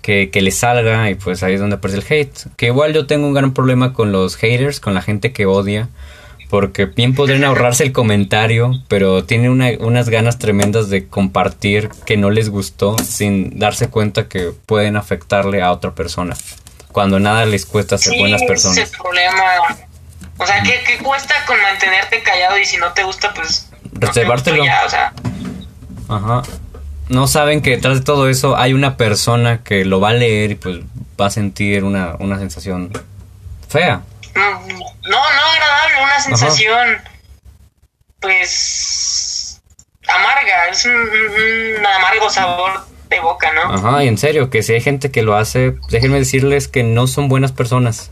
que, 0.02 0.30
que 0.30 0.42
les 0.42 0.56
salga 0.56 1.10
y 1.10 1.16
pues 1.16 1.44
ahí 1.44 1.56
es 1.56 1.60
donde 1.60 1.76
aparece 1.76 1.98
el 1.98 2.06
hate. 2.10 2.56
Que 2.56 2.68
igual 2.68 2.94
yo 2.94 3.08
tengo 3.08 3.28
un 3.28 3.34
gran 3.34 3.54
problema 3.54 3.92
con 3.92 4.14
los 4.14 4.38
haters, 4.38 4.80
con 4.80 4.94
la 4.94 5.02
gente 5.02 5.34
que 5.34 5.46
odia, 5.46 5.90
porque 6.50 6.86
bien 6.86 7.14
podrían 7.16 7.44
ahorrarse 7.44 7.84
el 7.84 7.92
comentario, 7.92 8.72
pero 8.88 9.24
tienen 9.24 9.52
una- 9.52 9.72
unas 9.80 10.10
ganas 10.10 10.40
tremendas 10.40 10.90
de 10.90 11.08
compartir 11.08 11.90
que 12.06 12.18
no 12.18 12.30
les 12.32 12.50
gustó 12.50 12.98
sin 12.98 13.60
darse 13.60 13.88
cuenta 13.90 14.28
que 14.28 14.52
pueden 14.66 14.98
afectarle 14.98 15.62
a 15.62 15.72
otra 15.72 15.94
persona. 15.96 16.36
Cuando 16.92 17.20
nada 17.20 17.46
les 17.46 17.66
cuesta 17.68 17.98
ser 18.00 18.14
Sí, 18.14 18.20
buenas 18.20 18.42
ese 18.42 18.48
personas. 18.48 18.78
es 18.80 18.92
el 18.92 18.98
problema. 19.00 19.42
O 20.40 20.46
sea, 20.46 20.64
¿qué, 20.64 20.80
qué 20.88 20.98
cuesta 21.04 21.36
con 21.46 21.62
mantenerte 21.62 22.24
callado 22.24 22.58
y 22.58 22.66
si 22.66 22.78
no 22.78 22.92
te 22.94 23.04
gusta, 23.04 23.34
pues... 23.34 23.70
no 23.92 24.00
te 24.00 24.08
Reservártelo. 24.08 24.66
ya, 24.66 24.82
o 24.86 24.90
sea, 24.90 25.14
Ajá. 26.08 26.42
No 27.10 27.28
saben 27.28 27.62
que 27.62 27.72
detrás 27.72 27.96
de 28.00 28.04
todo 28.06 28.30
eso 28.30 28.56
hay 28.58 28.74
una 28.74 28.96
persona 28.98 29.64
que 29.64 29.84
lo 29.86 30.00
va 30.00 30.10
a 30.10 30.14
leer 30.14 30.52
y 30.52 30.56
pues 30.56 30.80
va 31.20 31.26
a 31.28 31.30
sentir 31.30 31.84
una, 31.84 32.16
una 32.20 32.38
sensación 32.40 32.92
fea. 33.68 34.02
mm, 34.36 34.40
no, 34.70 34.78
no 34.78 34.99
una 36.28 36.38
sensación, 36.38 36.98
pues, 38.20 39.62
amarga, 40.08 40.68
es 40.72 40.86
un, 40.86 40.92
un 41.80 41.86
amargo 41.86 42.30
sabor 42.30 42.86
de 43.10 43.20
boca, 43.20 43.52
¿no? 43.54 43.74
Ajá, 43.74 44.04
y 44.04 44.08
en 44.08 44.18
serio, 44.18 44.50
que 44.50 44.62
si 44.64 44.74
hay 44.74 44.82
gente 44.82 45.12
que 45.12 45.22
lo 45.24 45.36
hace, 45.36 45.76
déjenme 45.90 46.20
decirles 46.20 46.68
que 46.68 46.84
no 46.84 47.08
son 47.08 47.28
buenas 47.28 47.52
personas. 47.52 48.12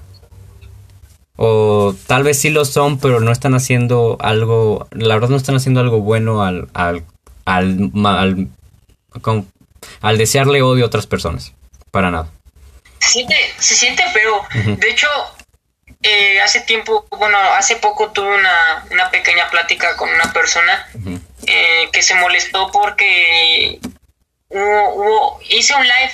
O 1.36 1.94
tal 2.08 2.24
vez 2.24 2.40
sí 2.40 2.50
lo 2.50 2.66
son, 2.66 3.00
pero 3.00 3.20
no 3.20 3.32
están 3.32 3.54
haciendo 3.54 4.18
algo, 4.22 4.88
la 4.92 5.14
verdad 5.14 5.30
no 5.30 5.38
están 5.38 5.56
haciendo 5.56 5.82
algo 5.82 6.00
bueno 6.02 6.42
al, 6.44 6.68
al, 6.74 7.04
al, 7.46 7.92
al, 8.06 8.48
con- 9.22 9.48
al 10.02 10.18
desearle 10.18 10.64
odio 10.64 10.86
a 10.86 10.88
otras 10.88 11.06
personas. 11.06 11.54
Para 11.92 12.10
nada. 12.10 12.30
Se 13.00 13.10
siente, 13.10 13.36
se 13.60 13.76
siente 13.76 14.04
feo. 14.12 14.42
De 14.78 14.90
hecho, 14.90 15.08
eh, 16.04 16.40
hace 16.42 16.62
tiempo, 16.62 17.06
bueno, 17.12 17.38
hace 17.40 17.76
poco 17.78 18.12
tuve 18.12 18.36
una, 18.36 18.86
una 18.92 19.10
pequeña 19.10 19.50
plática 19.50 19.96
con 19.98 20.10
una 20.10 20.32
persona 20.34 20.88
eh, 21.48 21.90
que 21.92 22.02
se 22.04 22.14
molestó 22.16 22.72
porque 22.72 23.80
hubo, 24.50 24.94
hubo- 24.96 25.40
hice 25.50 25.74
un 25.76 25.84
live 25.84 26.14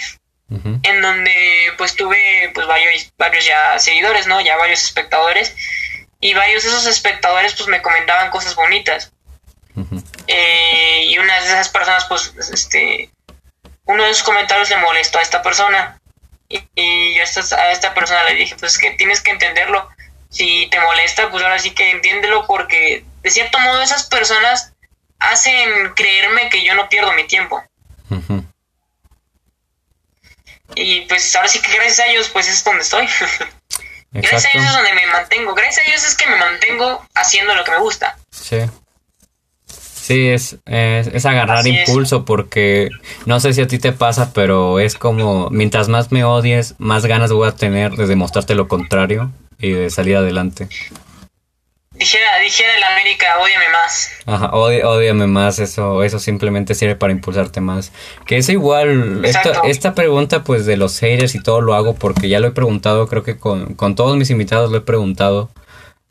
en 0.84 1.02
donde 1.02 1.74
pues 1.78 1.96
tuve 1.96 2.52
pues 2.54 2.68
varios, 2.68 3.12
varios 3.18 3.44
ya 3.46 3.80
seguidores, 3.80 4.28
¿no? 4.28 4.40
Ya 4.42 4.56
varios 4.58 4.84
espectadores. 4.84 5.56
Y 6.20 6.34
varios 6.36 6.64
de 6.64 6.70
esos 6.70 6.86
espectadores 6.86 7.54
pues 7.56 7.68
me 7.68 7.82
comentaban 7.82 8.30
cosas 8.30 8.56
bonitas. 8.56 9.12
Eh, 10.28 11.04
y 11.06 11.18
una 11.18 11.34
de 11.42 11.46
esas 11.48 11.70
personas 11.70 12.06
pues 12.06 12.34
este 12.54 13.10
uno 13.86 14.04
de 14.04 14.12
esos 14.12 14.24
comentarios 14.24 14.70
le 14.70 14.78
molestó 14.78 15.18
a 15.20 15.22
esta 15.24 15.42
persona. 15.42 16.00
Y, 16.54 16.64
y 16.76 17.16
yo 17.16 17.22
a 17.22 17.24
esta, 17.24 17.56
a 17.56 17.72
esta 17.72 17.94
persona 17.96 18.24
le 18.26 18.36
dije, 18.36 18.56
pues 18.60 18.74
es 18.74 18.80
que 18.80 18.92
tienes 18.92 19.22
que 19.22 19.32
entenderlo. 19.32 19.90
Si 20.30 20.68
te 20.68 20.80
molesta, 20.80 21.32
pues 21.32 21.44
ahora 21.44 21.58
sí 21.58 21.72
que 21.72 21.92
entiéndelo 21.92 22.46
porque 22.46 23.04
de 23.24 23.30
cierto 23.32 23.60
modo 23.60 23.82
esas 23.82 24.04
personas 24.04 24.74
hacen 25.20 25.94
creerme 25.96 26.50
que 26.50 26.64
yo 26.64 26.76
no 26.76 26.90
pierdo 26.90 27.14
mi 27.14 27.26
tiempo. 27.26 27.64
Y 30.76 31.02
pues 31.02 31.36
ahora 31.36 31.48
sí 31.48 31.62
que 31.62 31.72
gracias 31.74 32.00
a 32.00 32.06
ellos 32.08 32.30
pues 32.30 32.48
es 32.48 32.64
donde 32.64 32.82
estoy. 32.82 33.08
gracias 34.12 34.46
a 34.46 34.50
ellos 34.50 34.66
es 34.66 34.74
donde 34.74 34.94
me 34.94 35.08
mantengo. 35.08 35.54
Gracias 35.56 35.80
a 35.80 35.90
ellos 35.90 36.04
es 36.04 36.16
que 36.16 36.28
me 36.28 36.36
mantengo 36.36 37.08
haciendo 37.16 37.56
lo 37.56 37.64
que 37.64 37.72
me 37.72 37.80
gusta. 37.80 38.18
Sí. 38.32 38.58
Sí, 40.04 40.28
es, 40.28 40.58
es, 40.66 41.08
es 41.08 41.26
agarrar 41.26 41.60
Así 41.60 41.70
es. 41.70 41.88
impulso 41.88 42.26
porque 42.26 42.90
no 43.26 43.40
sé 43.40 43.54
si 43.54 43.62
a 43.62 43.68
ti 43.68 43.80
te 43.80 43.94
pasa, 43.94 44.34
pero 44.34 44.82
es 44.82 44.96
como 44.96 45.50
mientras 45.50 45.88
más 45.88 46.12
me 46.12 46.26
odies, 46.26 46.76
más 46.78 47.06
ganas 47.06 47.32
voy 47.32 47.48
a 47.48 47.54
tener 47.54 47.94
de 47.94 48.06
demostrarte 48.06 48.54
lo 48.54 48.68
contrario 48.68 49.32
y 49.60 49.72
de 49.72 49.90
salir 49.90 50.18
adelante. 50.18 50.68
Dijera, 51.94 52.38
dijera 52.44 52.76
el 52.76 52.84
América, 52.84 53.28
ódiame 53.40 53.70
más. 53.72 54.10
Ajá, 54.26 54.50
ódiame 54.54 55.28
más, 55.28 55.60
eso, 55.60 56.04
eso 56.04 56.20
simplemente 56.20 56.76
sirve 56.76 56.98
para 56.98 57.14
impulsarte 57.14 57.62
más. 57.62 57.94
Que 58.26 58.36
es 58.36 58.50
igual, 58.50 59.24
esta, 59.24 59.62
esta 59.64 59.96
pregunta 59.96 60.44
pues 60.44 60.66
de 60.66 60.76
los 60.76 61.00
haters 61.00 61.34
y 61.34 61.42
todo 61.42 61.62
lo 61.62 61.76
hago 61.76 61.96
porque 61.96 62.28
ya 62.28 62.42
lo 62.42 62.48
he 62.48 62.52
preguntado, 62.52 63.08
creo 63.08 63.24
que 63.24 63.38
con, 63.38 63.76
con 63.76 63.96
todos 63.96 64.18
mis 64.18 64.32
invitados 64.32 64.70
lo 64.70 64.80
he 64.80 64.82
preguntado, 64.82 65.50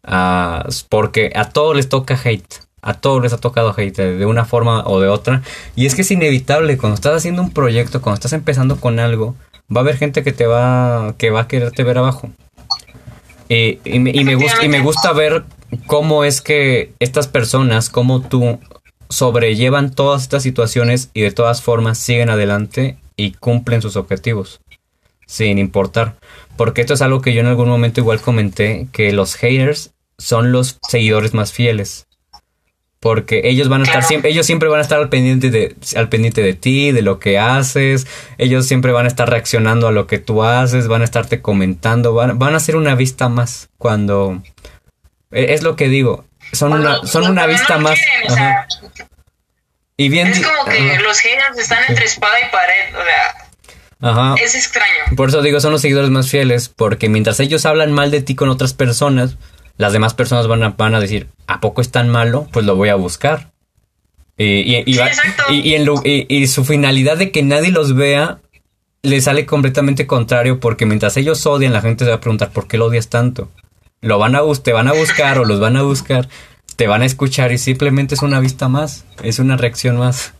ah, 0.02 0.64
porque 0.88 1.30
a 1.34 1.50
todos 1.50 1.76
les 1.76 1.90
toca 1.90 2.18
hate, 2.24 2.54
a 2.82 2.94
todos 2.94 3.22
les 3.22 3.32
ha 3.32 3.38
tocado 3.38 3.74
hate 3.76 3.96
de 3.96 4.26
una 4.26 4.44
forma 4.44 4.84
o 4.86 5.00
de 5.00 5.08
otra, 5.08 5.42
y 5.76 5.86
es 5.86 5.94
que 5.94 6.02
es 6.02 6.10
inevitable, 6.10 6.76
cuando 6.76 6.96
estás 6.96 7.14
haciendo 7.14 7.42
un 7.42 7.52
proyecto, 7.52 8.02
cuando 8.02 8.16
estás 8.16 8.32
empezando 8.32 8.80
con 8.80 8.98
algo, 8.98 9.36
va 9.74 9.80
a 9.80 9.84
haber 9.84 9.96
gente 9.96 10.22
que 10.22 10.32
te 10.32 10.46
va, 10.46 11.14
que 11.16 11.30
va 11.30 11.42
a 11.42 11.48
quererte 11.48 11.84
ver 11.84 11.98
abajo. 11.98 12.30
Y, 13.48 13.78
y 13.84 13.98
me, 13.98 14.10
y 14.10 14.24
me 14.24 14.34
gusta, 14.34 14.64
y 14.64 14.68
me 14.68 14.80
gusta 14.80 15.12
ver 15.12 15.44
cómo 15.86 16.24
es 16.24 16.40
que 16.40 16.92
estas 16.98 17.28
personas, 17.28 17.88
como 17.88 18.20
tú, 18.20 18.58
sobrellevan 19.08 19.94
todas 19.94 20.22
estas 20.22 20.42
situaciones 20.42 21.10
y 21.14 21.20
de 21.20 21.30
todas 21.30 21.62
formas 21.62 21.98
siguen 21.98 22.30
adelante 22.30 22.96
y 23.16 23.32
cumplen 23.32 23.82
sus 23.82 23.96
objetivos, 23.96 24.60
sin 25.26 25.58
importar. 25.58 26.16
Porque 26.56 26.80
esto 26.80 26.94
es 26.94 27.02
algo 27.02 27.20
que 27.20 27.34
yo 27.34 27.40
en 27.40 27.46
algún 27.46 27.68
momento 27.68 28.00
igual 28.00 28.20
comenté, 28.20 28.88
que 28.92 29.12
los 29.12 29.34
haters 29.34 29.92
son 30.18 30.52
los 30.52 30.78
seguidores 30.88 31.34
más 31.34 31.52
fieles. 31.52 32.06
Porque 33.02 33.40
ellos 33.42 33.68
van 33.68 33.80
a 33.80 33.84
estar 33.84 34.04
siempre, 34.04 34.30
ellos 34.30 34.46
siempre 34.46 34.68
van 34.68 34.78
a 34.78 34.82
estar 34.82 35.00
al 35.00 35.08
pendiente 35.08 35.50
de, 35.50 35.74
al 35.96 36.08
pendiente 36.08 36.40
de 36.40 36.54
ti, 36.54 36.92
de 36.92 37.02
lo 37.02 37.18
que 37.18 37.36
haces, 37.36 38.06
ellos 38.38 38.64
siempre 38.64 38.92
van 38.92 39.06
a 39.06 39.08
estar 39.08 39.28
reaccionando 39.28 39.88
a 39.88 39.90
lo 39.90 40.06
que 40.06 40.18
tú 40.18 40.44
haces, 40.44 40.86
van 40.86 41.02
a 41.02 41.04
estarte 41.04 41.42
comentando, 41.42 42.14
van, 42.14 42.38
van 42.38 42.54
a 42.54 42.58
hacer 42.58 42.76
una 42.76 42.94
vista 42.94 43.28
más 43.28 43.70
cuando 43.76 44.40
eh, 45.32 45.46
es 45.48 45.64
lo 45.64 45.74
que 45.74 45.88
digo, 45.88 46.26
son 46.52 46.74
una, 46.74 47.04
son 47.04 47.28
una 47.28 47.42
no 47.42 47.48
vista 47.48 47.76
más. 47.78 47.98
o 48.28 48.34
sea, 48.34 48.68
Y 49.96 50.08
bien 50.08 50.28
es 50.28 50.46
como 50.46 50.64
que 50.66 50.92
ajá, 50.92 51.00
los 51.00 51.18
haters 51.18 51.58
están 51.58 51.82
entre 51.88 52.04
espada 52.04 52.38
y 52.38 52.50
pared, 52.52 52.94
o 52.94 53.02
sea, 53.02 54.10
ajá. 54.10 54.34
es 54.40 54.54
extraño. 54.54 55.16
Por 55.16 55.30
eso 55.30 55.42
digo, 55.42 55.58
son 55.58 55.72
los 55.72 55.80
seguidores 55.80 56.10
más 56.10 56.30
fieles, 56.30 56.68
porque 56.68 57.08
mientras 57.08 57.40
ellos 57.40 57.66
hablan 57.66 57.90
mal 57.90 58.12
de 58.12 58.22
ti 58.22 58.36
con 58.36 58.48
otras 58.48 58.74
personas, 58.74 59.36
las 59.78 59.92
demás 59.92 60.14
personas 60.14 60.46
van 60.46 60.62
a, 60.62 60.68
van 60.70 60.94
a 60.94 61.00
decir, 61.00 61.28
¿a 61.46 61.60
poco 61.60 61.80
es 61.80 61.90
tan 61.90 62.08
malo? 62.08 62.48
Pues 62.52 62.66
lo 62.66 62.76
voy 62.76 62.88
a 62.90 62.94
buscar. 62.94 63.50
Y, 64.38 64.44
y, 64.76 64.82
y 64.86 64.96
va- 64.96 65.10
en 66.28 66.48
su 66.48 66.64
finalidad 66.64 67.16
de 67.18 67.30
que 67.30 67.42
nadie 67.42 67.70
los 67.70 67.94
vea 67.94 68.38
le 69.02 69.20
sale 69.20 69.46
completamente 69.46 70.06
contrario, 70.06 70.60
porque 70.60 70.86
mientras 70.86 71.16
ellos 71.16 71.44
odian, 71.46 71.72
la 71.72 71.80
gente 71.80 72.04
se 72.04 72.10
va 72.10 72.16
a 72.16 72.20
preguntar, 72.20 72.50
¿por 72.50 72.68
qué 72.68 72.78
lo 72.78 72.86
odias 72.86 73.08
tanto? 73.08 73.50
Lo 74.00 74.18
van 74.18 74.36
a 74.36 74.40
te 74.62 74.72
van 74.72 74.88
a 74.88 74.92
buscar 74.92 75.38
o 75.38 75.44
los 75.44 75.58
van 75.60 75.76
a 75.76 75.82
buscar, 75.82 76.28
te 76.76 76.86
van 76.86 77.02
a 77.02 77.04
escuchar 77.06 77.50
y 77.52 77.58
simplemente 77.58 78.14
es 78.14 78.22
una 78.22 78.38
vista 78.40 78.68
más, 78.68 79.04
es 79.22 79.38
una 79.40 79.56
reacción 79.56 79.96
más. 79.96 80.34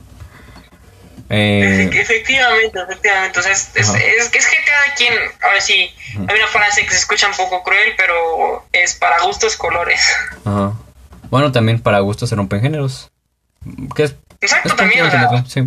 Eh, 1.35 1.89
Efe- 1.91 2.01
Efectivamente, 2.03 2.79
efectivamente. 2.79 3.41
O 3.41 3.43
sea, 3.43 3.53
es, 3.53 3.71
es, 3.75 3.89
es 3.89 4.29
que 4.29 4.39
es 4.39 4.47
que 4.47 4.57
cada 4.67 4.95
quien, 4.97 5.15
ahora 5.43 5.61
sí, 5.61 5.91
hay 6.29 6.37
una 6.37 6.47
frase 6.49 6.85
que 6.85 6.91
se 6.91 6.99
escucha 6.99 7.27
un 7.29 7.35
poco 7.37 7.63
cruel, 7.63 7.95
pero 7.97 8.67
es 8.73 8.95
para 8.95 9.21
gustos 9.23 9.57
colores. 9.57 10.01
Ajá. 10.45 10.75
Bueno, 11.31 11.51
también 11.51 11.81
para 11.81 12.01
gusto 12.01 12.27
se 12.27 12.35
rompen 12.37 12.61
géneros. 12.61 13.11
¿Qué 13.97 14.03
es? 14.05 14.15
Exacto, 14.41 14.77
también, 14.77 15.07
o 15.07 15.11
sea, 15.11 15.45
Sí. 15.49 15.63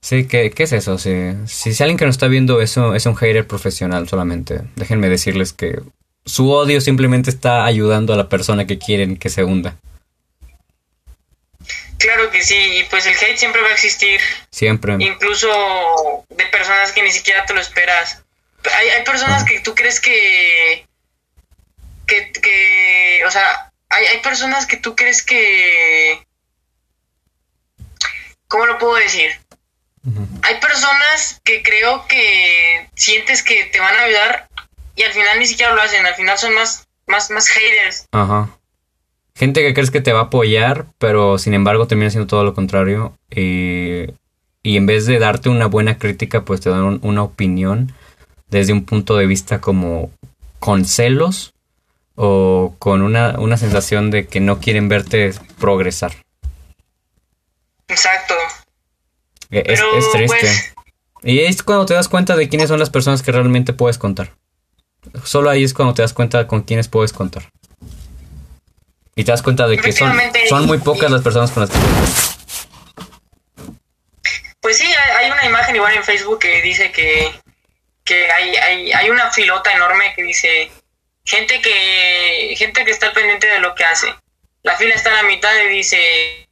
Sí, 0.00 0.26
¿qué, 0.28 0.50
qué 0.50 0.62
es 0.62 0.72
eso? 0.72 0.98
Sí. 0.98 1.32
Si, 1.46 1.74
si 1.74 1.82
alguien 1.82 1.98
que 1.98 2.06
nos 2.06 2.14
está 2.14 2.28
viendo 2.28 2.60
eso 2.62 2.94
es 2.94 3.04
un 3.06 3.16
hater 3.16 3.46
profesional 3.46 4.08
solamente, 4.08 4.60
déjenme 4.76 5.08
decirles 5.08 5.52
que 5.52 5.80
su 6.24 6.50
odio 6.50 6.80
simplemente 6.80 7.28
está 7.28 7.64
ayudando 7.64 8.14
a 8.14 8.16
la 8.16 8.28
persona 8.28 8.66
que 8.66 8.78
quieren 8.78 9.16
que 9.16 9.28
se 9.28 9.42
hunda. 9.42 9.76
Claro 11.98 12.30
que 12.30 12.42
sí, 12.42 12.78
y 12.78 12.84
pues 12.84 13.06
el 13.06 13.14
hate 13.14 13.38
siempre 13.38 13.62
va 13.62 13.68
a 13.68 13.72
existir, 13.72 14.20
Siempre. 14.50 14.94
incluso 14.98 16.24
de 16.28 16.46
personas 16.46 16.92
que 16.92 17.02
ni 17.02 17.12
siquiera 17.12 17.44
te 17.46 17.54
lo 17.54 17.60
esperas. 17.60 18.22
Hay, 18.74 18.88
hay 18.88 19.04
personas 19.04 19.44
que 19.44 19.60
tú 19.60 19.74
crees 19.74 20.00
que, 20.00 20.86
que, 22.06 22.32
que, 22.32 23.22
o 23.26 23.30
sea, 23.30 23.72
hay, 23.88 24.06
hay 24.06 24.18
personas 24.18 24.66
que 24.66 24.76
tú 24.76 24.96
crees 24.96 25.22
que, 25.22 26.26
¿cómo 28.48 28.66
lo 28.66 28.78
puedo 28.78 28.94
decir? 28.96 29.38
Hay 30.42 30.60
personas 30.60 31.40
que 31.42 31.62
creo 31.64 32.06
que 32.06 32.88
sientes 32.94 33.42
que 33.42 33.64
te 33.64 33.80
van 33.80 33.96
a 33.96 34.02
ayudar 34.02 34.48
y 34.94 35.02
al 35.02 35.12
final 35.12 35.38
ni 35.40 35.46
siquiera 35.46 35.74
lo 35.74 35.82
hacen, 35.82 36.06
al 36.06 36.14
final 36.14 36.38
son 36.38 36.54
más, 36.54 36.86
más, 37.06 37.30
más 37.30 37.48
haters. 37.48 38.06
Ajá. 38.12 38.48
Gente 39.36 39.62
que 39.62 39.74
crees 39.74 39.90
que 39.90 40.00
te 40.00 40.12
va 40.12 40.20
a 40.20 40.24
apoyar, 40.24 40.86
pero 40.98 41.38
sin 41.38 41.54
embargo 41.54 41.86
termina 41.86 42.10
siendo 42.10 42.26
todo 42.26 42.42
lo 42.42 42.54
contrario. 42.54 43.16
y 43.30 44.76
en 44.76 44.86
vez 44.86 45.06
de 45.06 45.20
darte 45.20 45.48
una 45.48 45.66
buena 45.66 45.96
crítica, 45.96 46.44
pues 46.44 46.60
te 46.60 46.70
dan 46.70 46.98
una 47.02 47.22
opinión 47.22 47.92
desde 48.48 48.72
un 48.72 48.84
punto 48.84 49.16
de 49.16 49.26
vista 49.26 49.60
como 49.60 50.10
con 50.58 50.84
celos 50.84 51.54
o 52.16 52.74
con 52.78 53.02
una, 53.02 53.38
una 53.38 53.56
sensación 53.56 54.10
de 54.10 54.26
que 54.26 54.40
no 54.40 54.58
quieren 54.58 54.88
verte 54.88 55.32
progresar. 55.60 56.12
Exacto. 57.88 58.34
E, 59.50 59.62
es, 59.66 59.80
triste. 60.12 60.26
Pues, 60.40 60.74
y 61.22 61.40
es 61.40 61.62
cuando 61.62 61.86
te 61.86 61.94
das 61.94 62.08
cuenta 62.08 62.36
de 62.36 62.48
quiénes 62.48 62.68
son 62.68 62.80
las 62.80 62.90
personas 62.90 63.22
que 63.22 63.32
realmente 63.32 63.72
puedes 63.72 63.98
contar. 63.98 64.32
Solo 65.22 65.50
ahí 65.50 65.62
es 65.62 65.74
cuando 65.74 65.94
te 65.94 66.02
das 66.02 66.12
cuenta 66.12 66.48
con 66.48 66.62
quiénes 66.62 66.88
puedes 66.88 67.12
contar. 67.12 67.50
Y 69.18 69.24
te 69.24 69.32
das 69.32 69.42
cuenta 69.42 69.66
de 69.66 69.78
que 69.78 69.92
son, 69.92 70.14
son 70.48 70.66
muy 70.66 70.78
pocas 70.78 71.10
las 71.10 71.22
personas 71.22 71.50
con 71.50 71.62
las 71.62 71.70
que 71.70 71.78
Pues 74.60 74.76
sí, 74.76 74.86
hay 75.18 75.30
una 75.30 75.46
imagen 75.46 75.74
igual 75.74 75.94
en 75.94 76.04
Facebook 76.04 76.38
que 76.38 76.60
dice 76.60 76.92
que, 76.92 77.32
que 78.04 78.30
hay, 78.30 78.54
hay, 78.56 78.92
hay 78.92 79.10
una 79.10 79.30
filota 79.30 79.72
enorme 79.72 80.12
que 80.14 80.22
dice 80.22 80.70
gente 81.24 81.62
que 81.62 82.54
gente 82.58 82.84
que 82.84 82.90
está 82.90 83.12
pendiente 83.14 83.46
de 83.46 83.58
lo 83.58 83.74
que 83.74 83.84
hace. 83.84 84.14
La 84.62 84.76
fila 84.76 84.94
está 84.94 85.10
a 85.10 85.22
la 85.22 85.28
mitad 85.28 85.50
y 85.64 85.68
dice 85.68 86.46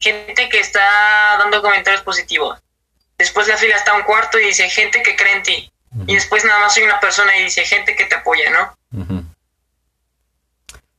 gente 0.00 0.48
que 0.48 0.58
está 0.58 1.36
dando 1.38 1.62
comentarios 1.62 2.02
positivos. 2.02 2.60
Después 3.16 3.46
la 3.46 3.56
fila 3.56 3.76
está 3.76 3.92
a 3.92 3.96
un 3.96 4.02
cuarto 4.02 4.40
y 4.40 4.46
dice 4.46 4.68
gente 4.68 5.00
que 5.02 5.14
cree 5.14 5.36
en 5.36 5.42
ti. 5.44 5.72
Y 6.08 6.14
después 6.14 6.44
nada 6.44 6.58
más 6.58 6.76
hay 6.76 6.82
una 6.82 6.98
persona 6.98 7.36
y 7.36 7.44
dice 7.44 7.64
gente 7.64 7.94
que 7.94 8.06
te 8.06 8.16
apoya, 8.16 8.50
¿no? 8.50 8.76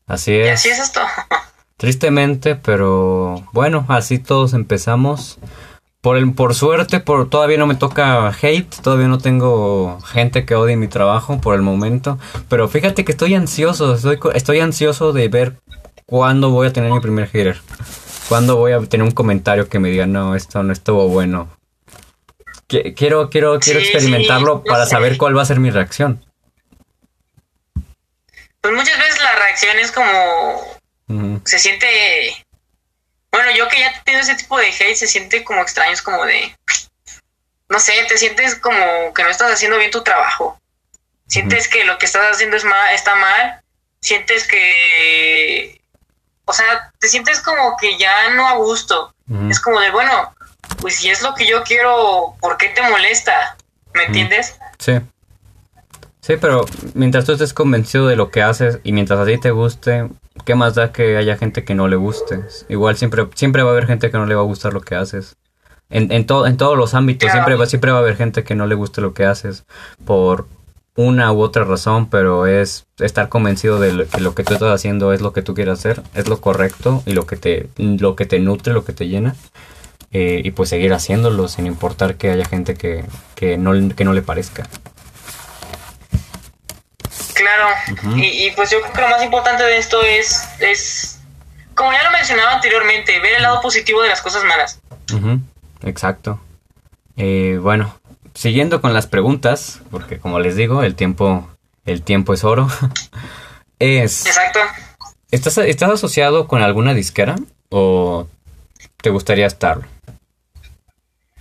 Así 0.07 0.33
es. 0.33 0.45
Y 0.45 0.49
así 0.49 0.69
es 0.69 0.79
esto. 0.79 1.01
Tristemente, 1.77 2.55
pero 2.55 3.43
bueno, 3.51 3.85
así 3.89 4.19
todos 4.19 4.53
empezamos. 4.53 5.39
Por, 6.01 6.17
el, 6.17 6.33
por 6.33 6.53
suerte, 6.53 6.99
por 6.99 7.29
todavía 7.29 7.57
no 7.57 7.65
me 7.65 7.75
toca 7.75 8.29
hate, 8.29 8.73
todavía 8.81 9.07
no 9.07 9.17
tengo 9.17 9.99
gente 10.01 10.45
que 10.45 10.55
odie 10.55 10.77
mi 10.77 10.87
trabajo 10.87 11.41
por 11.41 11.55
el 11.55 11.61
momento. 11.63 12.19
Pero 12.47 12.69
fíjate 12.69 13.03
que 13.03 13.11
estoy 13.11 13.33
ansioso, 13.33 13.95
estoy, 13.95 14.19
estoy 14.35 14.59
ansioso 14.59 15.13
de 15.13 15.27
ver 15.27 15.59
cuándo 16.05 16.51
voy 16.51 16.67
a 16.67 16.73
tener 16.73 16.91
mi 16.91 16.99
primer 16.99 17.27
hater. 17.27 17.59
Cuándo 18.29 18.55
voy 18.55 18.71
a 18.71 18.79
tener 18.81 19.03
un 19.03 19.11
comentario 19.11 19.67
que 19.67 19.79
me 19.79 19.89
diga, 19.89 20.05
no, 20.05 20.35
esto 20.35 20.63
no 20.63 20.71
estuvo 20.73 21.07
bueno. 21.07 21.49
Quiero, 22.67 23.29
quiero, 23.29 23.59
quiero 23.59 23.79
experimentarlo 23.79 24.63
para 24.63 24.85
saber 24.85 25.17
cuál 25.17 25.37
va 25.37 25.43
a 25.43 25.45
ser 25.45 25.59
mi 25.59 25.69
reacción. 25.69 26.23
Pues 28.61 28.73
muchas 28.73 28.94
reacción 29.55 29.79
es 29.79 29.91
como... 29.91 30.75
Se 31.45 31.59
siente 31.59 32.45
bueno, 33.35 33.51
yo 33.51 33.67
que 33.67 33.81
ya 33.81 33.87
he 33.87 34.01
tenido 34.05 34.23
ese 34.23 34.35
tipo 34.35 34.57
de 34.57 34.67
hate, 34.67 34.95
se 34.95 35.07
siente 35.07 35.43
como 35.43 35.61
extraño, 35.61 35.91
es 35.91 36.01
como 36.01 36.25
de. 36.25 36.55
No 37.67 37.79
sé, 37.81 37.91
te 38.07 38.17
sientes 38.17 38.55
como 38.55 39.13
que 39.13 39.23
no 39.23 39.29
estás 39.29 39.51
haciendo 39.51 39.77
bien 39.77 39.91
tu 39.91 40.03
trabajo. 40.03 40.57
Sientes 41.27 41.67
que 41.67 41.83
lo 41.83 41.97
que 41.97 42.05
estás 42.05 42.31
haciendo 42.31 42.55
es 42.55 42.63
mal, 42.63 42.93
está 42.93 43.13
mal. 43.15 43.61
Sientes 43.99 44.47
que. 44.47 45.81
O 46.45 46.53
sea, 46.53 46.93
te 46.97 47.09
sientes 47.09 47.41
como 47.41 47.75
que 47.75 47.97
ya 47.97 48.29
no 48.29 48.47
a 48.47 48.53
gusto. 48.53 49.13
Es 49.49 49.59
como 49.59 49.81
de, 49.81 49.91
bueno, 49.91 50.33
pues 50.79 50.95
si 50.95 51.09
es 51.09 51.21
lo 51.21 51.35
que 51.35 51.45
yo 51.45 51.61
quiero, 51.63 52.37
¿por 52.39 52.55
qué 52.55 52.69
te 52.69 52.83
molesta? 52.83 53.57
¿Me 53.93 54.05
entiendes? 54.05 54.55
Sí. 54.79 54.93
Sí, 56.25 56.37
pero 56.41 56.65
mientras 56.95 57.25
tú 57.25 57.33
estés 57.33 57.53
convencido 57.53 58.07
de 58.07 58.15
lo 58.15 58.31
que 58.31 58.41
haces 58.41 58.79
y 58.83 58.93
mientras 58.93 59.19
a 59.19 59.27
ti 59.27 59.37
te 59.37 59.51
guste, 59.51 60.09
¿qué 60.43 60.55
más 60.55 60.73
da 60.73 60.91
que 60.91 61.17
haya 61.17 61.37
gente 61.37 61.63
que 61.63 61.75
no 61.75 61.87
le 61.87 61.97
guste? 61.97 62.39
Igual 62.67 62.97
siempre, 62.97 63.27
siempre 63.35 63.61
va 63.61 63.69
a 63.69 63.73
haber 63.73 63.85
gente 63.85 64.09
que 64.09 64.17
no 64.17 64.25
le 64.25 64.33
va 64.33 64.41
a 64.41 64.45
gustar 64.45 64.73
lo 64.73 64.81
que 64.81 64.95
haces. 64.95 65.35
En, 65.91 66.11
en, 66.11 66.25
en 66.27 66.57
todos 66.57 66.77
los 66.79 66.95
ámbitos 66.95 67.31
siempre, 67.31 67.53
va, 67.53 67.67
siempre 67.67 67.91
va 67.91 67.99
a 67.99 68.01
haber 68.01 68.15
gente 68.15 68.43
que 68.43 68.55
no 68.55 68.65
le 68.65 68.73
guste 68.73 69.01
lo 69.01 69.13
que 69.13 69.23
haces 69.23 69.65
por 70.03 70.47
una 70.95 71.31
u 71.31 71.41
otra 71.41 71.63
razón, 71.63 72.09
pero 72.09 72.47
es 72.47 72.87
estar 72.97 73.29
convencido 73.29 73.79
de 73.79 74.07
que 74.07 74.19
lo 74.19 74.33
que 74.33 74.43
tú 74.43 74.55
estás 74.55 74.73
haciendo 74.73 75.13
es 75.13 75.21
lo 75.21 75.31
que 75.31 75.43
tú 75.43 75.53
quieres 75.53 75.77
hacer, 75.77 76.01
es 76.15 76.27
lo 76.27 76.41
correcto 76.41 77.03
y 77.05 77.13
lo 77.13 77.27
que 77.27 77.35
te, 77.35 77.69
lo 77.77 78.15
que 78.15 78.25
te 78.25 78.39
nutre, 78.39 78.73
lo 78.73 78.83
que 78.83 78.93
te 78.93 79.07
llena. 79.07 79.35
Eh, 80.11 80.41
y 80.43 80.49
pues 80.49 80.69
seguir 80.69 80.91
haciéndolo 80.91 81.47
sin 81.49 81.67
importar 81.67 82.15
que 82.15 82.31
haya 82.31 82.45
gente 82.45 82.73
que, 82.73 83.05
que, 83.35 83.59
no, 83.59 83.73
que 83.95 84.05
no 84.05 84.13
le 84.13 84.23
parezca. 84.23 84.67
Claro, 87.35 87.67
y, 88.15 88.49
pues 88.51 88.71
yo 88.71 88.81
creo 88.81 88.93
que 88.93 89.01
lo 89.01 89.09
más 89.09 89.23
importante 89.23 89.63
de 89.63 89.77
esto 89.77 90.01
es, 90.01 90.47
es, 90.59 91.19
como 91.73 91.91
ya 91.91 92.03
lo 92.03 92.11
mencionaba 92.11 92.53
anteriormente, 92.53 93.19
ver 93.19 93.35
el 93.35 93.43
lado 93.43 93.61
positivo 93.61 94.01
de 94.01 94.09
las 94.09 94.21
cosas 94.21 94.43
malas. 94.45 94.79
Exacto. 95.83 96.39
Eh, 97.17 97.59
bueno, 97.61 97.93
siguiendo 98.33 98.81
con 98.81 98.93
las 98.93 99.07
preguntas, 99.07 99.81
porque 99.91 100.17
como 100.17 100.39
les 100.39 100.55
digo, 100.55 100.83
el 100.83 100.95
tiempo, 100.95 101.49
el 101.85 102.01
tiempo 102.01 102.33
es 102.33 102.43
oro. 102.43 102.67
es. 103.79 104.25
Exacto. 104.25 104.59
¿estás, 105.31 105.57
¿Estás 105.57 105.89
asociado 105.89 106.47
con 106.47 106.61
alguna 106.61 106.93
disquera 106.93 107.35
o 107.69 108.27
te 109.01 109.09
gustaría 109.09 109.47
estarlo? 109.47 109.85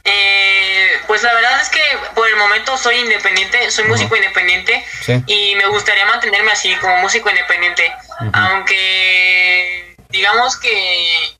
Eh, 0.05 0.84
pues 1.07 1.23
la 1.23 1.35
verdad 1.35 1.61
es 1.61 1.69
que 1.69 1.81
por 2.15 2.29
el 2.29 2.37
momento 2.37 2.77
soy 2.77 2.97
independiente, 2.97 3.71
soy 3.71 3.85
músico 3.85 4.17
independiente 4.17 4.85
y 5.27 5.55
me 5.57 5.67
gustaría 5.67 6.07
mantenerme 6.07 6.53
así 6.53 6.75
como 6.77 6.97
músico 6.99 7.31
independiente, 7.31 7.93
aunque 8.33 9.97
digamos 10.11 10.57
que 10.59 11.37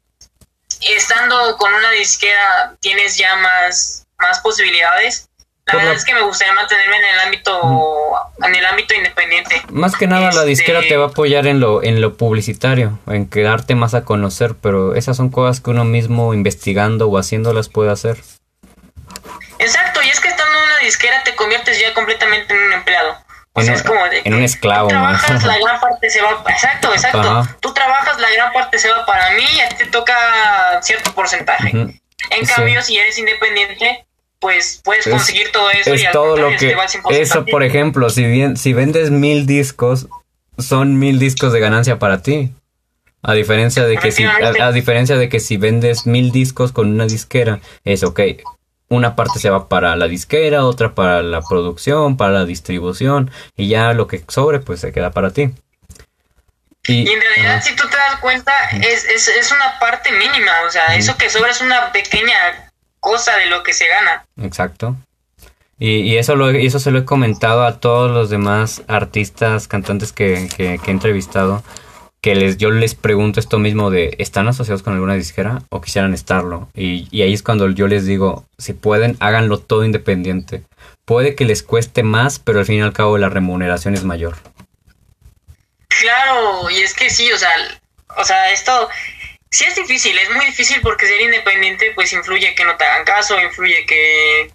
estando 0.81 1.57
con 1.57 1.73
una 1.73 1.91
disquera 1.91 2.77
tienes 2.81 3.17
ya 3.17 3.37
más, 3.37 4.07
más 4.19 4.41
posibilidades. 4.41 5.29
La 5.67 5.77
verdad 5.77 5.95
es 5.95 6.05
que 6.05 6.13
me 6.13 6.21
gustaría 6.21 6.53
mantenerme 6.53 6.99
en 6.99 7.05
el 7.05 7.21
ámbito 7.21 7.61
en 8.43 8.55
el 8.55 8.67
ámbito 8.67 8.93
independiente. 8.93 9.63
Más 9.71 9.97
que 9.97 10.07
nada 10.07 10.31
la 10.31 10.45
disquera 10.45 10.83
te 10.83 10.97
va 10.97 11.07
a 11.07 11.09
apoyar 11.09 11.47
en 11.47 11.59
lo 11.61 11.83
en 11.83 12.03
lo 12.03 12.19
publicitario, 12.19 12.99
en 13.07 13.29
quedarte 13.31 13.75
más 13.75 13.95
a 13.95 14.05
conocer, 14.05 14.57
pero 14.61 14.95
esas 14.95 15.17
son 15.17 15.31
cosas 15.31 15.63
que 15.63 15.71
uno 15.71 15.85
mismo 15.85 16.35
investigando 16.35 17.09
o 17.09 17.17
haciéndolas 17.17 17.71
puede 17.71 17.91
hacer. 17.91 18.19
Exacto, 19.59 20.03
y 20.03 20.09
es 20.09 20.21
que 20.21 20.29
estando 20.29 20.59
en 20.59 20.65
una 20.65 20.79
disquera 20.79 21.23
te 21.25 21.35
conviertes 21.35 21.81
ya 21.81 21.93
completamente 21.95 22.55
en 22.55 22.61
un 22.61 22.73
empleado. 22.73 23.17
O 23.57 23.63
sea, 23.63 23.75
es 23.75 23.85
como 23.85 24.05
de 24.07 24.23
en 24.25 24.35
un 24.35 24.43
esclavo. 24.43 24.89
Tú 24.89 24.95
trabajas, 24.95 25.45
la 25.45 25.59
gran 25.63 25.81
parte 25.81 26.11
se 26.11 26.21
va. 26.21 26.43
Exacto, 26.49 26.93
exacto. 26.93 27.49
Tú 27.61 27.73
trabajas, 27.73 28.19
la 28.19 28.31
gran 28.33 28.53
parte 28.53 28.79
se 28.79 28.91
va 28.91 29.07
para 29.07 29.31
mí 29.31 29.45
y 29.55 29.61
a 29.61 29.69
ti 29.69 29.77
te 29.77 29.87
toca 29.87 30.81
cierto 30.83 31.13
porcentaje. 31.15 31.71
En 31.71 32.47
cambio, 32.47 32.83
si 32.83 32.99
eres 32.99 33.17
independiente, 33.19 34.07
pues 34.45 34.81
puedes 34.85 35.09
conseguir 35.09 35.51
todo 35.53 35.71
eso 35.71 35.95
y 35.95 36.05
todo 36.13 36.37
lo 36.37 36.51
que 36.57 36.77
eso 37.11 37.47
por 37.47 37.63
ejemplo 37.63 38.11
si 38.11 38.27
bien 38.27 38.59
si 38.59 38.75
vendes 38.75 39.11
mil 39.11 39.47
discos 39.47 40.07
son 40.59 40.99
mil 40.99 41.19
discos 41.19 41.51
de 41.55 41.61
ganancia 41.61 41.99
para 41.99 42.21
ti 42.21 42.53
a 43.23 43.33
diferencia 43.33 43.87
de 43.87 43.97
que 43.97 44.13
si 44.13 44.25
a, 44.25 44.71
diferencia 44.71 45.17
de 45.17 45.31
que 45.31 45.41
si 45.41 45.57
vendes 45.57 46.07
mil 46.07 46.31
discos 46.31 46.73
con 46.73 46.93
una 46.93 47.07
disquera 47.07 47.61
es 47.85 48.03
ok 48.03 48.21
una 48.95 49.17
parte 49.17 49.39
se 49.39 49.51
va 49.51 49.69
para 49.69 49.97
la 49.97 50.09
disquera, 50.09 50.65
otra 50.65 50.95
para 50.95 51.23
la 51.23 51.41
producción, 51.43 52.17
para 52.17 52.33
la 52.33 52.45
distribución 52.45 53.31
y 53.57 53.69
ya 53.69 53.93
lo 53.93 54.07
que 54.07 54.25
sobre 54.29 54.61
pues 54.61 54.81
se 54.81 54.93
queda 54.93 55.11
para 55.11 55.31
ti. 55.31 55.51
Y, 56.87 57.11
en 57.11 57.21
realidad 57.21 57.63
si 57.63 57.75
tú 57.75 57.85
te 57.89 57.97
das 57.97 58.21
cuenta 58.21 58.53
es, 58.73 59.05
es, 59.05 59.29
es 59.29 59.53
una 59.53 59.79
parte 59.79 60.13
mínima, 60.13 60.53
o 60.67 60.71
sea, 60.71 60.95
eso 60.97 61.17
que 61.17 61.31
sobra 61.31 61.51
es 61.51 61.61
una 61.61 61.93
pequeña 61.93 62.71
cosa 63.01 63.37
de 63.37 63.47
lo 63.47 63.63
que 63.63 63.73
se 63.73 63.87
gana. 63.89 64.27
Exacto. 64.43 64.97
Y, 65.79 66.01
y 66.01 66.19
eso, 66.19 66.37
lo, 66.37 66.51
eso 66.51 66.79
se 66.79 66.91
lo 66.91 67.01
he 67.01 67.05
comentado 67.05 67.65
a 67.65 67.81
todos 67.81 68.11
los 68.11 68.31
demás 68.31 68.83
artistas, 68.87 69.67
cantantes 69.67 70.13
que, 70.13 70.49
que, 70.57 70.79
que 70.79 70.91
he 70.91 70.95
entrevistado 70.95 71.63
que 72.25 72.35
les, 72.35 72.57
yo 72.57 72.71
les 72.71 72.95
pregunto 72.95 73.39
esto 73.39 73.59
mismo 73.59 73.91
de, 73.91 74.17
¿están 74.19 74.49
asociados 74.49 74.83
con 74.83 74.95
alguna 74.95 75.13
disquera 75.13 75.61
o 75.69 75.83
quisieran 75.83 76.15
estarlo? 76.15 76.71
Y, 76.73 77.07
y, 77.11 77.21
ahí 77.21 77.35
es 77.35 77.43
cuando 77.43 77.69
yo 77.69 77.87
les 77.87 78.07
digo, 78.07 78.49
si 78.57 78.73
pueden, 78.73 79.19
háganlo 79.21 79.59
todo 79.59 79.85
independiente. 79.85 80.63
Puede 81.05 81.35
que 81.35 81.45
les 81.45 81.63
cueste 81.63 82.03
más, 82.03 82.39
pero 82.39 82.61
al 82.61 82.65
fin 82.65 82.77
y 82.77 82.81
al 82.81 82.95
cabo 82.95 83.19
la 83.19 83.29
remuneración 83.29 83.93
es 83.93 84.05
mayor. 84.05 84.39
Claro, 85.89 86.71
y 86.71 86.81
es 86.81 86.95
que 86.95 87.11
sí, 87.11 87.31
o 87.31 87.37
sea, 87.37 87.51
o 88.17 88.25
sea, 88.25 88.53
esto 88.53 88.89
sí 89.51 89.67
es 89.67 89.75
difícil, 89.75 90.17
es 90.17 90.31
muy 90.31 90.47
difícil 90.47 90.81
porque 90.81 91.07
ser 91.07 91.21
independiente 91.21 91.93
pues 91.95 92.11
influye 92.15 92.55
que 92.55 92.65
no 92.65 92.75
te 92.79 92.87
hagan 92.87 93.05
caso, 93.05 93.39
influye 93.39 93.85
que 93.85 94.51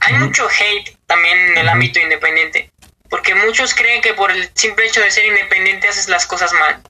hay 0.00 0.14
mucho 0.14 0.48
hate 0.48 0.96
también 1.04 1.36
en 1.50 1.58
el 1.58 1.68
ámbito 1.68 2.00
independiente, 2.00 2.72
porque 3.10 3.34
muchos 3.34 3.74
creen 3.74 4.00
que 4.00 4.14
por 4.14 4.30
el 4.30 4.48
simple 4.54 4.86
hecho 4.86 5.02
de 5.02 5.10
ser 5.10 5.26
independiente 5.26 5.88
haces 5.88 6.08
las 6.08 6.26
cosas 6.26 6.54
mal 6.54 6.82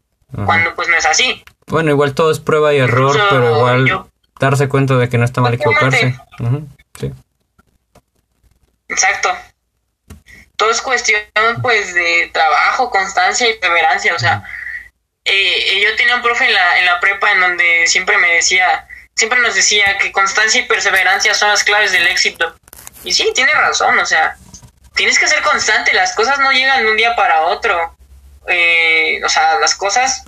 cuando 0.46 0.74
pues 0.74 0.88
no 0.88 0.96
es 0.96 1.06
así. 1.06 1.44
Bueno, 1.66 1.90
igual 1.90 2.14
todo 2.14 2.30
es 2.30 2.40
prueba 2.40 2.72
y 2.72 2.78
error, 2.78 3.18
pero 3.30 3.56
igual 3.56 4.06
darse 4.38 4.68
cuenta 4.68 4.96
de 4.96 5.08
que 5.08 5.18
no 5.18 5.24
está 5.24 5.40
mal 5.40 5.54
equivocarse. 5.54 6.16
sí. 6.98 7.12
Exacto. 8.88 9.30
Todo 10.56 10.70
es 10.70 10.82
cuestión 10.82 11.22
pues 11.62 11.94
de 11.94 12.30
trabajo, 12.32 12.90
constancia 12.90 13.48
y 13.48 13.54
perseverancia, 13.54 14.14
o 14.14 14.18
sea, 14.18 14.44
eh, 15.24 15.82
yo 15.82 15.96
tenía 15.96 16.16
un 16.16 16.22
profe 16.22 16.46
en 16.46 16.54
la, 16.54 16.78
en 16.78 16.86
la 16.86 17.00
prepa 17.00 17.32
en 17.32 17.40
donde 17.40 17.86
siempre 17.86 18.18
me 18.18 18.34
decía, 18.34 18.86
siempre 19.14 19.40
nos 19.40 19.54
decía 19.54 19.98
que 19.98 20.12
constancia 20.12 20.60
y 20.60 20.66
perseverancia 20.66 21.34
son 21.34 21.48
las 21.48 21.64
claves 21.64 21.92
del 21.92 22.06
éxito. 22.06 22.54
Y 23.04 23.12
sí, 23.12 23.30
tiene 23.34 23.52
razón, 23.52 23.98
o 23.98 24.06
sea, 24.06 24.36
tienes 24.94 25.18
que 25.18 25.28
ser 25.28 25.42
constante, 25.42 25.92
las 25.94 26.14
cosas 26.14 26.38
no 26.38 26.52
llegan 26.52 26.84
de 26.84 26.90
un 26.90 26.96
día 26.96 27.16
para 27.16 27.42
otro. 27.42 27.96
Eh, 28.48 29.20
o 29.24 29.28
sea, 29.28 29.58
las 29.60 29.74
cosas 29.74 30.24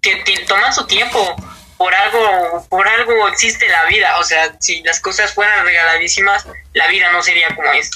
que 0.00 0.22
toman 0.46 0.72
su 0.72 0.86
tiempo, 0.86 1.34
por 1.76 1.94
algo, 1.94 2.66
por 2.68 2.86
algo 2.86 3.28
existe 3.28 3.68
la 3.68 3.86
vida, 3.86 4.18
o 4.18 4.24
sea, 4.24 4.56
si 4.60 4.82
las 4.82 5.00
cosas 5.00 5.32
fueran 5.32 5.64
regaladísimas, 5.64 6.46
la 6.72 6.88
vida 6.88 7.10
no 7.12 7.22
sería 7.22 7.54
como 7.54 7.72
es. 7.72 7.90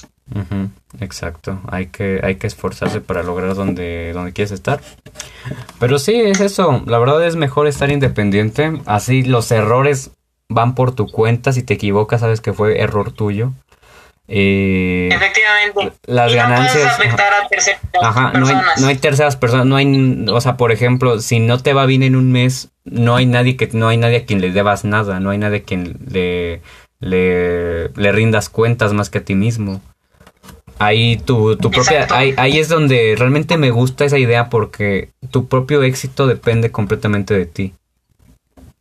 Exacto, 1.00 1.60
hay 1.70 1.86
que, 1.86 2.20
hay 2.22 2.36
que 2.36 2.46
esforzarse 2.46 3.00
para 3.00 3.22
lograr 3.22 3.54
donde, 3.54 4.12
donde 4.12 4.32
quieres 4.32 4.52
estar. 4.52 4.80
Pero 5.78 5.98
sí, 5.98 6.20
es 6.20 6.40
eso, 6.40 6.82
la 6.86 6.98
verdad 6.98 7.24
es 7.24 7.36
mejor 7.36 7.66
estar 7.66 7.90
independiente, 7.90 8.72
así 8.86 9.22
los 9.22 9.50
errores 9.52 10.10
van 10.48 10.74
por 10.74 10.94
tu 10.94 11.06
cuenta, 11.06 11.52
si 11.52 11.62
te 11.62 11.74
equivocas 11.74 12.20
sabes 12.20 12.40
que 12.40 12.52
fue 12.52 12.80
error 12.80 13.12
tuyo. 13.12 13.52
Eh, 14.30 15.08
Efectivamente. 15.10 15.92
Las 16.06 16.34
ganancias. 16.34 16.98
ajá, 18.02 18.32
no 18.38 18.46
hay, 18.46 18.56
no 18.78 18.86
hay 18.86 18.96
terceras 18.96 19.36
personas, 19.36 19.66
no 19.66 19.76
hay, 19.76 20.26
o 20.28 20.40
sea, 20.40 20.58
por 20.58 20.70
ejemplo, 20.70 21.18
si 21.20 21.40
no 21.40 21.58
te 21.58 21.72
va 21.72 21.86
bien 21.86 22.02
en 22.02 22.14
un 22.14 22.30
mes, 22.30 22.68
no 22.84 23.16
hay 23.16 23.24
nadie 23.24 23.56
que, 23.56 23.68
no 23.72 23.88
hay 23.88 23.96
nadie 23.96 24.18
a 24.18 24.24
quien 24.26 24.42
le 24.42 24.52
debas 24.52 24.84
nada, 24.84 25.18
no 25.18 25.30
hay 25.30 25.38
nadie 25.38 25.58
a 25.58 25.62
quien 25.62 25.96
le, 26.10 26.60
le, 27.00 27.88
le 27.88 28.12
rindas 28.12 28.50
cuentas 28.50 28.92
más 28.92 29.08
que 29.08 29.18
a 29.18 29.24
ti 29.24 29.34
mismo. 29.34 29.80
Ahí 30.78 31.16
tu, 31.16 31.56
tu 31.56 31.70
propia, 31.70 32.06
ahí, 32.10 32.34
ahí 32.36 32.58
es 32.58 32.68
donde 32.68 33.16
realmente 33.18 33.56
me 33.56 33.70
gusta 33.70 34.04
esa 34.04 34.18
idea 34.18 34.48
porque 34.48 35.10
tu 35.30 35.48
propio 35.48 35.82
éxito 35.82 36.26
depende 36.26 36.70
completamente 36.70 37.34
de 37.34 37.46
ti 37.46 37.74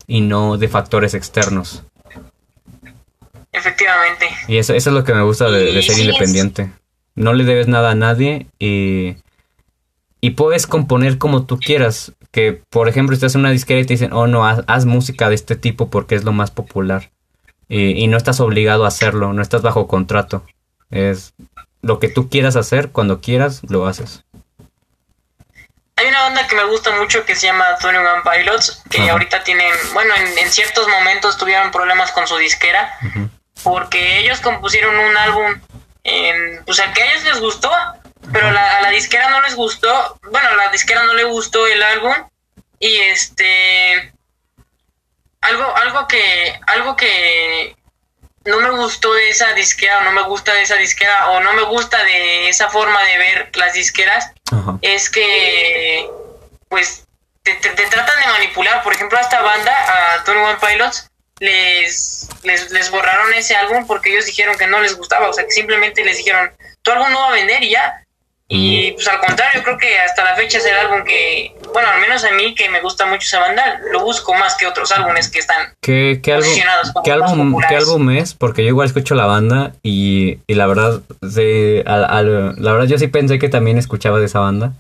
y 0.06 0.22
no 0.22 0.58
de 0.58 0.68
factores 0.68 1.14
externos. 1.16 1.84
Efectivamente. 3.58 4.30
Y 4.48 4.58
eso, 4.58 4.74
eso 4.74 4.90
es 4.90 4.94
lo 4.94 5.04
que 5.04 5.14
me 5.14 5.24
gusta 5.24 5.50
de, 5.50 5.82
ser 5.82 5.98
independiente. 6.00 6.72
No 7.16 7.34
le 7.34 7.44
debes 7.44 7.68
nada 7.68 7.92
a 7.92 7.96
nadie 7.96 8.48
y, 8.60 9.18
y 10.22 10.32
puedes 10.32 10.68
componer 10.68 11.18
como 11.18 11.46
tú 11.46 11.58
quieras. 11.60 12.14
Que, 12.32 12.62
por 12.70 12.88
ejemplo, 12.88 13.16
estás 13.16 13.34
en 13.36 13.42
una 13.42 13.52
disquera 13.52 13.80
y 13.80 13.86
te 13.86 13.94
dicen, 13.94 14.14
oh 14.14 14.28
no, 14.28 14.46
haz, 14.46 14.86
música 14.86 15.30
de 15.30 15.36
este 15.36 15.56
tipo 15.56 15.90
porque 15.90 16.16
es 16.16 16.24
lo 16.24 16.34
más 16.34 16.52
popular. 16.52 17.10
Y, 17.68 17.92
y, 17.92 18.08
no 18.08 18.16
estás 18.16 18.40
obligado 18.40 18.86
a 18.86 18.90
hacerlo, 18.90 19.34
no 19.34 19.42
estás 19.42 19.62
bajo 19.62 19.88
contrato. 19.88 20.46
Es 20.90 21.34
lo 21.82 22.00
que 22.00 22.10
tú 22.10 22.30
quieras 22.30 22.56
hacer, 22.56 22.92
cuando 22.92 23.20
quieras, 23.20 23.62
lo 23.68 23.88
haces. 23.88 24.24
Hay 25.98 26.06
una 26.06 26.22
banda 26.22 26.48
que 26.48 26.56
me 26.56 26.64
gusta 26.66 26.92
mucho 26.92 27.26
que 27.26 27.36
se 27.36 27.48
llama 27.48 27.66
Tony 27.82 27.98
One 27.98 28.22
Pilots, 28.24 28.84
que 28.90 29.10
ahorita 29.10 29.44
tienen, 29.44 29.72
bueno, 29.94 30.14
en, 30.16 30.52
ciertos 30.52 30.88
momentos 30.88 31.38
tuvieron 31.38 31.72
problemas 31.72 32.12
con 32.12 32.28
su 32.28 32.38
disquera, 32.38 32.94
porque 33.64 34.20
ellos 34.20 34.40
compusieron 34.42 34.98
un 34.98 35.18
álbum, 35.18 35.62
pues 36.66 36.80
al 36.80 36.94
que 36.94 37.04
a 37.04 37.12
ellos 37.12 37.24
les 37.26 37.40
gustó, 37.40 37.72
pero 38.32 38.48
a 38.48 38.82
la 38.82 38.90
disquera 38.90 39.30
no 39.30 39.42
les 39.42 39.56
gustó, 39.56 40.20
bueno, 40.32 40.50
a 40.50 40.56
la 40.56 40.70
disquera 40.70 41.04
no 41.04 41.14
le 41.14 41.24
gustó 41.26 41.66
el 41.68 41.82
álbum, 41.82 42.14
y 42.80 42.96
este 42.98 44.14
algo 45.42 45.76
algo 45.76 46.08
que 46.08 46.60
algo 46.68 46.96
que 46.96 47.76
no 48.46 48.60
me 48.60 48.70
gustó 48.72 49.14
de 49.14 49.30
esa 49.30 49.54
disquera 49.54 50.00
o 50.00 50.02
no 50.04 50.12
me 50.12 50.22
gusta 50.24 50.54
de 50.54 50.62
esa 50.62 50.76
disquera 50.76 51.32
o 51.32 51.40
no 51.42 51.54
me 51.54 51.64
gusta 51.64 52.02
de 52.04 52.50
esa 52.50 52.70
forma 52.70 53.04
de 53.04 53.18
ver 53.18 53.52
las 53.56 53.74
disqueras 53.74 54.32
es 54.82 55.10
que 55.10 56.10
pues 56.70 57.06
te, 57.44 57.56
tratan 57.56 58.20
de 58.20 58.28
manipular 58.28 58.84
por 58.84 58.94
ejemplo 58.94 59.18
a 59.18 59.22
esta 59.22 59.42
banda 59.42 60.16
a 60.16 60.24
Tony 60.24 60.40
One 60.40 60.60
Pilots 60.60 61.10
les, 61.40 62.28
les, 62.44 62.72
les 62.72 62.92
borraron 62.92 63.34
ese 63.34 63.56
álbum 63.56 63.86
porque 63.86 64.12
ellos 64.12 64.26
dijeron 64.26 64.58
que 64.58 64.68
no 64.68 64.80
les 64.82 64.96
gustaba 64.96 65.30
o 65.30 65.34
sea 65.34 65.46
que 65.46 65.52
simplemente 65.52 66.04
les 66.04 66.18
dijeron 66.18 66.52
tu 66.82 66.92
álbum 66.92 67.12
no 67.12 67.20
va 67.20 67.30
a 67.30 67.32
vender 67.32 67.64
y 67.64 67.72
ya 67.72 68.04
y 68.50 68.94
pues 68.94 69.06
al 69.10 69.20
contrario, 69.20 69.62
creo 69.62 69.78
que 69.78 70.00
hasta 70.00 70.24
la 70.24 70.36
fecha 70.36 70.58
es 70.60 70.66
el 70.66 70.78
álbum 70.78 71.04
que, 71.04 71.54
bueno, 71.74 71.90
al 71.90 72.00
menos 72.00 72.24
a 72.24 72.32
mí 72.32 72.56
que 72.56 72.70
me 72.70 72.80
gusta 72.80 73.06
mucho 73.06 73.26
esa 73.26 73.40
banda, 73.40 73.82
lo 73.92 74.00
busco 74.02 74.34
más 74.34 74.56
que 74.56 74.66
otros 74.66 74.90
álbumes 74.94 75.30
que 75.30 75.40
están 75.40 75.74
¿Qué, 75.82 76.22
qué 76.24 76.32
álbum, 76.32 76.50
¿qué 77.04 77.12
álbum, 77.12 77.62
¿qué 77.68 77.76
álbum 77.76 78.10
es? 78.12 78.34
Porque 78.34 78.64
yo 78.64 78.70
igual 78.70 78.88
escucho 78.88 79.16
la 79.16 79.26
banda 79.26 79.74
y, 79.84 80.40
y 80.48 80.54
la 80.56 80.66
verdad, 80.66 81.02
sí, 81.30 81.84
la 81.84 82.72
verdad 82.72 82.86
yo 82.86 82.98
sí 82.98 83.08
pensé 83.08 83.38
que 83.38 83.50
también 83.50 83.78
escuchaba 83.78 84.20
de 84.20 84.28
esa 84.28 84.40
banda. 84.40 84.72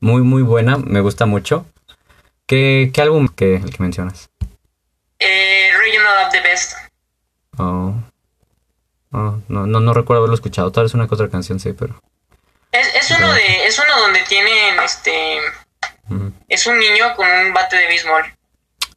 Muy, 0.00 0.22
muy 0.22 0.40
buena, 0.40 0.78
me 0.78 1.02
gusta 1.02 1.26
mucho. 1.26 1.66
¿Qué, 2.46 2.90
qué 2.94 3.02
álbum 3.02 3.28
que, 3.28 3.56
el 3.56 3.70
que 3.70 3.82
mencionas? 3.82 4.29
Eh, 5.20 5.70
Regional 5.78 6.26
of 6.26 6.32
the 6.32 6.40
Best. 6.40 6.72
Oh. 7.58 7.94
oh. 9.12 9.38
no, 9.48 9.66
no, 9.66 9.80
no 9.80 9.94
recuerdo 9.94 10.22
haberlo 10.22 10.34
escuchado, 10.34 10.72
tal 10.72 10.84
vez 10.84 10.94
una 10.94 11.06
que 11.06 11.14
otra 11.14 11.28
canción, 11.28 11.60
sí, 11.60 11.72
pero... 11.72 12.00
Es, 12.72 12.94
es 12.94 13.10
uno 13.10 13.32
de, 13.32 13.66
es 13.66 13.78
uno 13.78 14.00
donde 14.00 14.22
tienen 14.24 14.78
este 14.80 15.40
es 16.48 16.66
un 16.66 16.78
niño 16.78 17.14
con 17.16 17.28
un 17.28 17.52
bate 17.52 17.76
de 17.76 17.86
béisbol. 17.86 18.24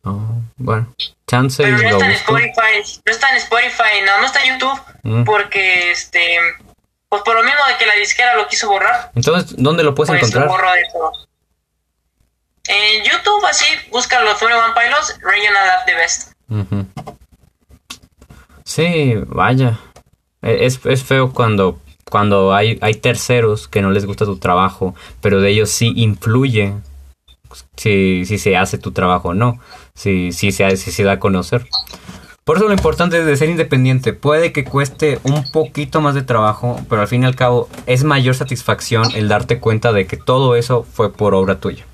Oh, 0.04 0.42
bueno, 0.58 0.94
chance 1.28 1.64
Pero 1.64 1.78
no 1.78 1.90
está 1.90 2.06
en 2.06 2.12
Spotify, 2.12 3.02
no 3.06 3.12
está 3.12 3.30
en 3.30 3.38
Spotify, 3.38 4.02
no, 4.06 4.20
no 4.20 4.26
está 4.26 4.44
en 4.44 4.54
YouTube, 4.54 5.26
porque 5.26 5.92
este 5.92 6.40
pues 7.08 7.22
por 7.22 7.36
lo 7.36 7.44
mismo 7.44 7.60
de 7.68 7.78
que 7.78 7.86
la 7.86 7.94
disquera 7.94 8.36
lo 8.36 8.48
quiso 8.48 8.68
borrar. 8.68 9.12
Entonces, 9.16 9.56
¿dónde 9.58 9.84
lo 9.84 9.94
puedes 9.94 10.10
pues 10.10 10.36
encontrar? 10.36 10.50
En 12.68 13.04
YouTube, 13.04 13.46
así, 13.46 13.66
búscalo, 13.92 14.32
One 14.32 14.74
Pilots, 14.74 15.20
Regional 15.22 15.70
App 15.70 15.86
The 15.86 15.96
Best. 15.96 16.32
Sí, 18.64 19.16
vaya. 19.28 19.80
E, 20.42 20.66
es, 20.66 20.80
es 20.86 21.04
feo 21.04 21.34
cuando 21.34 21.80
cuando 22.10 22.54
hay, 22.54 22.78
hay 22.82 22.94
terceros 22.94 23.68
que 23.68 23.82
no 23.82 23.90
les 23.90 24.06
gusta 24.06 24.26
tu 24.26 24.38
trabajo, 24.38 24.94
pero 25.20 25.42
de 25.42 25.50
ellos 25.50 25.72
sí 25.72 25.94
influye 25.96 26.76
si, 27.76 28.24
si 28.26 28.38
se 28.38 28.56
hace 28.56 28.78
tu 28.78 28.92
trabajo 28.92 29.30
o 29.30 29.34
no, 29.34 29.60
si, 29.96 30.32
si, 30.32 30.52
se, 30.52 30.78
si 30.78 30.92
se 30.92 31.04
da 31.04 31.14
a 31.14 31.20
conocer. 31.20 31.66
Por 32.44 32.58
eso 32.58 32.68
lo 32.68 32.74
importante 32.74 33.18
es 33.18 33.26
de 33.26 33.36
ser 33.36 33.50
independiente. 33.50 34.14
Puede 34.14 34.52
que 34.52 34.64
cueste 34.64 35.20
un 35.24 35.50
poquito 35.52 36.02
más 36.02 36.14
de 36.14 36.22
trabajo, 36.22 36.80
pero 36.88 37.02
al 37.02 37.08
fin 37.08 37.24
y 37.24 37.26
al 37.26 37.36
cabo 37.36 37.68
es 37.88 38.04
mayor 38.04 38.36
satisfacción 38.36 39.06
el 39.16 39.28
darte 39.28 39.60
cuenta 39.60 39.92
de 39.92 40.06
que 40.06 40.18
todo 40.18 40.56
eso 40.56 40.84
fue 40.84 41.12
por 41.12 41.34
obra 41.34 41.60
tuya. 41.60 41.86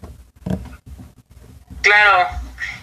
Claro. 1.81 2.27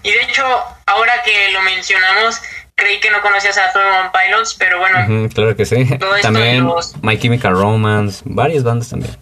Y 0.03 0.11
de 0.13 0.23
hecho, 0.23 0.45
ahora 0.87 1.23
que 1.25 1.51
lo 1.51 1.61
mencionamos, 1.63 2.41
creí 2.75 3.01
que 3.01 3.11
no 3.11 3.21
conocías 3.23 3.59
a 3.59 3.73
One 3.75 4.11
Pilots, 4.13 4.55
pero 4.55 4.79
bueno. 4.79 5.29
claro 5.35 5.57
que 5.57 5.65
sí. 5.67 5.85
También 6.23 6.69
My 7.03 7.19
Chemical 7.19 7.53
Romance, 7.53 8.23
varias 8.25 8.63
bandas 8.63 8.91
también. 8.91 9.17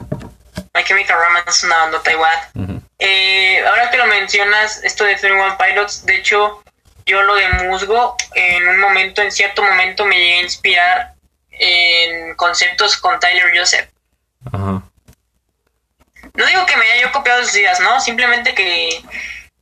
My 0.75 0.85
Chemical 0.85 1.17
Romance 1.19 1.51
es 1.51 1.65
una 1.65 1.77
banda 1.77 2.01
igual. 2.13 2.79
eh, 2.99 3.65
ahora 3.67 3.91
que 3.91 3.97
lo 3.97 4.07
mencionas, 4.07 4.83
esto 4.85 5.05
de 5.05 5.15
One 5.15 5.57
Pilots, 5.59 6.05
de 6.05 6.17
hecho, 6.17 6.63
yo 7.07 7.23
lo 7.23 7.35
de 7.35 7.49
Musgo, 7.49 8.17
en 8.35 8.69
un 8.69 8.81
momento, 8.81 9.23
en 9.23 9.31
cierto 9.31 9.63
momento, 9.63 10.05
me 10.05 10.17
llegué 10.17 10.39
a 10.39 10.43
inspirar 10.43 11.15
en 11.51 12.35
conceptos 12.35 12.97
con 12.97 13.19
Tyler 13.21 13.53
Joseph. 13.57 13.89
Ajá. 14.53 14.83
No 16.35 16.47
digo 16.47 16.67
que 16.67 16.77
me 16.77 16.85
haya 16.85 17.03
yo 17.03 17.13
copiado 17.13 17.45
sus 17.45 17.57
ideas, 17.57 17.81
¿no? 17.81 18.01
Simplemente 18.01 18.55
que 18.55 19.01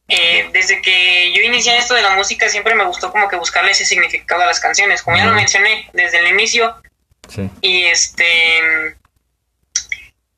eh, 0.08 0.50
desde 0.52 0.82
que 0.82 1.32
yo 1.32 1.42
inicié 1.42 1.76
esto 1.76 1.94
de 1.94 2.02
la 2.02 2.10
música 2.10 2.48
siempre 2.48 2.74
me 2.74 2.84
gustó 2.84 3.10
como 3.12 3.28
que 3.28 3.36
buscarle 3.36 3.70
ese 3.70 3.84
significado 3.84 4.42
a 4.42 4.46
las 4.46 4.60
canciones, 4.60 5.02
como 5.02 5.16
ya 5.16 5.26
lo 5.26 5.32
mencioné 5.32 5.88
desde 5.92 6.18
el 6.18 6.28
inicio. 6.28 6.76
Y 7.60 7.84
este 7.84 8.96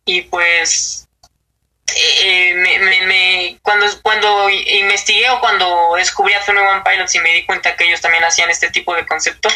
y 0.04 0.22
pues 0.22 1.08
eh, 1.96 2.54
me, 3.06 3.58
cuando 3.62 3.86
cuando 4.02 4.50
investigué 4.50 5.30
o 5.30 5.40
cuando 5.40 5.94
descubrí 5.96 6.34
a 6.34 6.44
Tony 6.44 6.58
One 6.58 6.82
Pilots 6.84 7.14
y 7.14 7.20
me 7.20 7.32
di 7.32 7.46
cuenta 7.46 7.76
que 7.76 7.84
ellos 7.84 8.00
también 8.00 8.24
hacían 8.24 8.50
este 8.50 8.70
tipo 8.70 8.94
de 8.94 9.06
concepto, 9.06 9.48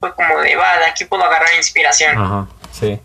fue 0.00 0.14
como 0.14 0.40
de 0.40 0.56
va, 0.56 0.78
de 0.78 0.86
aquí 0.86 1.04
puedo 1.04 1.24
agarrar 1.24 1.54
inspiración. 1.54 2.18
Ajá, 2.18 2.48
sí. 2.72 2.98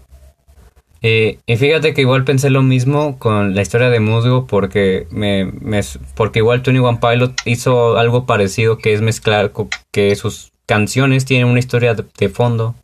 Eh, 1.02 1.40
y 1.46 1.56
fíjate 1.56 1.94
que 1.94 2.02
igual 2.02 2.26
pensé 2.26 2.50
lo 2.50 2.62
mismo 2.62 3.18
con 3.20 3.56
la 3.56 3.62
historia 3.62 3.90
de 3.90 4.02
Musgo 4.02 4.48
porque 4.48 5.08
me, 5.12 5.46
me 5.46 5.80
porque 6.16 6.40
igual 6.40 6.62
Tony 6.62 6.80
One 6.80 7.00
Pilot 7.02 7.34
hizo 7.46 7.98
algo 7.98 8.26
parecido 8.26 8.78
que 8.78 8.94
es 8.94 9.02
mezclar 9.02 9.54
que 9.92 10.16
sus 10.18 10.52
canciones 10.66 11.24
tienen 11.24 11.48
una 11.48 11.60
historia 11.60 11.94
de, 11.94 12.30
fondo 12.30 12.76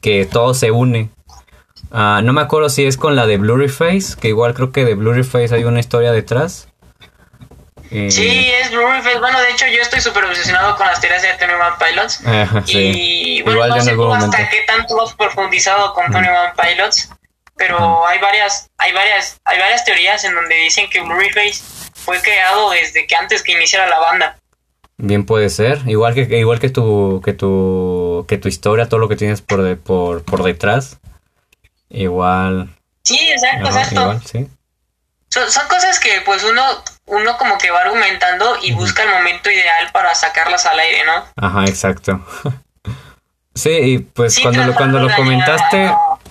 que 0.00 0.24
todo 0.24 0.54
se 0.54 0.70
une. 0.70 1.10
Ah, 1.90 2.20
no 2.22 2.32
me 2.32 2.42
acuerdo 2.42 2.68
si 2.68 2.86
es 2.86 2.96
con 2.96 3.16
la 3.16 3.26
de 3.26 3.38
Blurry 3.38 3.68
Face, 3.68 4.16
que 4.20 4.28
igual 4.28 4.54
creo 4.54 4.70
que 4.70 4.84
de 4.84 4.94
Blurry 4.94 5.24
Face 5.24 5.52
hay 5.52 5.64
una 5.64 5.80
historia 5.80 6.12
detrás. 6.12 6.68
Eh, 7.90 8.10
sí, 8.10 8.52
es 8.62 8.70
Blurry 8.70 9.02
Face. 9.02 9.18
Bueno, 9.18 9.40
de 9.40 9.50
hecho 9.50 9.66
yo 9.66 9.82
estoy 9.82 10.00
súper 10.00 10.24
obsesionado 10.26 10.76
con 10.76 10.86
las 10.86 11.00
teorías 11.00 11.22
de 11.22 11.30
Tony 11.40 11.54
One 11.54 11.76
Pilots. 11.80 12.20
y 12.68 13.42
bueno, 13.42 13.64
igual 13.64 13.70
no 13.70 13.82
sé 13.82 14.26
hasta 14.26 14.48
qué 14.48 14.62
tanto 14.64 15.02
has 15.02 15.12
profundizado 15.14 15.92
con 15.92 16.12
Tony 16.12 16.28
One 16.28 16.52
Pilots 16.56 17.10
pero 17.58 18.06
hay 18.06 18.18
varias 18.20 18.70
hay 18.78 18.92
varias 18.92 19.40
hay 19.44 19.58
varias 19.58 19.84
teorías 19.84 20.24
en 20.24 20.34
donde 20.34 20.54
dicen 20.54 20.88
que 20.88 21.00
Blu-ray 21.00 21.52
fue 21.92 22.20
creado 22.22 22.70
desde 22.70 23.06
que 23.06 23.16
antes 23.16 23.42
que 23.42 23.52
iniciara 23.52 23.86
la 23.86 23.98
banda. 23.98 24.38
Bien 24.96 25.26
puede 25.26 25.50
ser, 25.50 25.82
igual 25.86 26.14
que 26.14 26.22
igual 26.38 26.58
que 26.58 26.70
tu 26.70 27.20
que 27.24 27.32
tu 27.32 28.24
que 28.28 28.38
tu 28.38 28.48
historia, 28.48 28.88
todo 28.88 28.98
lo 28.98 29.08
que 29.08 29.16
tienes 29.16 29.42
por 29.42 29.62
de, 29.62 29.76
por, 29.76 30.24
por 30.24 30.42
detrás. 30.42 30.98
Igual. 31.90 32.74
Sí, 33.04 33.18
exacto, 33.30 33.68
exacto. 33.68 34.20
son, 35.28 35.50
son, 35.50 35.68
cosas 35.68 36.00
que 36.00 36.20
pues 36.24 36.44
uno 36.44 36.62
uno 37.06 37.36
como 37.38 37.58
que 37.58 37.70
va 37.70 37.82
argumentando 37.82 38.56
y 38.62 38.72
busca 38.72 39.04
el 39.04 39.10
momento 39.10 39.50
ideal 39.50 39.90
para 39.92 40.14
sacarlas 40.14 40.66
al 40.66 40.78
aire, 40.78 41.04
¿no? 41.04 41.24
Ajá, 41.36 41.64
exacto. 41.64 42.24
sí, 43.54 43.70
y 43.70 43.98
pues 43.98 44.38
cuando 44.40 44.64
lo 44.64 44.74
cuando 44.74 44.98
lo 44.98 45.14
comentaste 45.14 45.90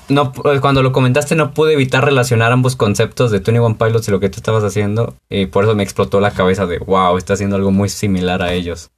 no, 0.09 0.33
eh, 0.45 0.59
cuando 0.59 0.83
lo 0.83 0.91
comentaste 0.91 1.35
no 1.35 1.53
pude 1.53 1.73
evitar 1.73 2.03
relacionar 2.03 2.51
ambos 2.51 2.75
conceptos 2.75 3.31
de 3.31 3.39
Tony 3.39 3.59
One 3.59 3.75
Pilots 3.75 4.07
y 4.07 4.11
lo 4.11 4.19
que 4.19 4.29
tú 4.29 4.37
estabas 4.37 4.63
haciendo. 4.63 5.15
Y 5.29 5.47
por 5.47 5.63
eso 5.63 5.75
me 5.75 5.83
explotó 5.83 6.19
la 6.19 6.31
cabeza 6.31 6.65
de, 6.65 6.79
wow, 6.79 7.17
está 7.17 7.33
haciendo 7.33 7.55
algo 7.55 7.71
muy 7.71 7.89
similar 7.89 8.41
a 8.41 8.53
ellos. 8.53 8.89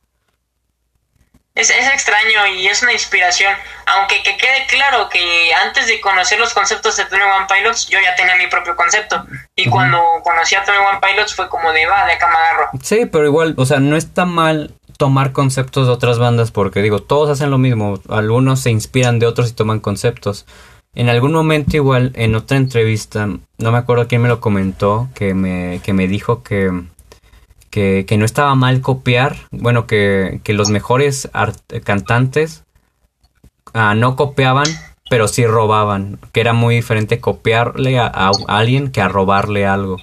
Es, 1.56 1.70
es 1.72 1.88
extraño 1.90 2.48
y 2.56 2.68
es 2.68 2.82
una 2.84 2.94
inspiración. 2.94 3.54
Aunque 3.86 4.24
que 4.24 4.38
quede 4.38 4.66
claro 4.70 5.10
que 5.10 5.52
antes 5.66 5.88
de 5.88 6.00
conocer 6.00 6.40
los 6.40 6.54
conceptos 6.54 6.96
de 6.96 7.06
Tony 7.06 7.24
One 7.24 7.48
Pilots, 7.54 7.88
yo 7.90 8.00
ya 8.00 8.16
tenía 8.16 8.36
mi 8.36 8.48
propio 8.48 8.76
concepto. 8.76 9.26
Y 9.56 9.70
cuando 9.70 10.00
conocí 10.24 10.56
a 10.56 10.64
Tony 10.64 10.78
One 10.78 11.00
Pilots 11.02 11.36
fue 11.36 11.50
como 11.50 11.72
de, 11.74 11.86
va, 11.86 12.06
de 12.06 12.14
acá 12.14 12.28
me 12.28 12.36
agarro. 12.36 12.70
Sí, 12.82 13.06
pero 13.12 13.26
igual, 13.26 13.56
o 13.58 13.66
sea, 13.66 13.80
no 13.80 13.98
está 13.98 14.26
mal 14.26 14.74
tomar 14.98 15.32
conceptos 15.32 15.88
de 15.88 15.94
otras 15.94 16.20
bandas 16.20 16.52
porque 16.52 16.82
digo, 16.82 17.02
todos 17.02 17.30
hacen 17.30 17.50
lo 17.50 17.58
mismo. 17.58 18.00
Algunos 18.10 18.62
se 18.62 18.70
inspiran 18.70 19.20
de 19.20 19.26
otros 19.26 19.50
y 19.50 19.54
toman 19.54 19.80
conceptos. 19.80 20.46
En 20.96 21.08
algún 21.08 21.32
momento 21.32 21.78
igual, 21.78 22.12
en 22.16 22.36
otra 22.36 22.58
entrevista, 22.58 23.28
no 23.28 23.72
me 23.72 23.78
acuerdo 23.78 24.08
quién 24.08 24.22
me 24.22 24.28
lo 24.28 24.42
comentó, 24.42 25.08
que 25.14 25.34
me, 25.34 25.82
que 25.84 25.94
me 25.94 26.08
dijo 26.08 26.42
que, 26.42 26.72
que, 27.70 28.18
no 28.18 28.26
estaba 28.26 28.56
mal 28.56 28.82
copiar, 28.82 29.36
bueno, 29.52 29.86
que, 29.86 30.42
que 30.44 30.54
los 30.54 30.70
mejores 30.70 31.30
cantantes 31.84 32.64
ah, 33.74 33.94
no 33.96 34.16
copiaban, 34.16 34.68
pero 35.10 35.28
sí 35.28 35.46
robaban, 35.46 36.20
que 36.32 36.42
era 36.42 36.54
muy 36.54 36.76
diferente 36.76 37.20
copiarle 37.20 38.00
a 38.00 38.32
alguien 38.48 38.92
que 38.92 39.02
a 39.02 39.08
robarle 39.08 39.68
algo. 39.68 39.98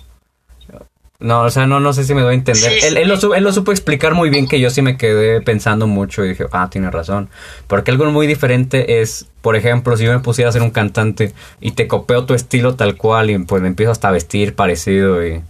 No, 1.19 1.43
o 1.43 1.51
sea, 1.51 1.67
no, 1.67 1.81
no 1.81 1.93
sé 1.93 2.05
si 2.05 2.15
me 2.15 2.21
doy 2.21 2.33
a 2.33 2.35
entender. 2.35 2.73
él, 2.83 2.97
él, 2.99 3.09
lo, 3.09 3.35
él, 3.35 3.43
lo, 3.43 3.53
supo 3.53 3.73
explicar 3.73 4.15
muy 4.15 4.29
bien 4.29 4.47
que 4.47 4.61
yo 4.61 4.69
sí 4.69 4.83
me 4.83 4.99
quedé 4.99 5.41
pensando 5.41 5.87
mucho 5.87 6.25
y 6.25 6.29
dije, 6.29 6.45
ah, 6.53 6.69
tiene 6.71 6.91
razón. 6.91 7.31
Porque 7.67 7.91
algo 7.91 8.05
muy 8.07 8.27
diferente 8.27 9.01
es, 9.01 9.27
por 9.41 9.57
ejemplo, 9.57 9.97
si 9.97 10.05
yo 10.05 10.13
me 10.13 10.21
pusiera 10.21 10.51
a 10.51 10.53
ser 10.53 10.63
un 10.63 10.71
cantante 10.71 11.33
y 11.61 11.71
te 11.71 11.89
copio 11.89 12.25
tu 12.25 12.35
estilo 12.35 12.75
tal 12.75 12.97
cual 12.97 13.31
y 13.31 13.39
pues 13.39 13.63
me 13.63 13.69
empiezo 13.69 13.93
hasta 13.93 14.09
a 14.09 14.13
vestir 14.13 14.55
parecido 14.55 15.27
y, 15.27 15.43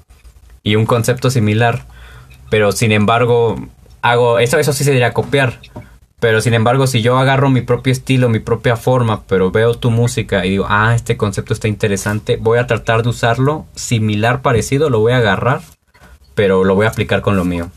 y 0.62 0.76
un 0.76 0.86
concepto 0.86 1.30
similar. 1.30 1.84
Pero 2.48 2.70
sin 2.70 2.92
embargo, 2.92 3.56
hago, 4.02 4.38
eso, 4.38 4.58
eso 4.58 4.72
sí 4.72 4.84
se 4.84 4.92
diría 4.92 5.12
copiar. 5.12 5.58
Pero 6.18 6.40
sin 6.40 6.54
embargo, 6.54 6.86
si 6.86 7.02
yo 7.02 7.18
agarro 7.18 7.50
mi 7.50 7.60
propio 7.60 7.92
estilo, 7.92 8.28
mi 8.28 8.38
propia 8.38 8.76
forma, 8.76 9.24
pero 9.26 9.50
veo 9.50 9.74
tu 9.74 9.90
música 9.90 10.46
y 10.46 10.50
digo, 10.50 10.66
ah, 10.68 10.94
este 10.94 11.16
concepto 11.16 11.52
está 11.52 11.68
interesante, 11.68 12.36
voy 12.36 12.58
a 12.58 12.66
tratar 12.66 13.02
de 13.02 13.10
usarlo 13.10 13.66
similar, 13.74 14.40
parecido, 14.40 14.88
lo 14.88 15.00
voy 15.00 15.12
a 15.12 15.18
agarrar, 15.18 15.60
pero 16.34 16.64
lo 16.64 16.74
voy 16.74 16.86
a 16.86 16.90
aplicar 16.90 17.20
con 17.20 17.36
lo 17.36 17.44
mío. 17.44 17.70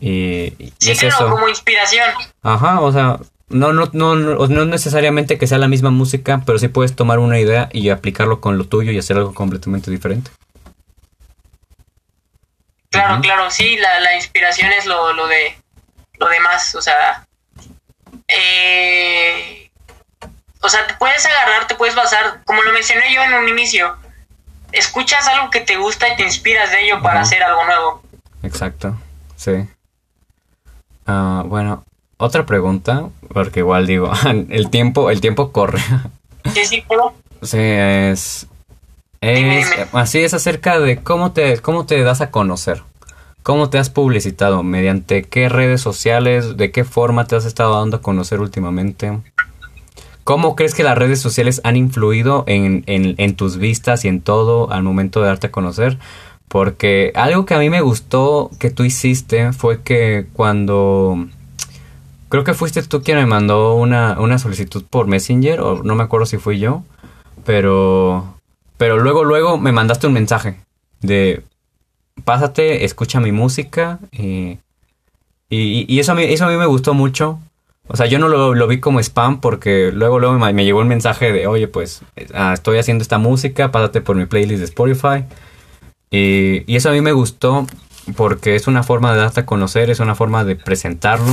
Y, 0.00 0.72
es 0.80 1.02
eso. 1.04 1.30
como 1.30 1.48
inspiración. 1.48 2.08
Ajá, 2.42 2.80
o 2.80 2.90
sea, 2.90 3.20
no, 3.48 3.72
no, 3.72 3.88
no, 3.92 4.16
no, 4.16 4.46
no 4.48 4.64
necesariamente 4.64 5.38
que 5.38 5.46
sea 5.46 5.58
la 5.58 5.68
misma 5.68 5.90
música, 5.90 6.42
pero 6.44 6.58
sí 6.58 6.66
puedes 6.66 6.96
tomar 6.96 7.20
una 7.20 7.38
idea 7.38 7.68
y 7.72 7.90
aplicarlo 7.90 8.40
con 8.40 8.58
lo 8.58 8.64
tuyo 8.64 8.90
y 8.90 8.98
hacer 8.98 9.18
algo 9.18 9.34
completamente 9.34 9.92
diferente. 9.92 10.32
Claro, 12.90 13.20
claro, 13.22 13.50
sí, 13.50 13.76
la, 13.76 14.00
la 14.00 14.16
inspiración 14.16 14.72
es 14.72 14.84
lo, 14.84 15.12
lo 15.12 15.28
de 15.28 15.56
lo 16.18 16.28
demás, 16.28 16.74
o 16.74 16.82
sea, 16.82 17.26
eh, 18.34 19.70
o 20.60 20.68
sea, 20.68 20.86
te 20.86 20.94
puedes 20.94 21.24
agarrar, 21.26 21.66
te 21.66 21.74
puedes 21.74 21.94
basar, 21.94 22.42
como 22.44 22.62
lo 22.62 22.72
mencioné 22.72 23.12
yo 23.14 23.22
en 23.22 23.34
un 23.34 23.48
inicio, 23.48 23.96
escuchas 24.72 25.26
algo 25.28 25.50
que 25.50 25.60
te 25.60 25.76
gusta 25.76 26.08
y 26.08 26.16
te 26.16 26.22
inspiras 26.22 26.70
de 26.70 26.84
ello 26.84 27.02
para 27.02 27.20
hacer 27.20 27.42
algo 27.42 27.64
nuevo. 27.64 28.02
Exacto, 28.42 28.96
sí. 29.36 29.68
Ah, 31.06 31.42
bueno, 31.46 31.84
otra 32.16 32.46
pregunta, 32.46 33.08
porque 33.32 33.60
igual 33.60 33.86
digo, 33.86 34.12
el 34.50 34.70
tiempo, 34.70 35.10
el 35.10 35.20
tiempo 35.20 35.52
corre. 35.52 35.80
Sí, 36.54 36.64
sí, 36.64 36.84
Sí, 37.42 37.58
es, 37.60 38.46
es 39.20 39.66
así 39.92 40.20
es 40.20 40.32
acerca 40.32 40.78
de 40.78 41.02
cómo 41.02 41.32
te, 41.32 41.58
cómo 41.58 41.86
te 41.86 42.00
das 42.02 42.20
a 42.20 42.30
conocer. 42.30 42.82
¿Cómo 43.42 43.70
te 43.70 43.78
has 43.78 43.90
publicitado? 43.90 44.62
¿Mediante 44.62 45.24
qué 45.24 45.48
redes 45.48 45.80
sociales? 45.80 46.56
¿De 46.56 46.70
qué 46.70 46.84
forma 46.84 47.26
te 47.26 47.34
has 47.34 47.44
estado 47.44 47.76
dando 47.76 47.96
a 47.96 48.00
conocer 48.00 48.38
últimamente? 48.40 49.18
¿Cómo 50.22 50.54
crees 50.54 50.74
que 50.74 50.84
las 50.84 50.96
redes 50.96 51.20
sociales 51.20 51.60
han 51.64 51.76
influido 51.76 52.44
en, 52.46 52.84
en, 52.86 53.34
tus 53.34 53.56
vistas 53.56 54.04
y 54.04 54.08
en 54.08 54.20
todo 54.20 54.70
al 54.70 54.84
momento 54.84 55.20
de 55.20 55.26
darte 55.26 55.48
a 55.48 55.50
conocer? 55.50 55.98
Porque 56.46 57.10
algo 57.16 57.44
que 57.44 57.54
a 57.54 57.58
mí 57.58 57.68
me 57.68 57.80
gustó 57.80 58.48
que 58.60 58.70
tú 58.70 58.84
hiciste 58.84 59.52
fue 59.52 59.82
que 59.82 60.26
cuando... 60.34 61.26
Creo 62.28 62.44
que 62.44 62.54
fuiste 62.54 62.82
tú 62.84 63.02
quien 63.02 63.18
me 63.18 63.26
mandó 63.26 63.74
una, 63.74 64.20
una 64.20 64.38
solicitud 64.38 64.84
por 64.88 65.08
Messenger, 65.08 65.60
o 65.60 65.82
no 65.82 65.96
me 65.96 66.04
acuerdo 66.04 66.26
si 66.26 66.38
fui 66.38 66.60
yo, 66.60 66.84
pero... 67.44 68.36
Pero 68.76 68.98
luego, 68.98 69.24
luego 69.24 69.58
me 69.58 69.72
mandaste 69.72 70.06
un 70.06 70.12
mensaje 70.12 70.60
de 71.00 71.42
pásate, 72.24 72.84
escucha 72.84 73.20
mi 73.20 73.32
música 73.32 73.98
y, 74.10 74.58
y, 75.48 75.98
eso, 75.98 76.12
a 76.12 76.14
mí, 76.14 76.24
eso 76.24 76.46
a 76.46 76.48
mí 76.48 76.56
me 76.56 76.66
gustó 76.66 76.94
mucho. 76.94 77.38
O 77.88 77.96
sea, 77.96 78.06
yo 78.06 78.18
no 78.18 78.28
lo, 78.28 78.66
vi 78.66 78.80
como 78.80 79.00
spam 79.00 79.40
porque 79.40 79.90
luego, 79.92 80.18
luego 80.18 80.38
me, 80.38 80.64
llegó 80.64 80.80
el 80.80 80.88
mensaje 80.88 81.32
de, 81.32 81.46
oye, 81.46 81.68
pues 81.68 82.02
ah, 82.32 82.52
estoy 82.54 82.78
haciendo 82.78 83.02
esta 83.02 83.18
música, 83.18 83.70
pásate 83.70 84.00
por 84.00 84.16
mi 84.16 84.26
playlist 84.26 84.60
de 84.60 84.64
Spotify. 84.64 85.24
Y, 86.10 86.62
y, 86.66 86.76
eso 86.76 86.90
a 86.90 86.92
mí 86.92 87.00
me 87.00 87.12
gustó 87.12 87.66
porque 88.16 88.54
es 88.54 88.66
una 88.66 88.82
forma 88.82 89.12
de 89.12 89.20
darte 89.20 89.40
a 89.40 89.46
conocer, 89.46 89.90
es 89.90 90.00
una 90.00 90.14
forma 90.14 90.44
de 90.44 90.56
presentarlo. 90.56 91.32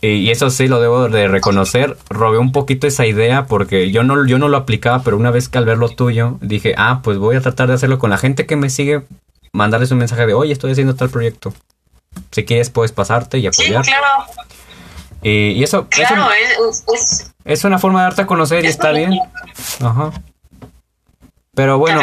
Y, 0.00 0.30
eso 0.30 0.50
sí 0.50 0.68
lo 0.68 0.80
debo 0.80 1.08
de 1.08 1.28
reconocer. 1.28 1.96
Robé 2.08 2.38
un 2.38 2.52
poquito 2.52 2.86
esa 2.86 3.06
idea 3.06 3.46
porque 3.46 3.90
yo 3.90 4.04
no, 4.04 4.26
yo 4.26 4.38
no 4.38 4.48
lo 4.48 4.56
aplicaba, 4.56 5.02
pero 5.02 5.16
una 5.16 5.30
vez 5.30 5.48
que 5.48 5.58
al 5.58 5.64
ver 5.64 5.78
lo 5.78 5.88
tuyo 5.88 6.38
dije, 6.40 6.74
ah, 6.76 7.00
pues 7.02 7.18
voy 7.18 7.36
a 7.36 7.40
tratar 7.40 7.68
de 7.68 7.74
hacerlo 7.74 7.98
con 7.98 8.10
la 8.10 8.18
gente 8.18 8.46
que 8.46 8.56
me 8.56 8.70
sigue 8.70 9.02
mandarles 9.52 9.90
un 9.90 9.98
mensaje 9.98 10.26
de, 10.26 10.34
oye, 10.34 10.52
estoy 10.52 10.72
haciendo 10.72 10.94
tal 10.94 11.10
proyecto. 11.10 11.52
Si 12.30 12.44
quieres, 12.44 12.70
puedes 12.70 12.92
pasarte 12.92 13.38
y 13.38 13.46
apoyar. 13.46 13.84
Sí, 13.84 13.90
claro. 13.90 14.24
Y, 15.22 15.62
eso, 15.64 15.88
claro, 15.88 16.28
es, 16.94 17.32
es, 17.44 17.64
una 17.64 17.78
forma 17.78 18.00
de 18.00 18.04
darte 18.04 18.22
a 18.22 18.26
conocer 18.26 18.64
y 18.64 18.68
está 18.68 18.92
bien. 18.92 19.18
Ajá. 19.80 20.12
Pero 21.58 21.76
bueno, 21.76 22.00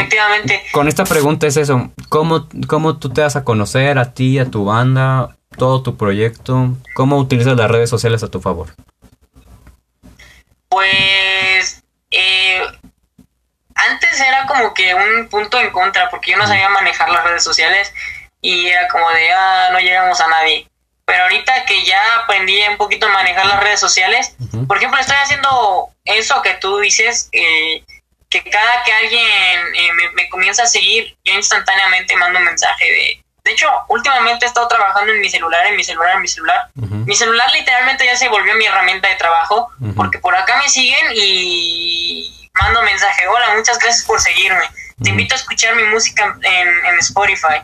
con 0.73 0.89
esta 0.89 1.05
pregunta 1.05 1.47
es 1.47 1.55
eso. 1.55 1.91
¿Cómo, 2.09 2.49
¿Cómo 2.67 2.97
tú 2.97 3.09
te 3.09 3.21
das 3.21 3.37
a 3.37 3.45
conocer 3.45 3.97
a 3.99 4.13
ti, 4.13 4.37
a 4.37 4.51
tu 4.51 4.65
banda, 4.65 5.37
todo 5.57 5.81
tu 5.81 5.95
proyecto? 5.95 6.75
¿Cómo 6.93 7.17
utilizas 7.17 7.55
las 7.55 7.71
redes 7.71 7.89
sociales 7.89 8.21
a 8.21 8.27
tu 8.27 8.41
favor? 8.41 8.67
Pues 10.67 11.85
eh, 12.11 12.63
antes 13.76 14.19
era 14.19 14.45
como 14.47 14.73
que 14.73 14.93
un 14.95 15.28
punto 15.28 15.59
en 15.59 15.69
contra, 15.71 16.09
porque 16.09 16.32
yo 16.32 16.38
no 16.38 16.47
sabía 16.47 16.69
manejar 16.69 17.09
las 17.09 17.23
redes 17.23 17.43
sociales 17.43 17.93
y 18.41 18.67
era 18.67 18.88
como 18.88 19.09
de, 19.11 19.32
ah, 19.32 19.69
no 19.71 19.80
llegamos 19.80 20.19
a 20.21 20.28
nadie. 20.28 20.67
Pero 21.05 21.23
ahorita 21.23 21.65
que 21.65 21.86
ya 21.86 22.01
aprendí 22.15 22.59
un 22.67 22.78
poquito 22.78 23.05
a 23.05 23.09
manejar 23.09 23.45
las 23.45 23.61
redes 23.61 23.80
sociales, 23.80 24.36
por 24.67 24.78
ejemplo, 24.78 24.99
estoy 24.99 25.17
haciendo 25.17 25.89
eso 26.03 26.41
que 26.41 26.55
tú 26.55 26.80
dices, 26.80 27.30
eh, 27.32 27.84
que 28.30 28.43
cada 28.43 28.84
que 28.84 28.91
alguien 28.91 29.21
eh, 29.76 29.89
me, 30.15 30.30
comienza 30.30 30.63
a 30.63 30.67
seguir, 30.67 31.15
yo 31.23 31.34
instantáneamente 31.34 32.15
mando 32.15 32.39
un 32.39 32.45
mensaje 32.45 32.86
de... 32.86 33.21
De 33.43 33.51
hecho, 33.51 33.69
últimamente 33.89 34.45
he 34.45 34.47
estado 34.47 34.67
trabajando 34.67 35.11
en 35.11 35.21
mi 35.21 35.30
celular, 35.30 35.67
en 35.67 35.76
mi 35.76 35.84
celular, 35.84 36.15
en 36.15 36.21
mi 36.21 36.28
celular. 36.28 36.67
Mi 36.73 37.15
celular 37.15 37.51
literalmente 37.53 38.03
ya 38.03 38.15
se 38.15 38.28
volvió 38.28 38.55
mi 38.55 38.65
herramienta 38.65 39.07
de 39.07 39.15
trabajo, 39.15 39.69
porque 39.95 40.17
por 40.17 40.36
acá 40.36 40.57
me 40.57 40.67
siguen 40.67 41.11
y 41.13 42.44
mando 42.59 42.81
mensaje, 42.83 43.27
hola, 43.27 43.55
muchas 43.55 43.79
gracias 43.79 44.05
por 44.05 44.19
seguirme. 44.19 44.65
Te 45.03 45.09
invito 45.09 45.35
a 45.35 45.37
escuchar 45.37 45.75
mi 45.75 45.83
música 45.83 46.37
en, 46.41 46.99
Spotify. 46.99 47.61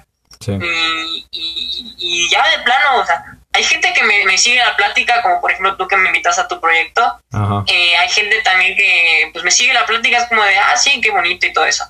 Y, 0.47 1.27
y, 1.31 2.29
ya 2.29 2.43
de 2.49 2.63
plano, 2.63 2.97
o 2.97 3.05
sea, 3.05 3.23
hay 3.53 3.63
gente 3.63 3.93
que 3.93 4.03
me, 4.03 4.37
sigue 4.37 4.59
la 4.59 4.75
plática, 4.75 5.21
como 5.21 5.39
por 5.41 5.51
ejemplo 5.51 5.75
tú 5.77 5.87
que 5.87 5.97
me 5.97 6.07
invitas 6.07 6.39
a 6.39 6.47
tu 6.47 6.59
proyecto. 6.59 7.21
Eh, 7.67 7.97
hay 7.97 8.09
gente 8.09 8.41
también 8.41 8.75
que 8.75 9.29
pues 9.33 9.43
me 9.43 9.51
sigue 9.51 9.73
la 9.73 9.85
plática, 9.85 10.17
es 10.17 10.29
como 10.29 10.43
de, 10.43 10.57
ah, 10.57 10.75
sí, 10.77 11.01
qué 11.01 11.11
bonito 11.11 11.45
y 11.45 11.53
todo 11.53 11.65
eso. 11.65 11.85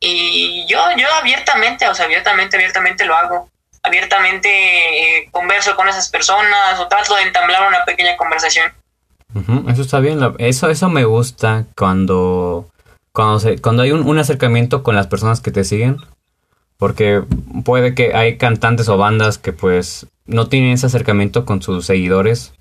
Y 0.00 0.66
yo, 0.66 0.84
yo 0.96 1.12
abiertamente, 1.14 1.86
o 1.88 1.94
sea, 1.94 2.06
abiertamente, 2.06 2.56
abiertamente 2.56 3.04
lo 3.04 3.16
hago. 3.16 3.50
Abiertamente 3.84 4.48
eh, 4.48 5.28
converso 5.30 5.74
con 5.76 5.88
esas 5.88 6.08
personas 6.08 6.78
o 6.78 6.88
trato 6.88 7.14
de 7.16 7.22
entablar 7.22 7.66
una 7.66 7.84
pequeña 7.84 8.16
conversación 8.16 8.72
eso 9.68 9.82
está 9.82 10.00
bien, 10.00 10.20
eso, 10.38 10.68
eso 10.68 10.88
me 10.88 11.04
gusta 11.04 11.66
cuando, 11.76 12.68
cuando, 13.12 13.40
cuando 13.60 13.82
hay 13.82 13.92
un, 13.92 14.18
acercamiento 14.18 14.82
con 14.82 14.94
las 14.94 15.06
personas 15.06 15.40
que 15.40 15.50
te 15.50 15.64
siguen, 15.64 15.96
Porque 16.76 17.22
puede 17.64 17.94
que 17.94 18.14
hay 18.14 18.36
cantantes 18.36 18.88
o 18.88 18.96
bandas 18.96 19.38
que 19.38 19.52
pues 19.52 20.06
no 20.26 20.48
tienen 20.48 20.72
ese 20.72 20.86
acercamiento 20.86 21.44
con 21.44 21.62
sus 21.62 21.86
seguidores 21.86 22.52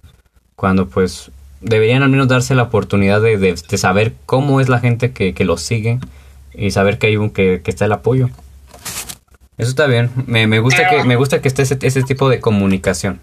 cuando 0.56 0.88
pues 0.88 1.32
deberían 1.62 2.04
al 2.04 2.10
menos 2.10 2.28
darse 2.28 2.56
la 2.56 2.64
oportunidad 2.64 3.22
de, 3.22 3.38
de, 3.38 3.78
saber 3.78 4.14
cómo 4.26 4.62
es 4.62 4.70
la 4.70 4.80
gente 4.80 5.12
que, 5.12 5.34
que 5.34 5.46
los 5.46 5.62
sigue 5.62 6.00
y 6.54 6.72
saber 6.72 6.98
que 6.98 7.08
hay 7.08 7.18
un 7.18 7.30
que, 7.30 7.62
que 7.64 7.72
está 7.72 7.86
el 7.86 7.92
apoyo. 7.92 8.30
Eso 9.58 9.70
está 9.70 9.88
bien. 9.88 10.10
Me, 10.28 10.48
me 10.48 10.60
gusta 10.60 10.90
que 10.90 11.04
me 11.04 11.16
gusta 11.16 11.42
que 11.42 11.48
esté 11.48 11.64
ese, 11.64 11.78
ese 11.82 12.04
tipo 12.04 12.30
de 12.30 12.40
comunicación. 12.40 13.22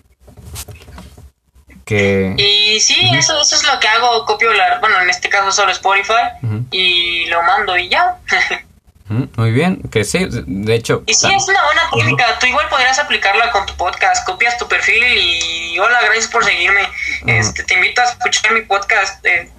Que... 1.89 2.35
Y 2.37 2.79
sí, 2.81 3.01
eso, 3.17 3.41
eso 3.41 3.57
es 3.57 3.65
lo 3.65 3.81
que 3.81 3.89
hago, 3.89 4.27
copio 4.27 4.53
la, 4.53 4.79
bueno, 4.79 5.01
en 5.01 5.09
este 5.09 5.31
caso 5.31 5.51
solo 5.51 5.73
Spotify 5.73 6.37
y 6.71 7.25
lo 7.31 7.43
mando 7.43 7.79
y 7.79 7.89
ya. 7.89 8.19
Muy 9.09 9.53
bien, 9.53 9.81
que 9.91 10.05
sí, 10.05 10.27
de 10.29 10.75
hecho. 10.75 11.03
Y 11.07 11.15
sí, 11.15 11.33
es 11.35 11.49
una 11.49 11.65
buena 11.65 11.89
técnica. 11.91 12.39
Tú 12.39 12.45
igual 12.45 12.69
podrías 12.69 12.99
aplicarla 12.99 13.51
con 13.53 13.65
tu 13.65 13.75
podcast. 13.75 14.27
Copias 14.27 14.59
tu 14.59 14.69
perfil 14.69 15.03
y 15.03 15.79
hola, 15.79 15.99
gracias 16.03 16.29
por 16.29 16.45
seguirme. 16.45 16.83
Este, 17.25 17.65
te 17.65 17.73
invito 17.73 18.03
a 18.03 18.05
escuchar 18.05 18.53
mi 18.53 18.61
podcast. 18.61 19.25
Eh, 19.25 19.51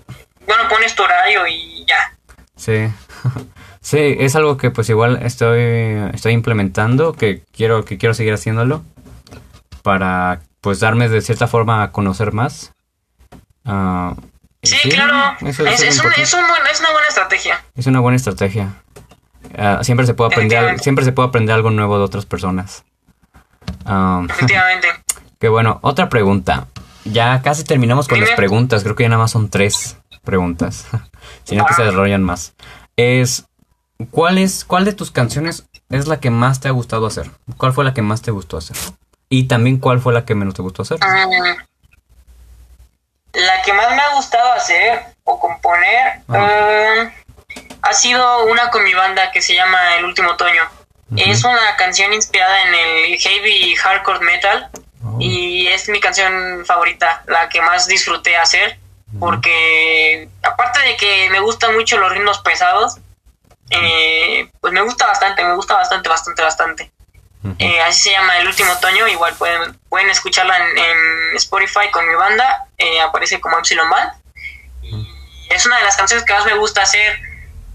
bueno, 0.45 0.69
pones 0.69 0.93
tu 0.93 1.01
horario 1.01 1.47
y 1.47 1.83
ya. 1.87 2.13
Sí. 2.57 2.89
sí, 3.81 4.17
es 4.19 4.35
algo 4.35 4.55
que 4.55 4.69
pues 4.69 4.87
igual 4.89 5.19
estoy 5.23 6.11
estoy 6.13 6.33
implementando, 6.33 7.13
que 7.13 7.41
quiero 7.51 7.85
que 7.85 7.97
quiero 7.97 8.13
seguir 8.13 8.35
haciéndolo 8.35 8.83
para 9.81 10.41
pues 10.61 10.79
darme 10.79 11.09
de 11.09 11.21
cierta 11.21 11.47
forma 11.47 11.83
a 11.83 11.91
conocer 11.91 12.33
más. 12.33 12.73
Uh, 13.65 14.15
sí, 14.63 14.89
claro. 14.89 15.37
es, 15.41 15.59
es, 15.59 15.81
es, 15.81 16.03
un, 16.03 16.11
es, 16.17 16.33
una 16.33 16.91
buena 16.91 17.07
estrategia. 17.07 17.63
Es 17.75 17.87
una 17.87 17.99
buena 17.99 18.15
estrategia. 18.15 18.73
Uh, 19.57 19.83
siempre 19.83 20.05
se 20.05 20.13
puede 20.13 20.33
aprender 20.33 20.79
siempre 20.79 21.05
se 21.05 21.11
puede 21.11 21.29
aprender 21.29 21.55
algo 21.55 21.71
nuevo 21.71 21.97
de 21.97 22.03
otras 22.03 22.25
personas. 22.25 22.83
Um, 23.85 24.29
Efectivamente. 24.29 24.87
Qué 25.39 25.47
bueno. 25.47 25.79
Otra 25.81 26.09
pregunta. 26.09 26.67
Ya 27.05 27.41
casi 27.41 27.63
terminamos 27.63 28.07
con 28.07 28.19
las 28.19 28.31
preguntas. 28.31 28.83
Creo 28.83 28.95
que 28.95 29.03
ya 29.03 29.09
nada 29.09 29.21
más 29.21 29.31
son 29.31 29.49
tres 29.49 29.97
preguntas. 30.23 30.87
sino 31.43 31.65
que 31.65 31.73
se 31.73 31.83
desarrollan 31.83 32.23
más. 32.23 32.53
Es 32.97 33.49
¿cuál 34.11 34.37
es 34.37 34.65
cuál 34.65 34.85
de 34.85 34.93
tus 34.93 35.11
canciones 35.11 35.67
es 35.89 36.07
la 36.07 36.19
que 36.19 36.29
más 36.29 36.59
te 36.59 36.67
ha 36.67 36.71
gustado 36.71 37.05
hacer? 37.05 37.31
¿Cuál 37.57 37.73
fue 37.73 37.83
la 37.83 37.93
que 37.93 38.01
más 38.01 38.21
te 38.21 38.31
gustó 38.31 38.57
hacer? 38.57 38.77
Y 39.29 39.47
también 39.47 39.79
cuál 39.79 39.99
fue 39.99 40.13
la 40.13 40.25
que 40.25 40.35
menos 40.35 40.55
te 40.55 40.61
gustó 40.61 40.81
hacer. 40.81 40.97
Mm, 40.99 41.57
la 43.33 43.61
que 43.61 43.73
más 43.73 43.91
me 43.95 44.01
ha 44.01 44.15
gustado 44.15 44.51
hacer 44.53 45.03
o 45.23 45.39
componer 45.39 46.21
uh, 46.27 47.09
ha 47.83 47.93
sido 47.93 48.45
una 48.45 48.71
con 48.71 48.83
mi 48.83 48.93
banda 48.93 49.31
que 49.31 49.41
se 49.41 49.53
llama 49.53 49.97
El 49.97 50.05
Último 50.05 50.31
Otoño. 50.31 50.63
Es 51.15 51.43
una 51.43 51.75
canción 51.75 52.13
inspirada 52.13 52.61
en 52.63 52.75
el 52.75 53.17
heavy 53.17 53.75
hardcore 53.75 54.19
metal 54.19 54.69
oh. 55.03 55.17
y 55.19 55.67
es 55.67 55.89
mi 55.89 55.99
canción 55.99 56.63
favorita, 56.65 57.23
la 57.27 57.49
que 57.49 57.61
más 57.61 57.87
disfruté 57.87 58.37
hacer 58.37 58.77
porque 59.17 60.29
aparte 60.43 60.79
de 60.81 60.95
que 60.97 61.29
me 61.31 61.39
gustan 61.39 61.75
mucho 61.75 61.97
los 61.97 62.11
ritmos 62.11 62.39
pesados, 62.39 62.97
eh, 63.71 64.49
pues 64.61 64.71
me 64.71 64.81
gusta 64.81 65.07
bastante, 65.07 65.43
me 65.43 65.55
gusta 65.55 65.75
bastante, 65.75 66.09
bastante, 66.09 66.41
bastante. 66.43 66.91
Eh, 67.57 67.81
así 67.81 68.03
se 68.03 68.11
llama 68.11 68.37
El 68.37 68.47
Último 68.47 68.73
Otoño, 68.73 69.07
igual 69.07 69.33
pueden, 69.35 69.77
pueden 69.87 70.09
escucharla 70.09 70.57
en, 70.57 71.35
Spotify 71.35 71.89
con 71.91 72.07
mi 72.07 72.13
banda, 72.15 72.67
eh, 72.77 72.99
aparece 73.01 73.39
como 73.39 73.57
Epsilon 73.57 73.89
Band. 73.89 74.11
Y 74.81 75.07
es 75.49 75.65
una 75.65 75.77
de 75.77 75.83
las 75.83 75.95
canciones 75.95 76.25
que 76.25 76.33
más 76.33 76.45
me 76.45 76.55
gusta 76.55 76.81
hacer. 76.81 77.19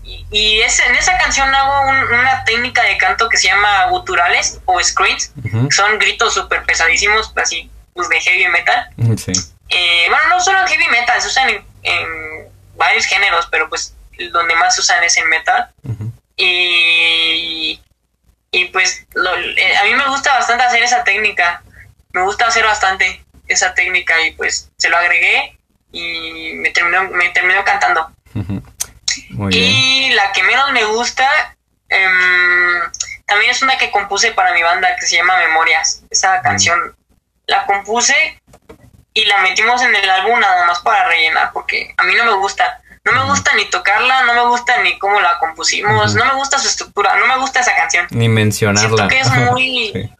Y, 0.02 0.60
es, 0.60 0.80
en 0.80 0.94
esa 0.96 1.16
canción 1.16 1.54
hago 1.54 1.88
una 1.88 2.44
técnica 2.44 2.82
de 2.82 2.98
canto 2.98 3.28
que 3.28 3.38
se 3.38 3.48
llama 3.48 3.86
guturales 3.86 4.60
o 4.66 4.82
screens, 4.82 5.32
son 5.70 5.98
gritos 5.98 6.34
súper 6.34 6.64
pesadísimos, 6.64 7.32
así 7.36 7.70
pues 7.94 8.08
de 8.08 8.20
heavy 8.20 8.48
metal. 8.48 8.90
Eh, 9.70 10.06
bueno, 10.08 10.28
no 10.28 10.40
solo 10.40 10.60
en 10.60 10.66
heavy 10.66 10.88
metal, 10.88 11.22
se 11.22 11.28
usan 11.28 11.48
en, 11.82 12.08
varios 12.76 13.06
géneros, 13.06 13.48
pero 13.50 13.68
pues 13.70 13.94
donde 14.32 14.54
más 14.56 14.74
se 14.74 14.82
usan 14.82 15.02
es 15.04 15.16
en 15.16 15.28
metal. 15.28 15.70
Y 16.36 17.80
y 18.54 18.66
pues 18.66 19.04
eh, 19.56 19.76
a 19.76 19.84
mí 19.84 19.94
me 19.94 20.06
gusta 20.08 20.32
bastante 20.32 20.62
hacer 20.62 20.82
esa 20.84 21.02
técnica. 21.02 21.62
Me 22.12 22.22
gusta 22.22 22.46
hacer 22.46 22.64
bastante 22.64 23.24
esa 23.48 23.74
técnica 23.74 24.20
y 24.22 24.30
pues 24.30 24.70
se 24.76 24.88
lo 24.88 24.96
agregué 24.96 25.58
y 25.90 26.52
me 26.54 26.70
terminó, 26.70 27.04
me 27.10 27.30
terminó 27.30 27.64
cantando. 27.64 28.12
y 29.50 30.10
la 30.12 30.30
que 30.30 30.42
menos 30.44 30.70
me 30.70 30.84
gusta 30.84 31.28
em, 31.88 32.80
también 33.26 33.50
es 33.50 33.60
una 33.62 33.76
que 33.76 33.90
compuse 33.90 34.30
para 34.30 34.54
mi 34.54 34.62
banda 34.62 34.94
que 34.94 35.06
se 35.06 35.16
llama 35.16 35.36
Memorias. 35.38 36.04
Esa 36.08 36.40
canción 36.40 36.94
la 37.46 37.66
compuse 37.66 38.40
y 39.14 39.24
la 39.24 39.38
metimos 39.38 39.82
en 39.82 39.96
el 39.96 40.08
álbum 40.08 40.38
nada 40.38 40.64
más 40.66 40.78
para 40.78 41.08
rellenar 41.08 41.50
porque 41.52 41.92
a 41.96 42.04
mí 42.04 42.14
no 42.14 42.24
me 42.24 42.34
gusta. 42.34 42.82
No 43.04 43.12
me 43.12 43.24
gusta 43.30 43.54
ni 43.54 43.66
tocarla, 43.66 44.24
no 44.24 44.34
me 44.34 44.48
gusta 44.48 44.82
ni 44.82 44.98
cómo 44.98 45.20
la 45.20 45.38
compusimos, 45.38 46.14
no 46.14 46.24
me 46.24 46.34
gusta 46.34 46.58
su 46.58 46.68
estructura, 46.68 47.18
no 47.18 47.26
me 47.26 47.38
gusta 47.38 47.60
esa 47.60 47.74
canción. 47.76 48.06
Ni 48.10 48.28
mencionarla. 48.28 49.08
que 49.08 49.20
es 49.20 49.30
muy... 49.50 50.10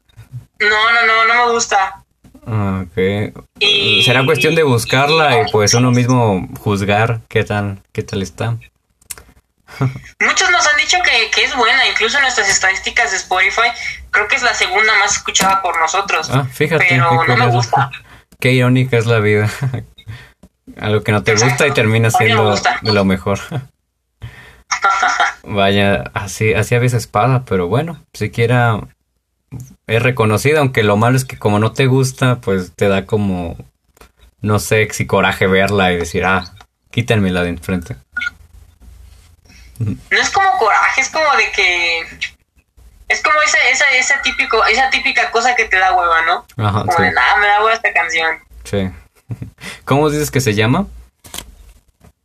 No, 0.60 0.92
no, 0.92 1.06
no, 1.06 1.24
no 1.24 1.46
me 1.46 1.52
gusta. 1.52 2.04
Ok. 2.46 4.04
Será 4.04 4.24
cuestión 4.26 4.54
de 4.54 4.62
buscarla 4.62 5.40
y 5.40 5.50
pues 5.50 5.72
uno 5.72 5.90
mismo 5.90 6.46
juzgar 6.60 7.20
qué 7.28 7.42
tal, 7.42 7.82
qué 7.92 8.02
tal 8.02 8.22
está. 8.22 8.58
Muchos 10.20 10.50
nos 10.50 10.66
han 10.68 10.76
dicho 10.76 10.98
que, 11.02 11.30
que, 11.30 11.44
es 11.44 11.56
buena, 11.56 11.88
incluso 11.88 12.18
en 12.18 12.22
nuestras 12.22 12.48
estadísticas 12.48 13.10
de 13.10 13.16
Spotify, 13.16 13.68
creo 14.10 14.28
que 14.28 14.36
es 14.36 14.42
la 14.42 14.54
segunda 14.54 14.92
más 14.98 15.16
escuchada 15.16 15.62
por 15.62 15.78
nosotros. 15.80 16.30
Ah, 16.30 16.44
fíjate. 16.44 16.86
Pero 16.88 17.24
no 17.24 17.36
me 17.36 17.46
gusta. 17.48 17.90
Qué 18.40 18.52
irónica 18.52 18.98
es 18.98 19.06
la 19.06 19.20
vida. 19.20 19.50
Algo 20.80 21.02
que 21.02 21.12
no 21.12 21.22
te 21.22 21.34
gusta 21.34 21.66
y 21.66 21.72
termina 21.72 22.10
siendo 22.10 22.54
de 22.54 22.92
lo 22.92 23.04
mejor. 23.04 23.38
Vaya, 25.44 26.10
así, 26.14 26.54
así 26.54 26.74
a 26.74 26.78
veces 26.78 27.06
pasa, 27.06 27.44
pero 27.44 27.68
bueno, 27.68 28.02
siquiera 28.12 28.80
es 29.86 30.02
reconocida, 30.02 30.60
aunque 30.60 30.82
lo 30.82 30.96
malo 30.96 31.16
es 31.16 31.24
que 31.24 31.38
como 31.38 31.58
no 31.58 31.72
te 31.72 31.86
gusta, 31.86 32.36
pues 32.36 32.72
te 32.74 32.88
da 32.88 33.06
como, 33.06 33.56
no 34.40 34.58
sé, 34.58 34.88
si 34.92 35.06
coraje 35.06 35.46
verla 35.46 35.92
y 35.92 35.96
decir, 35.96 36.24
ah, 36.24 36.54
quítenmela 36.90 37.42
de 37.42 37.50
enfrente. 37.50 37.96
No 39.78 39.96
es 40.10 40.30
como 40.30 40.50
coraje, 40.58 41.00
es 41.00 41.10
como 41.10 41.30
de 41.36 41.50
que... 41.52 42.30
Es 43.06 43.22
como 43.22 43.40
esa, 43.42 43.58
esa, 43.70 43.84
esa, 43.90 44.22
típico, 44.22 44.64
esa 44.64 44.88
típica 44.88 45.30
cosa 45.30 45.54
que 45.54 45.66
te 45.66 45.78
da 45.78 45.92
hueva, 45.92 46.22
¿no? 46.22 46.46
Ajá, 46.56 46.86
como 46.86 46.98
de, 47.04 47.12
nada, 47.12 47.36
me 47.36 47.46
da 47.46 47.58
hueva 47.58 47.74
esta 47.74 47.92
canción. 47.92 48.38
Sí. 48.64 48.90
¿Cómo 49.84 50.10
dices 50.10 50.30
que 50.30 50.40
se 50.40 50.54
llama? 50.54 50.86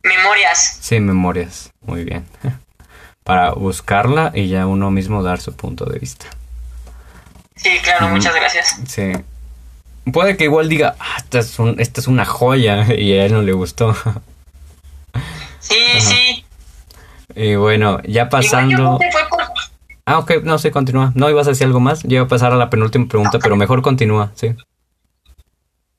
Memorias. 0.02 0.78
Sí, 0.80 1.00
memorias. 1.00 1.72
Muy 1.82 2.04
bien. 2.04 2.26
Para 3.24 3.52
buscarla 3.52 4.32
y 4.34 4.48
ya 4.48 4.66
uno 4.66 4.90
mismo 4.90 5.22
dar 5.22 5.40
su 5.40 5.54
punto 5.54 5.84
de 5.84 5.98
vista. 5.98 6.26
Sí, 7.56 7.70
claro, 7.82 8.08
muchas 8.08 8.34
gracias. 8.34 8.80
Sí. 8.86 9.12
Puede 10.12 10.36
que 10.36 10.44
igual 10.44 10.68
diga, 10.68 10.96
ah, 10.98 11.16
esta 11.18 11.40
es, 11.40 11.58
esta 11.78 12.00
es 12.00 12.08
una 12.08 12.24
joya 12.24 12.94
y 12.98 13.12
a 13.12 13.26
él 13.26 13.32
no 13.32 13.42
le 13.42 13.52
gustó. 13.52 13.94
Sí, 15.62 15.76
sí. 16.00 16.44
Y 17.36 17.54
bueno, 17.54 18.00
ya 18.04 18.28
pasando... 18.28 18.98
Ah, 20.06 20.18
ok, 20.18 20.42
no, 20.42 20.58
sí, 20.58 20.70
continúa. 20.70 21.12
No, 21.14 21.30
ibas 21.30 21.46
a 21.46 21.50
decir 21.50 21.66
algo 21.66 21.78
más. 21.78 22.02
Ya 22.02 22.16
iba 22.16 22.24
a 22.24 22.28
pasar 22.28 22.52
a 22.52 22.56
la 22.56 22.70
penúltima 22.70 23.06
pregunta, 23.06 23.38
pero 23.38 23.56
mejor 23.56 23.82
continúa, 23.82 24.32
sí. 24.34 24.56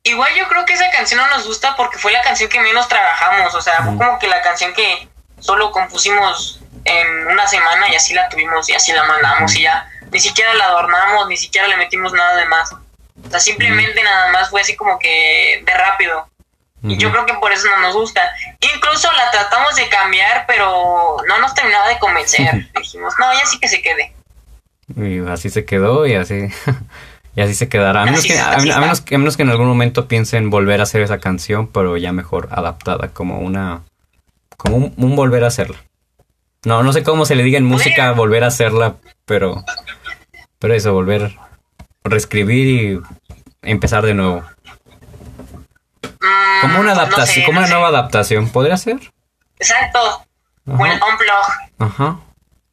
Igual 0.04 0.34
yo 0.36 0.48
creo 0.48 0.66
que 0.66 0.74
esa 0.74 0.90
canción 0.90 1.20
no 1.20 1.28
nos 1.30 1.46
gusta 1.46 1.76
porque 1.76 2.00
fue 2.00 2.12
la 2.12 2.22
canción 2.22 2.50
que 2.50 2.60
menos 2.60 2.88
trabajamos, 2.88 3.54
o 3.54 3.62
sea, 3.62 3.84
fue 3.84 3.96
como 3.98 4.18
que 4.18 4.28
la 4.28 4.42
canción 4.42 4.74
que 4.74 5.08
solo 5.40 5.72
compusimos 5.72 6.60
en 6.86 7.28
una 7.28 7.48
semana 7.48 7.88
y 7.90 7.96
así 7.96 8.14
la 8.14 8.28
tuvimos 8.30 8.68
y 8.70 8.74
así 8.74 8.92
la 8.92 9.04
mandamos 9.04 9.56
y 9.56 9.62
ya 9.64 9.88
ni 10.12 10.20
siquiera 10.20 10.54
la 10.56 10.66
adornamos, 10.66 11.28
ni 11.28 11.38
siquiera 11.38 11.68
le 11.68 11.78
metimos 11.78 12.14
nada 12.14 12.36
de 12.36 12.46
más. 12.46 12.74
O 12.74 13.30
sea, 13.30 13.40
simplemente 13.40 14.02
nada 14.04 14.32
más 14.32 14.50
fue 14.50 14.62
así 14.62 14.76
como 14.76 14.98
que 15.00 15.62
de 15.64 15.74
rápido. 15.74 16.28
Y 16.84 16.98
yo 16.98 17.12
creo 17.12 17.28
que 17.28 17.36
por 17.36 17.52
eso 17.52 17.68
no 17.70 17.78
nos 17.78 17.94
gusta. 17.94 18.22
Incluso 18.60 19.12
la 19.12 19.30
tratamos 19.30 19.76
de 19.76 19.88
cambiar, 19.88 20.46
pero 20.48 21.18
no 21.28 21.40
nos 21.40 21.54
terminaba 21.54 21.88
de 21.88 22.00
convencer. 22.00 22.72
Dijimos, 22.76 23.14
no, 23.20 23.32
ya 23.34 23.46
sí 23.46 23.60
que 23.60 23.68
se 23.68 23.82
quede. 23.84 24.14
Y 24.98 25.20
así 25.30 25.52
se 25.52 25.64
quedó 25.64 26.08
y 26.08 26.16
así 26.16 26.50
Y 27.36 27.42
así 27.42 27.54
se 27.54 27.70
quedará. 27.70 28.02
A 28.02 28.06
menos, 28.06 28.26
que, 28.26 28.40
a, 28.40 28.58
menos, 28.58 29.04
menos, 29.10 29.38
que 29.38 29.44
en 29.44 29.50
algún 29.50 29.68
momento 29.68 30.08
piensen 30.08 30.50
volver 30.50 30.80
a 30.82 30.84
hacer 30.84 31.02
esa 31.02 31.20
canción, 31.20 31.68
pero 31.68 31.96
ya 31.98 32.12
mejor 32.12 32.50
adaptada, 32.52 33.10
como 33.10 33.40
una. 33.40 33.84
como 34.58 34.78
un, 34.96 35.16
volver 35.16 35.44
a 35.44 35.48
hacerla. 35.48 35.78
No, 36.66 36.84
no 36.84 36.94
sé 36.94 37.04
cómo 37.04 37.26
se 37.26 37.36
le 37.36 37.44
diga 37.44 37.58
en 37.58 37.66
música 37.66 38.12
volver 38.12 38.44
a 38.44 38.48
hacerla, 38.48 38.96
pero. 39.26 39.64
Pero 40.60 40.74
eso, 40.74 40.94
volver. 40.94 41.38
reescribir 42.04 42.68
y 42.68 43.00
empezar 43.62 44.06
de 44.06 44.14
nuevo. 44.14 44.44
Mm, 46.04 46.62
como 46.62 46.80
una 46.82 46.92
adaptación, 46.92 47.46
como 47.46 47.60
una 47.60 47.68
nueva 47.68 47.88
adaptación, 47.88 48.50
¿podría 48.50 48.78
ser? 48.78 49.00
Exacto. 49.58 50.26
Ajá. 50.68 51.00
Ajá. 51.80 52.20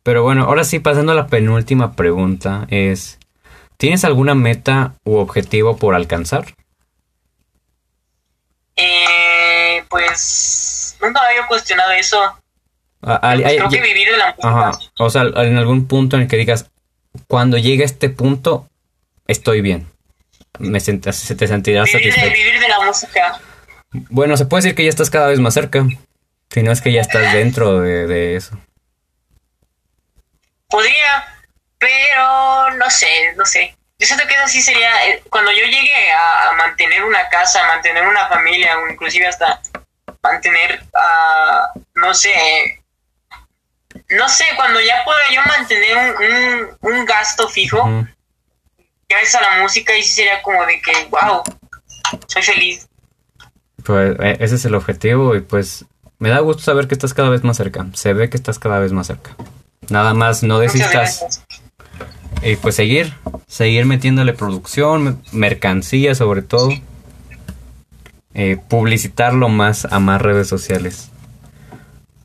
Pero 0.02 0.22
bueno, 0.22 0.44
ahora 0.44 0.64
sí, 0.64 0.78
pasando 0.78 1.12
a 1.12 1.14
la 1.14 1.26
penúltima 1.26 1.92
pregunta, 1.92 2.66
es, 2.70 3.17
¿tienes 3.78 4.04
alguna 4.04 4.34
meta 4.34 4.94
u 5.04 5.16
objetivo 5.16 5.76
por 5.78 5.94
alcanzar? 5.94 6.44
Eh, 8.76 9.84
pues 9.88 10.96
nunca 11.02 11.20
había 11.26 11.46
cuestionado 11.46 11.90
eso. 11.92 12.20
Ah, 13.02 13.18
Pues 13.20 13.46
hay- 13.46 13.56
creo 13.56 13.68
que 13.70 13.80
vivir 13.80 14.10
de 14.10 14.16
la 14.18 14.26
música. 14.36 14.48
Ajá. 14.48 14.78
O 14.98 15.10
sea, 15.10 15.22
en 15.22 15.56
algún 15.56 15.86
punto 15.86 16.16
en 16.16 16.22
el 16.22 16.28
que 16.28 16.36
digas, 16.36 16.70
cuando 17.26 17.56
llegue 17.58 17.82
a 17.82 17.86
este 17.86 18.10
punto, 18.10 18.68
estoy 19.26 19.60
bien. 19.60 19.88
Me 20.58 20.78
sent- 20.80 21.10
se 21.12 21.34
te 21.34 21.46
sentirás 21.46 21.86
Vivir 21.86 22.06
de, 22.06 22.10
satisfecho. 22.12 22.36
vivir 22.36 22.60
de 22.60 22.68
la 22.68 22.80
música. 22.84 23.40
Bueno, 24.10 24.36
se 24.36 24.46
puede 24.46 24.62
decir 24.62 24.74
que 24.76 24.84
ya 24.84 24.90
estás 24.90 25.10
cada 25.10 25.28
vez 25.28 25.38
más 25.40 25.54
cerca. 25.54 25.86
Si 26.50 26.62
no 26.62 26.72
es 26.72 26.80
que 26.80 26.92
ya 26.92 27.00
estás 27.00 27.32
dentro 27.32 27.80
de, 27.80 28.06
de 28.06 28.36
eso. 28.36 28.58
Podría, 30.68 31.37
pero 31.78 32.70
no 32.76 32.90
sé, 32.90 33.34
no 33.36 33.44
sé. 33.44 33.76
Yo 33.98 34.06
siento 34.06 34.26
que 34.26 34.34
eso 34.34 34.46
sí 34.48 34.62
sería, 34.62 35.08
eh, 35.08 35.22
cuando 35.28 35.50
yo 35.50 35.64
llegue 35.64 36.12
a, 36.12 36.52
mantener 36.52 37.04
una 37.04 37.28
casa, 37.28 37.66
mantener 37.66 38.06
una 38.06 38.28
familia, 38.28 38.78
o 38.78 38.88
inclusive 38.88 39.26
hasta 39.26 39.60
mantener, 40.22 40.84
ah, 40.94 41.72
no 41.94 42.14
sé, 42.14 42.82
no 44.10 44.28
sé, 44.28 44.44
cuando 44.56 44.80
ya 44.80 45.04
pueda 45.04 45.18
yo 45.32 45.40
mantener 45.42 45.96
un, 45.96 46.24
un, 46.24 46.78
un 46.80 47.04
gasto 47.04 47.48
fijo, 47.48 47.82
Ujú. 47.82 48.06
gracias 49.08 49.34
a 49.34 49.40
la 49.40 49.62
música, 49.62 49.96
y 49.96 50.02
sí 50.02 50.12
sería 50.12 50.42
como 50.42 50.64
de 50.64 50.80
que, 50.80 50.92
wow, 51.10 51.42
soy 52.26 52.42
feliz. 52.42 52.88
Pues 53.84 54.16
eh, 54.20 54.36
ese 54.40 54.56
es 54.56 54.64
el 54.64 54.74
objetivo 54.74 55.34
y 55.34 55.40
pues 55.40 55.84
me 56.18 56.30
da 56.30 56.40
gusto 56.40 56.62
saber 56.62 56.88
que 56.88 56.94
estás 56.94 57.14
cada 57.14 57.30
vez 57.30 57.44
más 57.44 57.56
cerca. 57.56 57.86
Se 57.94 58.12
ve 58.12 58.28
que 58.28 58.36
estás 58.36 58.58
cada 58.58 58.78
vez 58.78 58.92
más 58.92 59.06
cerca. 59.06 59.34
Nada 59.88 60.14
más 60.14 60.42
no 60.42 60.58
desistas. 60.58 61.44
Y 62.42 62.56
pues 62.56 62.76
seguir, 62.76 63.14
seguir 63.46 63.84
metiéndole 63.84 64.32
producción, 64.32 65.02
me- 65.04 65.16
mercancía 65.32 66.14
sobre 66.14 66.42
todo. 66.42 66.70
Eh, 68.34 68.56
publicitarlo 68.68 69.48
más 69.48 69.84
a 69.86 69.98
más 69.98 70.22
redes 70.22 70.48
sociales. 70.48 71.10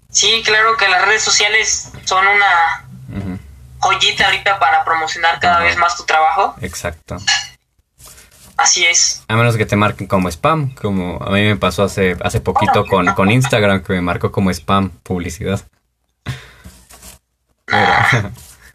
Sí, 0.09 0.43
claro 0.45 0.77
que 0.77 0.87
las 0.87 1.05
redes 1.05 1.23
sociales 1.23 1.89
son 2.05 2.25
una 2.27 2.85
joyita 3.79 4.25
ahorita 4.25 4.59
para 4.59 4.83
promocionar 4.85 5.39
cada 5.39 5.59
vez 5.61 5.75
más 5.77 5.97
tu 5.97 6.03
trabajo. 6.03 6.55
Exacto. 6.61 7.17
Así 8.55 8.85
es. 8.85 9.23
A 9.27 9.35
menos 9.35 9.57
que 9.57 9.65
te 9.65 9.75
marquen 9.75 10.05
como 10.05 10.29
spam, 10.29 10.75
como 10.75 11.17
a 11.23 11.31
mí 11.31 11.41
me 11.41 11.55
pasó 11.55 11.83
hace, 11.83 12.15
hace 12.23 12.39
poquito 12.39 12.85
con, 12.85 13.07
con 13.15 13.31
Instagram, 13.31 13.81
que 13.81 13.93
me 13.93 14.01
marcó 14.01 14.31
como 14.31 14.51
spam 14.51 14.91
publicidad. 15.01 15.61
Pero, 17.65 18.31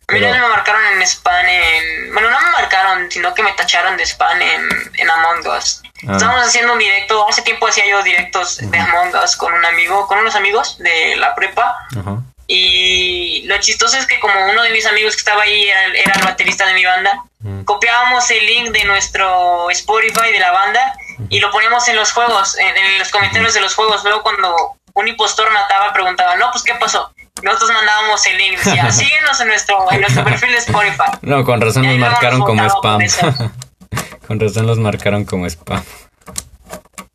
pero- 0.09 0.35
no 0.35 0.41
me 0.49 0.49
marcaron 0.55 0.85
en 0.87 1.03
spam 1.03 1.47
en... 1.47 2.13
Bueno, 2.13 2.31
no 2.31 2.41
me 2.41 2.51
marcaron, 2.51 3.11
sino 3.11 3.35
que 3.35 3.43
me 3.43 3.53
tacharon 3.53 3.97
de 3.97 4.05
spam 4.07 4.41
en, 4.41 4.69
en 4.95 5.11
Among 5.11 5.47
Us. 5.57 5.83
Ah. 6.09 6.13
Estábamos 6.13 6.47
haciendo 6.47 6.73
un 6.73 6.79
directo, 6.79 7.29
hace 7.29 7.43
tiempo 7.43 7.67
hacía 7.69 7.87
yo 7.87 8.03
directos 8.03 8.59
de 8.61 8.79
Among 8.79 9.15
Us 9.23 9.37
con 9.37 9.53
un 9.53 9.65
amigo, 9.65 10.07
con 10.07 10.19
unos 10.19 10.35
amigos 10.35 10.79
de 10.79 11.17
la 11.17 11.35
prepa. 11.35 11.87
Ajá. 11.99 12.19
Y 12.47 13.43
lo 13.47 13.59
chistoso 13.61 13.99
es 13.99 14.07
que 14.07 14.19
como 14.21 14.35
uno 14.51 14.63
de 14.63 14.71
mis 14.71 14.87
amigos 14.87 15.15
que 15.15 15.19
estaba 15.21 15.43
ahí 15.43 15.69
era, 15.69 15.85
el- 15.85 15.97
era 15.97 16.15
el 16.15 16.25
baterista 16.25 16.67
de 16.67 16.75
mi 16.75 16.85
banda, 16.85 17.23
Mm. 17.41 17.63
copiábamos 17.65 18.29
el 18.33 18.45
link 18.47 18.71
de 18.71 18.85
nuestro 18.85 19.71
Spotify 19.71 20.33
de 20.33 20.41
la 20.41 20.51
banda 20.51 20.95
y 21.29 21.39
lo 21.39 21.53
poníamos 21.53 21.87
en 21.87 21.95
los 21.95 22.11
juegos, 22.11 22.59
en, 22.59 22.77
en 22.77 22.99
los 22.99 23.11
comentarios 23.11 23.55
de 23.55 23.61
los 23.61 23.75
juegos. 23.77 24.03
Luego 24.03 24.23
cuando 24.23 24.57
un 24.95 25.07
impostor 25.07 25.49
mataba, 25.53 25.93
preguntaba, 25.93 26.35
no, 26.35 26.51
pues 26.51 26.65
¿qué 26.65 26.75
pasó? 26.75 27.13
Nosotros 27.43 27.71
mandábamos 27.73 28.27
el 28.27 28.37
link, 28.39 28.59
decía, 28.59 28.91
síguenos 28.91 29.41
en 29.41 29.49
nuestro, 29.49 29.93
en 29.93 30.01
nuestro 30.01 30.25
perfil 30.25 30.51
de 30.53 30.59
Spotify. 30.59 31.19
No, 31.23 31.45
con 31.45 31.61
razón 31.61 31.85
luego 31.85 31.99
marcaron 31.99 32.41
nos 32.41 32.49
como 32.49 32.65
spam. 32.65 33.01
con 34.27 34.41
razón 34.41 34.67
los 34.67 34.79
marcaron 34.79 35.25
como 35.25 35.47
spam. 35.47 35.83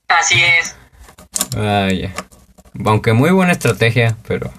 Así 0.08 0.42
es. 0.42 0.76
Vaya. 1.56 2.14
Aunque 2.86 3.14
muy 3.14 3.32
buena 3.32 3.52
estrategia, 3.52 4.16
pero. 4.28 4.52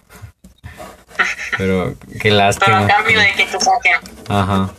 Pero 1.57 1.95
qué 2.12 2.19
Pero 2.25 2.37
lástima. 2.37 2.81
a 2.81 2.87
cambio 2.87 3.19
de 3.21 3.33
que 3.33 3.45
te 3.47 3.61
saquen. 3.61 4.01
Ajá. 4.29 4.71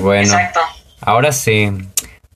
Bueno, 0.00 0.22
Exacto. 0.22 0.60
ahora 1.00 1.32
sí. 1.32 1.70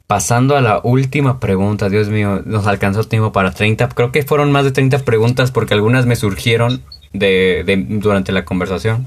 Pasando 0.06 0.56
a 0.56 0.60
la 0.60 0.80
última 0.84 1.40
pregunta, 1.40 1.88
Dios 1.88 2.08
mío, 2.08 2.40
nos 2.44 2.68
alcanzó 2.68 3.02
tiempo 3.02 3.32
para 3.32 3.50
30. 3.50 3.88
Creo 3.88 4.12
que 4.12 4.22
fueron 4.22 4.52
más 4.52 4.62
de 4.62 4.70
30 4.70 5.00
preguntas 5.00 5.50
porque 5.50 5.74
algunas 5.74 6.06
me 6.06 6.14
surgieron 6.14 6.84
de, 7.12 7.62
de- 7.64 7.84
durante 7.88 8.32
la 8.32 8.44
conversación. 8.44 9.06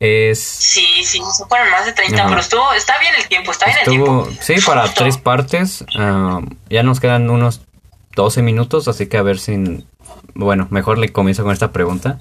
Es. 0.00 0.38
Sí, 0.40 0.86
sí, 1.04 1.20
se 1.32 1.44
fueron 1.46 1.70
más 1.70 1.84
de 1.84 1.92
30, 1.92 2.18
Ajá. 2.20 2.28
pero 2.28 2.40
estuvo, 2.40 2.72
está 2.72 2.98
bien 3.00 3.14
el 3.20 3.26
tiempo, 3.28 3.50
está 3.50 3.66
bien 3.66 3.78
el 3.84 3.92
Estuvo, 3.92 4.22
tiempo. 4.24 4.42
sí, 4.42 4.54
para 4.64 4.82
Justo. 4.82 5.02
tres 5.02 5.18
partes. 5.18 5.84
ah, 5.96 6.40
ya 6.70 6.82
nos 6.84 7.00
quedan 7.00 7.28
unos 7.30 7.62
12 8.14 8.42
minutos, 8.42 8.86
así 8.88 9.06
que 9.06 9.16
a 9.16 9.22
ver 9.22 9.38
si... 9.38 9.84
Bueno, 10.34 10.68
mejor 10.70 10.98
le 10.98 11.08
comienzo 11.08 11.42
con 11.42 11.52
esta 11.52 11.72
pregunta. 11.72 12.20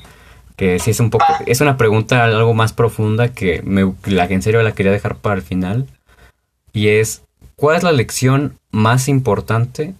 Que 0.55 0.79
sí 0.79 0.89
es 0.89 0.99
un 0.99 1.11
poco... 1.11 1.25
Va. 1.29 1.39
Es 1.45 1.61
una 1.61 1.77
pregunta 1.77 2.23
algo 2.23 2.55
más 2.55 2.73
profunda 2.73 3.31
que, 3.31 3.61
me, 3.63 3.93
la 4.05 4.27
que 4.27 4.33
en 4.33 4.41
serio 4.41 4.63
la 4.63 4.71
quería 4.71 4.91
dejar 4.91 5.15
para 5.17 5.35
el 5.35 5.43
final. 5.43 5.85
Y 6.73 6.87
es, 6.87 7.21
¿cuál 7.55 7.77
es 7.77 7.83
la 7.83 7.91
lección 7.91 8.57
más 8.71 9.07
importante 9.07 9.93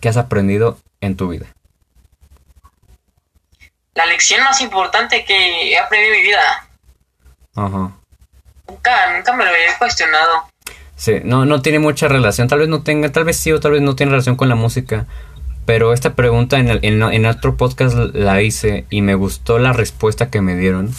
que 0.00 0.08
has 0.08 0.16
aprendido 0.16 0.78
en 1.00 1.16
tu 1.16 1.28
vida? 1.28 1.46
La 3.94 4.06
lección 4.06 4.42
más 4.42 4.60
importante 4.60 5.24
que 5.24 5.70
he 5.72 5.78
aprendido 5.78 6.14
en 6.14 6.20
mi 6.20 6.26
vida. 6.26 6.68
Ajá. 7.54 7.92
Nunca, 8.68 9.16
nunca 9.16 9.32
me 9.36 9.44
lo 9.44 9.50
había 9.50 9.78
cuestionado. 9.78 10.44
Sí, 10.96 11.14
no, 11.24 11.44
no 11.44 11.60
tiene 11.62 11.78
mucha 11.78 12.08
relación, 12.08 12.48
tal 12.48 12.60
vez 12.60 12.68
no 12.68 12.82
tenga, 12.82 13.10
tal 13.12 13.24
vez 13.24 13.36
sí 13.36 13.52
o 13.52 13.60
tal 13.60 13.72
vez 13.72 13.82
no 13.82 13.94
tiene 13.96 14.10
relación 14.10 14.36
con 14.36 14.48
la 14.48 14.54
música, 14.54 15.06
pero 15.66 15.92
esta 15.92 16.14
pregunta 16.14 16.58
en, 16.58 16.68
el- 16.68 16.80
en, 16.82 17.02
en 17.02 17.26
otro 17.26 17.56
podcast 17.56 17.96
la 18.14 18.40
hice 18.42 18.84
y 18.90 19.02
me 19.02 19.14
gustó 19.14 19.58
la 19.58 19.72
respuesta 19.72 20.30
que 20.30 20.40
me 20.40 20.56
dieron 20.56 20.90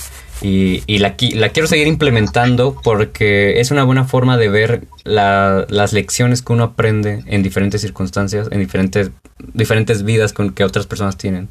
y, 0.42 0.84
y 0.86 0.98
la, 1.00 1.16
qui- 1.16 1.34
la 1.36 1.50
quiero 1.50 1.68
seguir 1.68 1.88
implementando 1.88 2.80
porque 2.84 3.60
es 3.62 3.72
una 3.72 3.84
buena 3.86 4.04
forma 4.04 4.38
de 4.38 4.50
ver 4.50 4.84
la- 5.06 5.66
las 5.70 5.94
lecciones 5.94 6.42
que 6.42 6.52
uno 6.54 6.64
aprende 6.66 7.24
en 7.28 7.42
diferentes 7.42 7.82
circunstancias, 7.82 8.50
en 8.52 8.60
diferentes, 8.60 9.12
diferentes 9.54 10.04
vidas 10.04 10.34
con 10.34 10.52
que 10.54 10.64
otras 10.66 10.88
personas 10.88 11.18
tienen. 11.18 11.48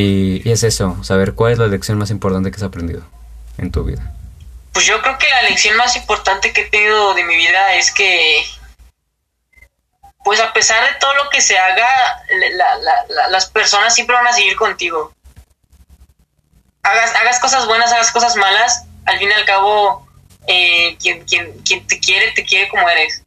Y, 0.00 0.48
y 0.48 0.52
es 0.52 0.62
eso, 0.62 1.02
saber 1.02 1.34
cuál 1.34 1.52
es 1.54 1.58
la 1.58 1.66
lección 1.66 1.98
más 1.98 2.10
importante 2.10 2.50
que 2.52 2.56
has 2.56 2.62
aprendido 2.62 3.02
en 3.56 3.72
tu 3.72 3.82
vida. 3.82 4.12
Pues 4.72 4.86
yo 4.86 5.02
creo 5.02 5.18
que 5.18 5.28
la 5.28 5.42
lección 5.42 5.76
más 5.76 5.96
importante 5.96 6.52
que 6.52 6.60
he 6.60 6.70
tenido 6.70 7.14
de 7.14 7.24
mi 7.24 7.34
vida 7.34 7.74
es 7.74 7.90
que, 7.90 8.44
pues 10.22 10.38
a 10.40 10.52
pesar 10.52 10.84
de 10.84 10.98
todo 11.00 11.12
lo 11.16 11.28
que 11.30 11.40
se 11.40 11.58
haga, 11.58 11.88
la- 12.54 12.76
la- 12.76 13.04
la- 13.08 13.28
las 13.28 13.46
personas 13.46 13.92
siempre 13.92 14.14
van 14.14 14.28
a 14.28 14.32
seguir 14.32 14.54
contigo. 14.54 15.12
Hagas, 16.84 17.14
hagas 17.16 17.40
cosas 17.40 17.66
buenas, 17.66 17.92
hagas 17.92 18.12
cosas 18.12 18.36
malas, 18.36 18.84
al 19.04 19.18
fin 19.18 19.30
y 19.30 19.32
al 19.32 19.44
cabo, 19.46 20.06
eh, 20.46 20.96
quien, 21.00 21.24
quien, 21.24 21.58
quien 21.64 21.84
te 21.88 21.98
quiere, 21.98 22.30
te 22.32 22.44
quiere 22.44 22.68
como 22.68 22.88
eres. 22.88 23.22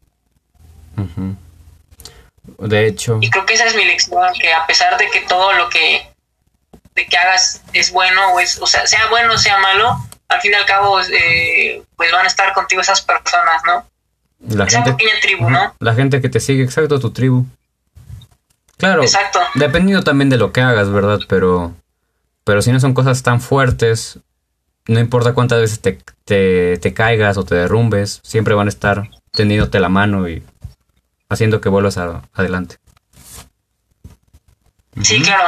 De 2.60 2.88
hecho, 2.88 3.18
Y 3.22 3.30
creo 3.30 3.46
que 3.46 3.56
esa 3.56 3.66
es 3.66 3.76
mi 3.76 3.84
lección, 3.84 4.32
que 4.40 4.54
a 4.54 4.66
pesar 4.68 4.98
de 4.98 5.10
que 5.10 5.22
todo 5.22 5.52
lo 5.54 5.68
que, 5.70 6.08
de 6.96 7.06
que 7.06 7.18
hagas 7.18 7.62
es 7.74 7.92
bueno, 7.92 8.34
o, 8.34 8.40
es, 8.40 8.60
o 8.60 8.68
sea, 8.68 8.86
sea 8.88 9.08
bueno 9.10 9.34
o 9.34 9.38
sea 9.38 9.58
malo, 9.60 9.98
al 10.28 10.42
fin 10.42 10.52
y 10.52 10.56
al 10.56 10.66
cabo, 10.66 11.00
eh, 11.02 11.84
pues 11.96 12.12
van 12.12 12.26
a 12.26 12.28
estar 12.28 12.54
contigo 12.54 12.82
esas 12.82 13.02
personas, 13.02 13.62
¿no? 13.66 13.86
la 14.56 14.66
Esa 14.66 14.78
gente, 14.84 14.94
pequeña 14.94 15.20
tribu, 15.22 15.50
¿no? 15.50 15.76
la 15.80 15.94
gente 15.94 16.20
que 16.22 16.30
te 16.30 16.40
sigue, 16.40 16.64
exacto, 16.64 17.00
tu 17.00 17.12
tribu. 17.12 17.46
Claro, 18.78 19.04
Exacto. 19.04 19.40
dependiendo 19.56 20.04
también 20.04 20.30
de 20.30 20.38
lo 20.38 20.52
que 20.52 20.62
hagas, 20.62 20.90
¿verdad? 20.90 21.20
Pero, 21.30 21.76
pero 22.44 22.62
si 22.64 22.72
no 22.72 22.80
son 22.80 22.96
cosas 22.96 23.22
tan 23.22 23.40
fuertes, 23.40 24.18
no 24.88 25.00
importa 25.00 25.34
cuántas 25.34 25.60
veces 25.62 25.80
te, 25.82 26.00
te, 26.26 26.78
te 26.80 26.94
caigas 26.94 27.38
o 27.38 27.46
te 27.46 27.54
derrumbes, 27.54 28.20
siempre 28.24 28.56
van 28.56 28.66
a 28.68 28.70
estar 28.70 29.08
tendiéndote 29.32 29.80
la 29.80 29.90
mano 29.90 30.28
y 30.28 30.44
haciendo 31.30 31.62
que 31.62 31.70
vuelvas 31.70 31.98
a- 32.00 32.24
adelante. 32.34 32.78
Sí, 35.04 35.22
claro. 35.22 35.48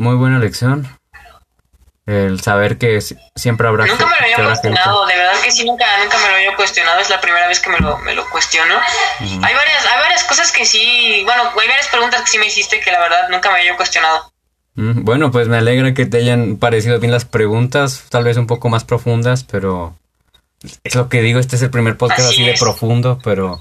Muy 0.00 0.16
buena 0.16 0.38
lección. 0.38 0.88
El 2.06 2.40
saber 2.40 2.78
que 2.78 3.02
si- 3.02 3.16
siempre 3.36 3.68
habrá 3.68 3.84
Nunca 3.86 4.06
me 4.06 4.10
lo 4.12 4.16
había 4.22 4.34
habrá 4.36 4.54
gente- 4.56 4.68
cuestionado, 4.68 5.06
de 5.06 5.14
verdad 5.14 5.40
que 5.44 5.50
sí, 5.52 5.64
nunca, 5.66 5.84
nunca 6.02 6.16
me 6.18 6.28
lo 6.28 6.34
había 6.36 6.56
cuestionado, 6.56 7.00
es 7.00 7.10
la 7.10 7.20
primera 7.20 7.46
vez 7.46 7.60
que 7.60 7.68
me 7.70 7.78
lo, 7.78 7.98
me 7.98 8.14
lo 8.14 8.28
cuestiono. 8.30 8.74
hay, 9.20 9.28
varias, 9.54 9.86
hay 9.86 10.00
varias 10.00 10.24
cosas 10.24 10.50
que 10.52 10.64
sí, 10.64 11.22
bueno, 11.26 11.42
hay 11.50 11.68
varias 11.68 11.88
preguntas 11.88 12.22
que 12.22 12.26
sí 12.28 12.38
me 12.38 12.46
hiciste 12.46 12.80
que 12.80 12.90
la 12.90 12.98
verdad 13.00 13.28
nunca 13.28 13.50
me 13.52 13.58
había 13.58 13.76
cuestionado. 13.76 14.32
Mm, 14.74 15.04
Bueno, 15.04 15.30
pues 15.30 15.48
me 15.48 15.58
alegra 15.58 15.92
que 15.92 16.06
te 16.06 16.16
hayan 16.16 16.56
parecido 16.56 16.98
bien 16.98 17.12
las 17.12 17.26
preguntas, 17.26 18.04
tal 18.08 18.24
vez 18.24 18.38
un 18.38 18.46
poco 18.46 18.70
más 18.70 18.84
profundas, 18.84 19.44
pero 19.44 19.94
es 20.82 20.94
lo 20.94 21.10
que 21.10 21.20
digo, 21.20 21.38
este 21.38 21.56
es 21.56 21.62
el 21.62 21.70
primer 21.70 21.98
podcast 21.98 22.20
Así 22.30 22.42
así, 22.42 22.44
de 22.46 22.54
profundo, 22.58 23.18
pero 23.22 23.60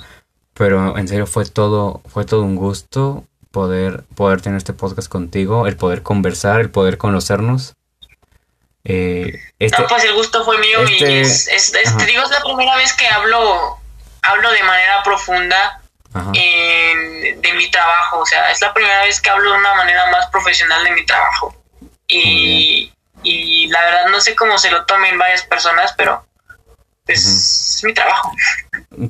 pero 0.53 0.97
en 0.97 1.07
serio 1.09 1.27
fue 1.27 1.45
todo 1.45 2.01
fue 2.07 2.25
todo 2.25 2.41
un 2.43 2.55
gusto 2.55 3.25
poder 3.51 4.03
poder 4.15 4.41
tener 4.41 4.57
este 4.57 4.73
podcast 4.73 5.09
contigo, 5.09 5.67
el 5.67 5.77
poder 5.77 6.03
conversar, 6.03 6.59
el 6.59 6.69
poder 6.69 6.97
conocernos. 6.97 7.75
Eh, 8.83 9.39
este, 9.59 9.81
no, 9.81 9.87
pues 9.87 10.03
el 10.05 10.13
gusto 10.13 10.43
fue 10.45 10.57
mío 10.57 10.79
y 10.87 10.93
este, 10.93 11.21
es, 11.21 11.47
es, 11.47 11.97
te 11.97 12.05
digo, 12.05 12.23
es 12.23 12.31
la 12.31 12.41
primera 12.41 12.75
vez 12.77 12.93
que 12.93 13.07
hablo, 13.07 13.77
hablo 14.21 14.51
de 14.51 14.63
manera 14.63 15.03
profunda 15.03 15.81
de 16.13 17.53
mi 17.55 17.69
trabajo, 17.69 18.19
o 18.19 18.25
sea, 18.25 18.51
es 18.51 18.61
la 18.61 18.73
primera 18.73 19.03
vez 19.03 19.21
que 19.21 19.29
hablo 19.29 19.51
de 19.51 19.59
una 19.59 19.75
manera 19.75 20.09
más 20.11 20.27
profesional 20.27 20.83
de 20.83 20.91
mi 20.91 21.05
trabajo. 21.05 21.55
Y, 22.07 22.91
y 23.21 23.67
la 23.67 23.81
verdad 23.81 24.07
no 24.07 24.19
sé 24.19 24.35
cómo 24.35 24.57
se 24.57 24.71
lo 24.71 24.85
tomen 24.85 25.19
varias 25.19 25.43
personas, 25.43 25.93
pero 25.97 26.25
es 27.13 27.81
mi 27.83 27.93
trabajo. 27.93 28.31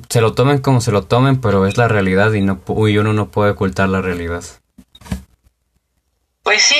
Se 0.08 0.20
lo 0.20 0.32
tomen 0.34 0.58
como 0.58 0.80
se 0.80 0.92
lo 0.92 1.02
tomen, 1.02 1.40
pero 1.40 1.66
es 1.66 1.76
la 1.76 1.88
realidad 1.88 2.32
y, 2.32 2.40
no, 2.40 2.60
y 2.88 2.98
uno 2.98 3.12
no 3.12 3.28
puede 3.30 3.52
ocultar 3.52 3.88
la 3.88 4.00
realidad. 4.00 4.42
Pues 6.42 6.62
sí. 6.62 6.76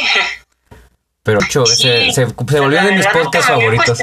Pero 1.23 1.41
se, 1.66 2.11
se, 2.12 2.25
volvió 2.25 2.83
de 2.83 2.93
mis 2.93 3.07
podcasts 3.07 3.49
favoritos. 3.49 3.99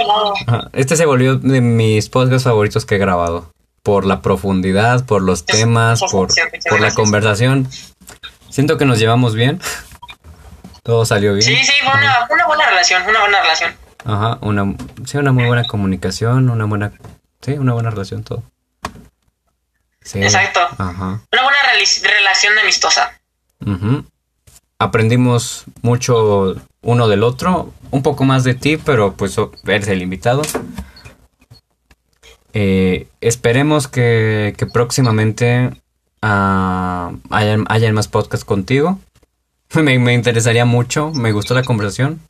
Este 0.74 0.96
se 0.96 1.06
volvió 1.06 1.36
de 1.36 1.62
mis 1.62 2.10
podcasts 2.10 2.44
favoritos 2.44 2.86
que 2.86 2.96
he 2.96 3.00
grabado. 3.00 3.52
Por 3.82 4.06
la 4.06 4.22
profundidad, 4.22 5.06
por 5.06 5.22
los 5.22 5.46
temas, 5.46 6.02
por, 6.12 6.30
por 6.70 6.80
la 6.80 6.94
conversación. 6.94 7.68
Siento 8.50 8.78
que 8.78 8.86
nos 8.86 9.00
llevamos 9.00 9.34
bien. 9.34 9.60
Todo 10.84 11.06
salió 11.06 11.34
bien. 11.34 11.44
Sí, 11.44 11.56
sí, 11.64 11.74
fue 11.84 11.94
una, 11.94 12.28
una 12.30 12.46
buena 12.46 12.70
relación, 12.70 13.04
una 13.08 13.20
buena 13.22 13.42
relación. 13.42 13.76
Ajá, 14.08 14.38
una, 14.40 14.74
sí, 15.06 15.18
una 15.18 15.34
muy 15.34 15.46
buena 15.46 15.66
comunicación, 15.66 16.50
una 16.50 16.64
buena, 16.64 16.94
sí, 17.42 17.52
una 17.54 17.74
buena 17.74 17.90
relación, 17.90 18.24
todo. 18.24 18.42
Exacto. 20.14 20.62
Ajá. 20.78 21.22
Una 21.34 21.44
buena 21.44 21.58
relación 22.04 22.58
amistosa. 22.58 23.20
Aprendimos 24.80 25.66
mucho 25.82 26.56
uno 26.82 27.08
del 27.10 27.24
otro, 27.24 27.74
un 27.92 28.02
poco 28.02 28.24
más 28.24 28.46
de 28.46 28.54
ti, 28.54 28.78
pero 28.78 29.14
pues 29.14 29.36
eres 29.66 29.90
el 29.90 30.02
invitado. 30.02 30.42
Eh, 32.54 33.08
esperemos 33.20 33.90
que, 33.90 34.56
que 34.58 34.68
próximamente 34.68 35.72
uh, 36.24 37.18
hayan, 37.30 37.66
hayan, 37.68 37.94
más 37.94 38.08
podcasts 38.08 38.46
contigo. 38.46 39.02
me, 39.74 40.00
me 40.00 40.14
interesaría 40.14 40.64
mucho, 40.64 41.12
me 41.12 41.34
gustó 41.34 41.54
la 41.54 41.64
conversación. 41.64 42.22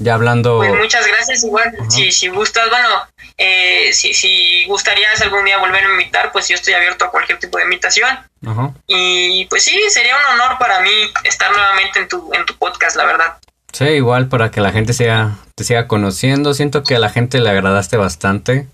Ya 0.00 0.14
hablando. 0.14 0.58
Pues 0.58 0.74
muchas 0.74 1.06
gracias, 1.06 1.44
igual. 1.44 1.76
Si, 1.90 2.10
si 2.10 2.28
gustas, 2.28 2.70
bueno, 2.70 2.88
eh, 3.36 3.92
si, 3.92 4.14
si 4.14 4.64
gustarías 4.66 5.20
algún 5.20 5.44
día 5.44 5.58
volver 5.58 5.84
a 5.84 5.90
invitar, 5.90 6.32
pues 6.32 6.48
yo 6.48 6.54
estoy 6.54 6.72
abierto 6.72 7.04
a 7.04 7.10
cualquier 7.10 7.38
tipo 7.38 7.58
de 7.58 7.64
invitación. 7.64 8.08
Ajá. 8.46 8.72
Y 8.86 9.44
pues 9.46 9.62
sí, 9.62 9.78
sería 9.90 10.16
un 10.16 10.40
honor 10.40 10.58
para 10.58 10.80
mí 10.80 10.90
estar 11.24 11.52
nuevamente 11.52 12.00
en 12.00 12.08
tu, 12.08 12.30
en 12.32 12.46
tu 12.46 12.56
podcast, 12.56 12.96
la 12.96 13.04
verdad. 13.04 13.36
Sí, 13.72 13.84
igual 13.84 14.28
para 14.28 14.50
que 14.50 14.62
la 14.62 14.72
gente 14.72 14.94
siga, 14.94 15.36
te 15.54 15.64
siga 15.64 15.86
conociendo. 15.86 16.54
Siento 16.54 16.82
que 16.82 16.96
a 16.96 16.98
la 16.98 17.10
gente 17.10 17.38
le 17.38 17.50
agradaste 17.50 17.98
bastante. 17.98 18.68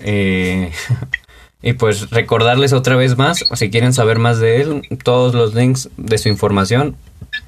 Eh, 0.00 0.72
y 1.62 1.72
pues 1.72 2.10
recordarles 2.10 2.74
otra 2.74 2.96
vez 2.96 3.16
más, 3.16 3.46
si 3.54 3.70
quieren 3.70 3.94
saber 3.94 4.18
más 4.18 4.40
de 4.40 4.60
él, 4.60 4.82
todos 5.04 5.34
los 5.34 5.54
links 5.54 5.88
de 5.96 6.18
su 6.18 6.28
información 6.28 6.98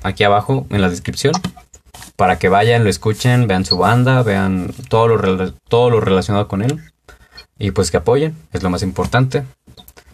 aquí 0.03 0.25
abajo 0.25 0.67
en 0.71 0.81
la 0.81 0.89
descripción 0.89 1.35
para 2.17 2.39
que 2.39 2.49
vayan, 2.49 2.85
lo 2.85 2.91
escuchen, 2.91 3.47
vean 3.47 3.65
su 3.65 3.79
banda, 3.79 4.23
vean 4.23 4.73
todo 4.89 5.09
lo, 5.09 5.53
todo 5.69 5.91
lo 5.91 6.01
relacionado 6.01 6.49
con 6.49 6.63
él 6.63 6.83
y 7.59 7.71
pues 7.71 7.91
que 7.91 7.97
apoyen, 7.97 8.37
es 8.53 8.63
lo 8.63 8.71
más 8.71 8.83
importante. 8.83 9.45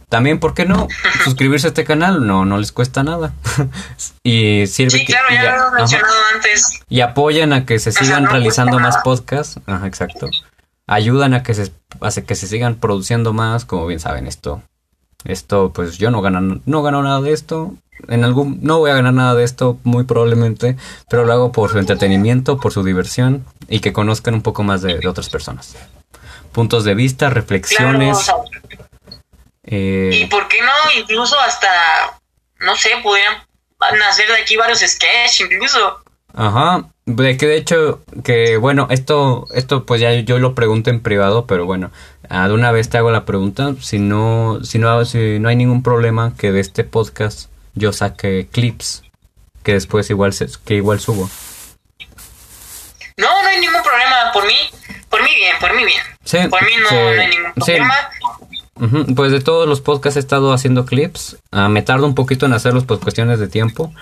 También, 0.09 0.38
¿por 0.38 0.55
qué 0.55 0.64
no? 0.64 0.88
Suscribirse 1.24 1.66
a 1.66 1.68
este 1.68 1.84
canal, 1.84 2.26
no, 2.26 2.44
no 2.44 2.59
les 2.59 2.72
cuesta 2.72 3.03
nada. 3.03 3.32
y 4.22 4.66
sirve 4.66 4.90
sí, 4.90 5.05
claro, 5.07 5.26
ya, 5.30 5.57
lo 5.57 5.68
he 5.68 5.80
mencionado 5.80 6.14
antes. 6.34 6.80
Y 6.88 7.01
apoyan 7.01 7.53
a 7.53 7.66
que 7.66 7.78
se 7.78 7.92
sigan 7.92 8.26
realizando 8.26 8.78
más 8.78 8.99
podcasts. 8.99 9.61
Ajá, 9.66 9.86
exacto. 9.86 10.28
Ayudan 10.86 11.34
a 11.34 11.42
que 11.42 11.55
se, 11.55 11.72
a 12.01 12.11
que 12.11 12.34
se 12.34 12.46
sigan 12.46 12.76
produciendo 12.76 13.34
más, 13.34 13.64
como 13.66 13.86
bien 13.86 14.01
saben 14.01 14.26
esto. 14.26 14.62
Esto, 15.24 15.72
pues 15.74 15.99
yo 15.99 16.11
no 16.11 16.22
gano, 16.22 16.61
no 16.64 16.82
gano 16.82 17.03
nada 17.03 17.20
de 17.20 17.32
esto 17.32 17.74
en 18.07 18.24
algún 18.24 18.59
no 18.62 18.78
voy 18.78 18.90
a 18.90 18.94
ganar 18.94 19.14
nada 19.14 19.34
de 19.34 19.44
esto 19.44 19.78
muy 19.84 20.05
probablemente, 20.05 20.76
pero 21.09 21.24
lo 21.24 21.32
hago 21.32 21.53
por 21.53 21.70
su 21.70 21.78
entretenimiento, 21.78 22.59
por 22.59 22.72
su 22.72 22.84
diversión 22.84 23.44
y 23.68 23.80
que 23.80 23.92
conozcan 23.92 24.34
un 24.34 24.42
poco 24.42 24.62
más 24.62 24.82
de, 24.82 25.07
otras 25.07 25.28
personas. 25.28 25.76
Puntos 26.53 26.84
de 26.84 26.94
vista, 26.94 27.30
reflexiones. 27.30 28.30
Eh, 29.64 30.11
y 30.22 30.26
por 30.26 30.49
qué 30.49 30.62
no, 30.62 31.01
incluso 31.01 31.38
hasta, 31.40 31.68
no 32.61 32.76
sé, 32.76 32.90
podrían 33.03 33.34
nacer 33.99 34.28
de 34.28 34.36
aquí 34.36 34.57
varios 34.57 34.80
sketches, 34.80 35.40
incluso. 35.40 36.03
Ajá, 36.34 36.88
de 37.05 37.36
que 37.36 37.46
de 37.46 37.57
hecho, 37.57 38.01
que 38.22 38.59
bueno, 38.59 38.86
esto, 38.90 39.46
esto 39.55 39.84
pues 39.86 40.01
ya 40.01 40.12
yo 40.12 40.38
lo 40.38 40.55
pregunto 40.55 40.90
en 40.90 41.01
privado, 41.01 41.46
pero 41.46 41.66
bueno, 41.66 41.90
de 42.28 42.53
una 42.53 42.70
vez 42.70 42.88
te 42.90 42.99
hago 42.99 43.11
la 43.11 43.24
pregunta, 43.24 43.74
si 43.80 43.99
no, 43.99 44.61
si 44.62 44.78
no, 44.78 45.05
si 45.05 45.38
no 45.38 45.49
hay 45.49 45.57
ningún 45.57 45.82
problema 45.82 46.34
que 46.36 46.53
de 46.53 46.61
este 46.61 46.84
podcast 46.84 47.51
yo 47.79 47.93
saqué 47.93 48.49
clips 48.51 49.03
que 49.62 49.74
después 49.74 50.09
igual 50.11 50.33
se, 50.33 50.49
que 50.64 50.74
igual 50.74 51.01
subo. 51.01 51.29
No, 53.16 53.43
no 53.43 53.49
hay 53.49 53.61
ningún 53.61 53.83
problema, 53.83 54.33
por 54.33 54.47
mí, 54.47 54.55
por 55.11 55.22
mí 55.22 55.31
bien, 55.35 55.57
por 55.61 55.74
mí 55.74 55.85
bien. 55.85 56.01
Sí, 56.24 56.39
por 56.49 56.62
mí 56.62 56.70
no, 56.83 56.97
hay 56.97 57.29
ningún 57.29 57.53
problema. 57.55 57.95
Pues 59.16 59.33
de 59.33 59.41
todos 59.41 59.68
los 59.68 59.81
podcasts 59.81 60.16
he 60.16 60.20
estado 60.20 60.53
haciendo 60.53 60.87
clips. 60.87 61.37
Ah, 61.51 61.68
me 61.68 61.83
tardo 61.83 62.07
un 62.07 62.14
poquito 62.14 62.47
en 62.47 62.53
hacerlos 62.53 62.85
por 62.85 63.01
cuestiones 63.01 63.41
de 63.41 63.49
tiempo. 63.49 63.93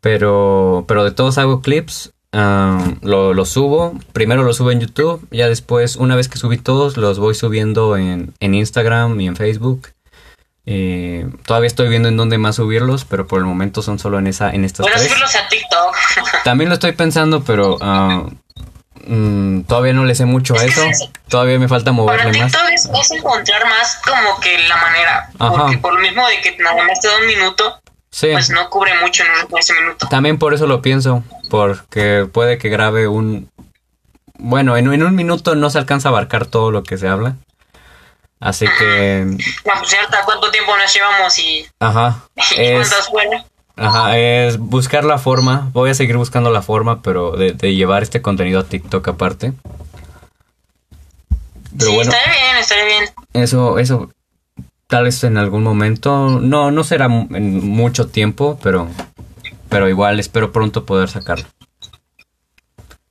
Pero, 0.00 0.84
pero 0.88 1.04
de 1.04 1.10
todos 1.10 1.38
hago 1.38 1.60
clips. 1.60 2.12
Lo, 2.32 3.34
lo, 3.34 3.44
subo. 3.44 3.92
Primero 4.12 4.42
lo 4.42 4.52
subo 4.54 4.70
en 4.70 4.80
YouTube. 4.80 5.26
Ya 5.30 5.48
después, 5.48 5.96
una 5.96 6.16
vez 6.16 6.28
que 6.28 6.38
subí 6.38 6.56
todos, 6.56 6.96
los 6.96 7.18
voy 7.18 7.34
subiendo 7.34 7.96
en, 7.96 8.34
en 8.40 8.54
Instagram 8.54 9.20
y 9.20 9.26
en 9.26 9.36
Facebook. 9.36 9.88
Eh, 10.66 11.28
todavía 11.44 11.66
estoy 11.66 11.88
viendo 11.88 12.08
en 12.08 12.16
dónde 12.16 12.38
más 12.38 12.56
subirlos, 12.56 13.04
pero 13.04 13.26
por 13.26 13.38
el 13.38 13.44
momento 13.44 13.82
son 13.82 13.98
solo 13.98 14.18
en 14.18 14.26
esa, 14.26 14.50
en 14.50 14.64
estas. 14.64 14.84
Bueno, 14.84 14.98
subirlos 14.98 15.34
a 15.34 15.48
TikTok. 15.48 15.96
También 16.44 16.70
lo 16.70 16.74
estoy 16.74 16.92
pensando, 16.92 17.44
pero 17.44 17.76
uh, 17.76 18.30
mm, 19.06 19.64
todavía 19.64 19.92
no 19.92 20.06
le 20.06 20.14
sé 20.14 20.24
mucho 20.24 20.54
a 20.58 20.64
eso. 20.64 20.80
todavía 21.28 21.58
me 21.58 21.68
falta 21.68 21.92
moverle 21.92 22.32
para 22.32 22.46
TikTok 22.46 22.68
Es, 22.72 22.86
es, 22.86 23.10
encontrar 23.10 23.66
más 23.66 24.00
como 24.04 24.40
que 24.40 24.58
la 24.66 24.76
manera. 24.76 25.30
Porque 25.36 25.78
por 25.78 25.94
lo 25.94 26.00
mismo 26.00 26.26
de 26.28 26.40
que 26.40 26.56
nada 26.56 26.82
más 26.84 26.98
te 26.98 27.08
da 27.08 27.18
un 27.18 27.26
minuto, 27.26 27.80
pues 28.20 28.48
no 28.50 28.70
cubre 28.70 28.92
mucho 29.02 29.22
en 29.22 29.58
ese 29.58 29.74
minuto. 29.74 30.08
También 30.08 30.38
por 30.38 30.54
eso 30.54 30.66
lo 30.66 30.80
pienso, 30.80 31.22
porque 31.50 32.26
puede 32.32 32.56
que 32.56 32.70
grabe 32.70 33.06
un. 33.06 33.50
Bueno, 34.38 34.78
en, 34.78 34.92
en 34.92 35.02
un 35.02 35.14
minuto 35.14 35.54
no 35.56 35.68
se 35.68 35.78
alcanza 35.78 36.08
a 36.08 36.10
abarcar 36.10 36.46
todo 36.46 36.70
lo 36.70 36.82
que 36.84 36.96
se 36.96 37.06
habla. 37.06 37.36
Así 38.44 38.66
que... 38.78 39.24
Bueno, 39.64 39.80
pues 39.80 39.96
cuánto 40.26 40.50
tiempo 40.50 40.76
nos 40.76 40.92
llevamos 40.94 41.38
y... 41.38 41.66
Ajá. 41.80 42.20
es, 42.58 42.92
Ajá, 43.74 44.18
es 44.18 44.58
buscar 44.58 45.04
la 45.04 45.16
forma. 45.16 45.70
Voy 45.72 45.90
a 45.90 45.94
seguir 45.94 46.18
buscando 46.18 46.50
la 46.50 46.60
forma, 46.60 47.00
pero 47.00 47.32
de, 47.32 47.74
llevar 47.74 48.02
este 48.02 48.20
contenido 48.20 48.60
a 48.60 48.64
TikTok 48.64 49.08
aparte. 49.08 49.54
Pero 51.76 51.90
sí, 51.90 51.96
bueno, 51.96 52.12
estaría 52.12 52.32
bien, 52.32 52.56
estaría 52.58 52.84
bien. 52.84 53.04
Eso, 53.32 53.78
eso, 53.78 54.10
tal 54.88 55.04
vez 55.04 55.24
en 55.24 55.38
algún 55.38 55.62
momento, 55.62 56.38
no, 56.40 56.70
no 56.70 56.84
será 56.84 57.06
en 57.06 57.66
mucho 57.66 58.08
tiempo, 58.08 58.58
pero, 58.62 58.88
pero 59.70 59.88
igual 59.88 60.20
espero 60.20 60.52
pronto 60.52 60.84
poder 60.84 61.08
sacarlo. 61.08 61.46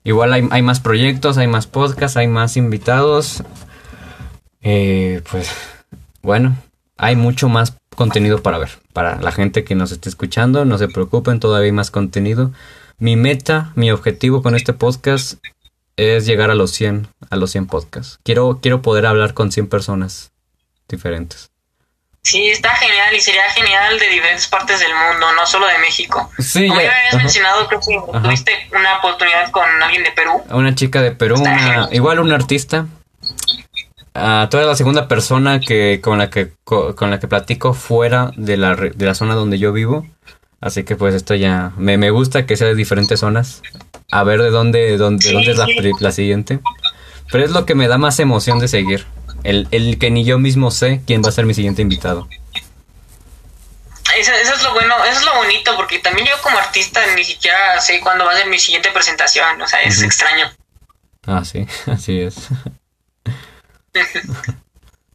Igual 0.04 0.32
hay, 0.32 0.48
hay 0.52 0.62
más 0.62 0.80
proyectos, 0.80 1.38
hay 1.40 1.48
más 1.48 1.66
podcasts, 1.66 2.18
hay 2.18 2.28
más 2.28 2.56
invitados. 2.56 3.44
Eh, 4.64 5.22
pues 5.30 5.52
bueno, 6.22 6.56
hay 6.98 7.16
mucho 7.16 7.50
más 7.50 7.76
contenido 7.96 8.42
para 8.42 8.58
ver. 8.58 8.70
Para 8.94 9.20
la 9.20 9.32
gente 9.32 9.64
que 9.64 9.76
nos 9.76 9.92
esté 9.92 10.10
escuchando, 10.10 10.66
no 10.66 10.78
se 10.78 10.88
preocupen, 10.88 11.40
todavía 11.40 11.66
hay 11.66 11.72
más 11.72 11.92
contenido. 11.92 12.52
Mi 12.98 13.16
meta, 13.16 13.72
mi 13.76 13.92
objetivo 13.92 14.42
con 14.42 14.56
este 14.56 14.74
podcast 14.74 15.44
es 15.98 16.26
llegar 16.26 16.50
a 16.50 16.56
los 16.56 16.72
100, 16.72 17.08
a 17.30 17.36
los 17.36 17.52
100 17.52 17.68
podcasts. 17.68 18.20
Quiero, 18.24 18.60
quiero 18.62 18.82
poder 18.82 19.06
hablar 19.06 19.34
con 19.34 19.52
100 19.52 19.68
personas 19.68 20.32
diferentes. 20.88 21.50
Sí, 22.24 22.48
está 22.48 22.70
genial 22.76 23.14
y 23.14 23.20
sería 23.20 23.50
genial 23.50 24.00
de 24.00 24.08
diferentes 24.08 24.48
partes 24.48 24.80
del 24.80 24.94
mundo, 24.96 25.28
no 25.36 25.46
solo 25.46 25.68
de 25.68 25.78
México. 25.80 26.32
Sí, 26.40 26.70
Como 26.70 26.80
ya, 26.80 26.90
habías 26.90 27.16
mencionado, 27.16 27.68
creo 27.68 27.82
que 27.82 28.20
tuviste 28.22 28.70
una 28.72 28.98
oportunidad 29.00 29.52
con 29.52 29.66
alguien 29.84 30.06
de 30.06 30.12
Perú. 30.12 30.42
Una 30.50 30.74
chica 30.74 31.02
de 31.02 31.12
Perú, 31.12 31.44
igual 31.92 32.20
un 32.20 32.32
artista, 32.32 32.88
Uh, 34.16 34.48
tú 34.48 34.58
eres 34.58 34.68
la 34.68 34.76
segunda 34.76 35.08
persona 35.08 35.60
que 35.60 36.00
con 36.00 36.20
la 36.20 36.30
que 36.30 36.52
con 36.64 37.10
la 37.10 37.20
que 37.20 37.28
platico 37.28 37.74
fuera 37.74 38.32
de 38.36 38.58
la, 38.58 38.76
de 38.76 39.06
la 39.06 39.16
zona 39.16 39.34
donde 39.34 39.58
yo 39.58 39.74
vivo. 39.74 40.06
Así 40.62 40.84
que 40.84 40.96
pues 40.96 41.16
esto 41.16 41.36
ya 41.36 41.74
me, 41.78 41.98
me 41.98 42.10
gusta 42.10 42.46
que 42.46 42.56
sea 42.56 42.68
de 42.68 42.76
diferentes 42.76 43.20
zonas. 43.20 43.62
A 44.12 44.24
ver 44.24 44.42
de 44.42 44.50
dónde, 44.50 44.98
dónde, 44.98 45.32
dónde 45.32 45.52
es 45.52 45.58
la, 45.58 45.68
la, 46.00 46.12
siguiente. 46.12 46.60
Pero 47.32 47.44
es 47.44 47.52
lo 47.52 47.66
que 47.66 47.76
me 47.76 47.88
da 47.88 47.98
más 47.98 48.20
emoción 48.20 48.60
de 48.60 48.68
seguir. 48.68 49.06
El, 49.44 49.68
el 49.72 49.98
que 49.98 50.12
ni 50.12 50.24
yo 50.24 50.38
mismo 50.38 50.72
sé 50.72 51.02
quién 51.06 51.24
va 51.24 51.30
a 51.30 51.32
ser 51.32 51.46
mi 51.46 51.54
siguiente 51.54 51.82
invitado. 51.82 52.30
Eso, 54.18 54.32
eso, 54.32 54.54
es 54.54 54.64
lo 54.64 54.74
bueno, 54.74 55.04
eso 55.06 55.20
es 55.20 55.26
lo 55.26 55.36
bonito, 55.36 55.76
porque 55.76 55.98
también 56.00 56.28
yo 56.28 56.36
como 56.44 56.58
artista 56.60 57.02
ni 57.16 57.24
siquiera 57.24 57.82
sé 57.82 58.00
cuándo 58.00 58.26
va 58.26 58.32
a 58.34 58.38
ser 58.38 58.48
mi 58.48 58.60
siguiente 58.60 58.92
presentación, 58.92 59.60
o 59.60 59.68
sea, 59.68 59.82
es 59.82 60.04
extraño. 60.04 60.52
Ah, 61.26 61.44
sí, 61.44 61.66
así 61.88 62.20
es. 62.20 62.36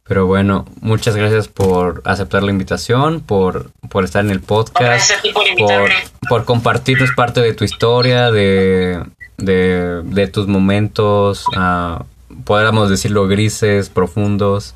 Pero 0.09 0.25
bueno, 0.25 0.65
muchas 0.81 1.15
gracias 1.15 1.47
por 1.47 2.01
aceptar 2.03 2.41
la 2.41 2.49
invitación, 2.49 3.21
por, 3.21 3.71
por 3.89 4.03
estar 4.03 4.25
en 4.25 4.31
el 4.31 4.41
podcast, 4.41 5.11
por, 5.59 5.89
por, 6.27 6.45
compartirnos 6.45 7.11
parte 7.11 7.41
de 7.41 7.53
tu 7.53 7.63
historia, 7.63 8.31
de, 8.31 9.03
de, 9.37 10.01
de 10.03 10.27
tus 10.27 10.47
momentos, 10.47 11.45
uh, 11.49 12.03
podríamos 12.43 12.89
decirlo, 12.89 13.27
grises, 13.27 13.89
profundos, 13.89 14.73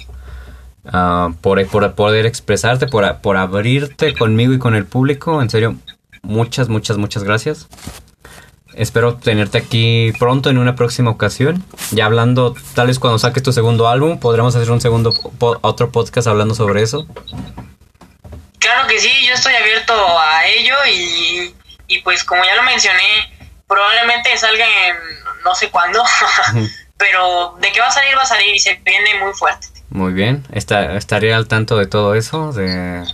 uh, 0.85 1.33
por, 1.41 1.65
por, 1.67 1.95
poder 1.95 2.27
expresarte, 2.27 2.85
por, 2.85 3.17
por 3.21 3.37
abrirte 3.37 4.13
conmigo 4.13 4.53
y 4.53 4.59
con 4.59 4.75
el 4.75 4.85
público. 4.85 5.41
En 5.41 5.49
serio, 5.49 5.77
muchas, 6.21 6.69
muchas, 6.69 6.97
muchas 6.97 7.23
gracias. 7.23 7.67
Espero 8.75 9.15
tenerte 9.15 9.57
aquí 9.57 10.11
pronto 10.19 10.49
en 10.49 10.57
una 10.57 10.75
próxima 10.75 11.11
ocasión. 11.11 11.63
Ya 11.91 12.05
hablando, 12.05 12.55
tal 12.75 12.87
vez 12.87 12.99
cuando 12.99 13.19
saques 13.19 13.43
tu 13.43 13.53
segundo 13.53 13.87
álbum, 13.87 14.19
podremos 14.19 14.55
hacer 14.55 14.71
un 14.71 14.81
segundo 14.81 15.13
otro 15.61 15.91
podcast 15.91 16.27
hablando 16.27 16.55
sobre 16.55 16.81
eso. 16.81 17.07
Claro 18.59 18.87
que 18.87 18.99
sí, 18.99 19.11
yo 19.27 19.33
estoy 19.33 19.53
abierto 19.53 19.93
a 19.93 20.45
ello 20.47 20.75
y, 20.91 21.53
y 21.87 21.99
pues 22.01 22.23
como 22.23 22.43
ya 22.43 22.55
lo 22.55 22.63
mencioné, 22.63 23.31
probablemente 23.67 24.35
salga 24.37 24.65
en 24.87 24.95
no 25.43 25.53
sé 25.55 25.69
cuándo, 25.69 26.03
pero 26.97 27.55
de 27.59 27.71
que 27.71 27.79
va 27.79 27.87
a 27.87 27.91
salir, 27.91 28.17
va 28.17 28.21
a 28.21 28.25
salir 28.25 28.55
y 28.55 28.59
se 28.59 28.75
viene 28.75 29.19
muy 29.19 29.33
fuerte. 29.33 29.67
Muy 29.89 30.13
bien, 30.13 30.43
Está, 30.51 30.95
estaré 30.95 31.33
al 31.33 31.47
tanto 31.47 31.77
de 31.77 31.85
todo 31.85 32.15
eso, 32.15 32.51
de 32.51 33.05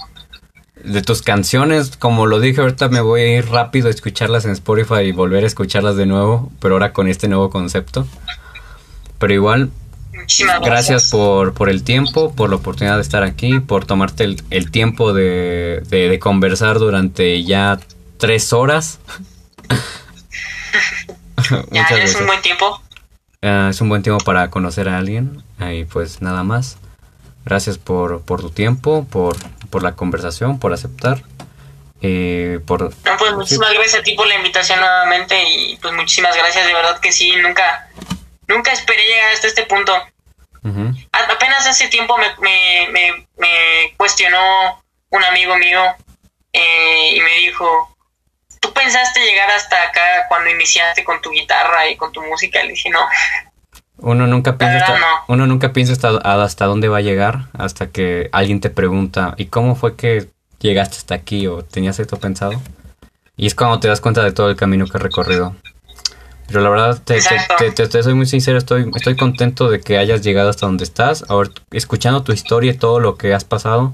de 0.83 1.01
tus 1.01 1.21
canciones, 1.21 1.95
como 1.97 2.25
lo 2.25 2.39
dije 2.39 2.61
ahorita 2.61 2.89
me 2.89 3.01
voy 3.01 3.21
a 3.21 3.37
ir 3.37 3.49
rápido 3.49 3.87
a 3.87 3.91
escucharlas 3.91 4.45
en 4.45 4.51
Spotify 4.51 5.01
y 5.01 5.11
volver 5.11 5.43
a 5.43 5.47
escucharlas 5.47 5.95
de 5.95 6.05
nuevo, 6.05 6.51
pero 6.59 6.75
ahora 6.75 6.93
con 6.93 7.07
este 7.07 7.27
nuevo 7.27 7.49
concepto. 7.49 8.07
Pero 9.17 9.33
igual, 9.33 9.71
gracias, 10.63 11.09
por, 11.09 11.53
por, 11.53 11.69
el 11.69 11.83
tiempo, 11.83 12.33
por 12.33 12.49
la 12.49 12.55
oportunidad 12.55 12.95
de 12.95 13.01
estar 13.01 13.23
aquí, 13.23 13.59
por 13.59 13.85
tomarte 13.85 14.35
el, 14.49 14.71
tiempo 14.71 15.13
de, 15.13 15.83
de, 15.89 16.19
conversar 16.19 16.79
durante 16.79 17.43
ya 17.43 17.79
tres 18.17 18.53
horas. 18.53 18.99
ya, 21.71 21.83
es 21.83 22.15
un 22.15 22.27
buen 22.27 22.41
tiempo. 22.41 22.81
Ah, 23.41 23.67
es 23.69 23.81
un 23.81 23.89
buen 23.89 24.03
tiempo 24.03 24.23
para 24.23 24.49
conocer 24.49 24.89
a 24.89 24.97
alguien 24.97 25.43
y 25.59 25.85
pues 25.85 26.21
nada 26.21 26.43
más. 26.43 26.77
Gracias 27.45 27.77
por, 27.77 28.21
por 28.21 28.41
tu 28.41 28.51
tiempo, 28.51 29.07
por 29.09 29.35
por 29.69 29.83
la 29.83 29.95
conversación, 29.95 30.59
por 30.59 30.73
aceptar. 30.73 31.23
Eh, 32.01 32.59
por, 32.65 32.83
no, 32.83 33.17
pues 33.17 33.33
muchísimas 33.33 33.73
gracias 33.73 34.01
a 34.01 34.03
ti 34.03 34.13
por 34.13 34.27
la 34.27 34.35
invitación 34.35 34.79
nuevamente 34.79 35.35
y 35.43 35.75
pues 35.77 35.93
muchísimas 35.93 36.35
gracias, 36.35 36.65
de 36.65 36.73
verdad 36.73 36.99
que 36.99 37.11
sí, 37.11 37.35
nunca, 37.35 37.89
nunca 38.47 38.71
esperé 38.71 39.05
llegar 39.05 39.33
hasta 39.33 39.47
este 39.47 39.65
punto. 39.65 39.93
Apenas 41.11 41.67
hace 41.67 41.87
tiempo 41.87 42.17
me, 42.17 42.27
me, 42.91 43.27
me, 43.37 43.93
cuestionó 43.97 44.83
un 45.09 45.23
amigo 45.23 45.55
mío 45.55 45.81
eh, 46.51 47.11
y 47.15 47.21
me 47.21 47.33
dijo, 47.37 47.95
¿tú 48.59 48.73
pensaste 48.73 49.21
llegar 49.21 49.49
hasta 49.51 49.81
acá 49.83 50.25
cuando 50.27 50.49
iniciaste 50.49 51.03
con 51.03 51.21
tu 51.21 51.31
guitarra 51.31 51.89
y 51.89 51.95
con 51.95 52.11
tu 52.11 52.21
música? 52.21 52.61
Le 52.63 52.71
dije, 52.71 52.89
no, 52.89 53.07
uno 54.01 54.27
nunca 54.27 54.57
piensa, 54.57 54.77
hasta, 54.77 54.97
uno 55.27 55.47
nunca 55.47 55.73
piensa 55.73 55.93
hasta, 56.23 56.65
dónde 56.65 56.87
va 56.87 56.97
a 56.97 57.01
llegar 57.01 57.47
hasta 57.53 57.87
que 57.87 58.29
alguien 58.31 58.59
te 58.59 58.69
pregunta, 58.69 59.35
¿y 59.37 59.45
cómo 59.45 59.75
fue 59.75 59.95
que 59.95 60.29
llegaste 60.59 60.97
hasta 60.97 61.15
aquí 61.15 61.47
o 61.47 61.63
tenías 61.63 61.99
esto 61.99 62.17
pensado? 62.17 62.53
Y 63.37 63.47
es 63.47 63.55
cuando 63.55 63.79
te 63.79 63.87
das 63.87 64.01
cuenta 64.01 64.23
de 64.23 64.31
todo 64.31 64.49
el 64.49 64.55
camino 64.55 64.85
que 64.85 64.97
has 64.97 65.03
recorrido. 65.03 65.55
Pero 66.47 66.61
la 66.61 66.69
verdad, 66.69 67.01
te, 67.03 67.19
te, 67.71 68.03
soy 68.03 68.15
muy 68.15 68.25
sincero, 68.25 68.57
estoy, 68.57 68.89
estoy 68.95 69.15
contento 69.15 69.69
de 69.69 69.81
que 69.81 69.97
hayas 69.97 70.23
llegado 70.23 70.49
hasta 70.49 70.65
donde 70.65 70.83
estás, 70.83 71.23
ahora 71.29 71.51
escuchando 71.71 72.23
tu 72.23 72.31
historia 72.31 72.71
y 72.71 72.77
todo 72.77 72.99
lo 72.99 73.17
que 73.17 73.33
has 73.33 73.43
pasado. 73.43 73.93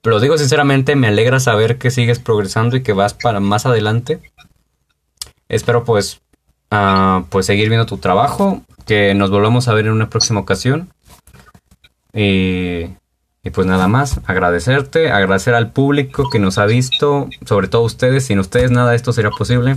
Pero 0.00 0.20
digo 0.20 0.38
sinceramente, 0.38 0.96
me 0.96 1.08
alegra 1.08 1.40
saber 1.40 1.78
que 1.78 1.90
sigues 1.90 2.20
progresando 2.20 2.76
y 2.76 2.82
que 2.82 2.92
vas 2.92 3.14
para 3.14 3.40
más 3.40 3.66
adelante. 3.66 4.20
Espero 5.48 5.84
pues, 5.84 6.21
uh, 6.72 7.24
pues 7.28 7.46
seguir 7.46 7.68
viendo 7.68 7.86
tu 7.86 7.98
trabajo 7.98 8.62
que 8.86 9.14
nos 9.14 9.30
volvamos 9.30 9.68
a 9.68 9.74
ver 9.74 9.86
en 9.86 9.92
una 9.92 10.10
próxima 10.10 10.40
ocasión. 10.40 10.90
Y, 12.14 12.86
pues 13.52 13.66
nada 13.66 13.88
más, 13.88 14.20
agradecerte, 14.26 15.10
agradecer 15.10 15.54
al 15.54 15.72
público 15.72 16.28
que 16.30 16.38
nos 16.38 16.58
ha 16.58 16.66
visto, 16.66 17.28
sobre 17.46 17.68
todo 17.68 17.82
ustedes, 17.82 18.26
sin 18.26 18.38
ustedes 18.38 18.70
nada 18.70 18.90
de 18.90 18.96
esto 18.96 19.12
sería 19.12 19.30
posible. 19.30 19.76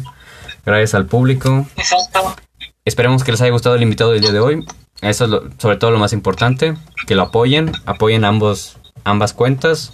Gracias 0.65 0.95
al 0.95 1.05
público. 1.05 1.67
Exacto. 1.75 2.35
Esperemos 2.83 3.23
que 3.23 3.31
les 3.31 3.41
haya 3.41 3.51
gustado 3.51 3.75
el 3.75 3.83
invitado 3.83 4.11
del 4.11 4.21
día 4.21 4.31
de 4.31 4.39
hoy. 4.39 4.65
Eso 5.01 5.25
es 5.25 5.59
sobre 5.59 5.77
todo 5.77 5.91
lo 5.91 5.99
más 5.99 6.13
importante, 6.13 6.75
que 7.07 7.15
lo 7.15 7.23
apoyen, 7.23 7.71
apoyen 7.85 8.25
ambos, 8.25 8.77
ambas 9.03 9.33
cuentas. 9.33 9.91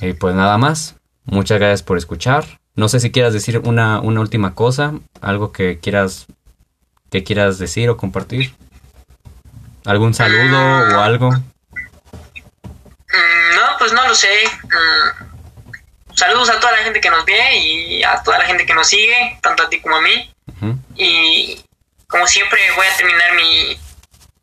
Y 0.00 0.14
pues 0.14 0.34
nada 0.34 0.58
más, 0.58 0.96
muchas 1.24 1.58
gracias 1.58 1.82
por 1.82 1.98
escuchar. 1.98 2.44
No 2.74 2.88
sé 2.88 3.00
si 3.00 3.10
quieras 3.10 3.32
decir 3.34 3.58
una, 3.58 4.00
una 4.00 4.20
última 4.20 4.54
cosa, 4.54 4.94
algo 5.20 5.52
que 5.52 5.78
quieras 5.78 6.26
que 7.12 7.22
quieras 7.22 7.58
decir 7.58 7.90
o 7.90 7.96
compartir. 7.98 8.54
¿Algún 9.84 10.14
saludo 10.14 10.96
o 10.96 11.00
algo? 11.00 11.30
Mm, 11.30 11.42
no, 13.54 13.76
pues 13.78 13.92
no 13.92 14.08
lo 14.08 14.14
sé. 14.14 14.32
Mm, 14.64 16.14
saludos 16.14 16.48
a 16.48 16.58
toda 16.58 16.72
la 16.72 16.78
gente 16.78 17.00
que 17.00 17.10
nos 17.10 17.24
ve 17.26 17.58
y 17.58 18.02
a 18.02 18.22
toda 18.22 18.38
la 18.38 18.46
gente 18.46 18.64
que 18.64 18.74
nos 18.74 18.88
sigue, 18.88 19.38
tanto 19.42 19.62
a 19.62 19.68
ti 19.68 19.80
como 19.80 19.96
a 19.96 20.00
mí. 20.00 20.34
Y 20.96 21.62
como 22.06 22.26
siempre 22.26 22.60
voy 22.76 22.86
a 22.86 22.96
terminar 22.96 23.34
mi, 23.34 23.76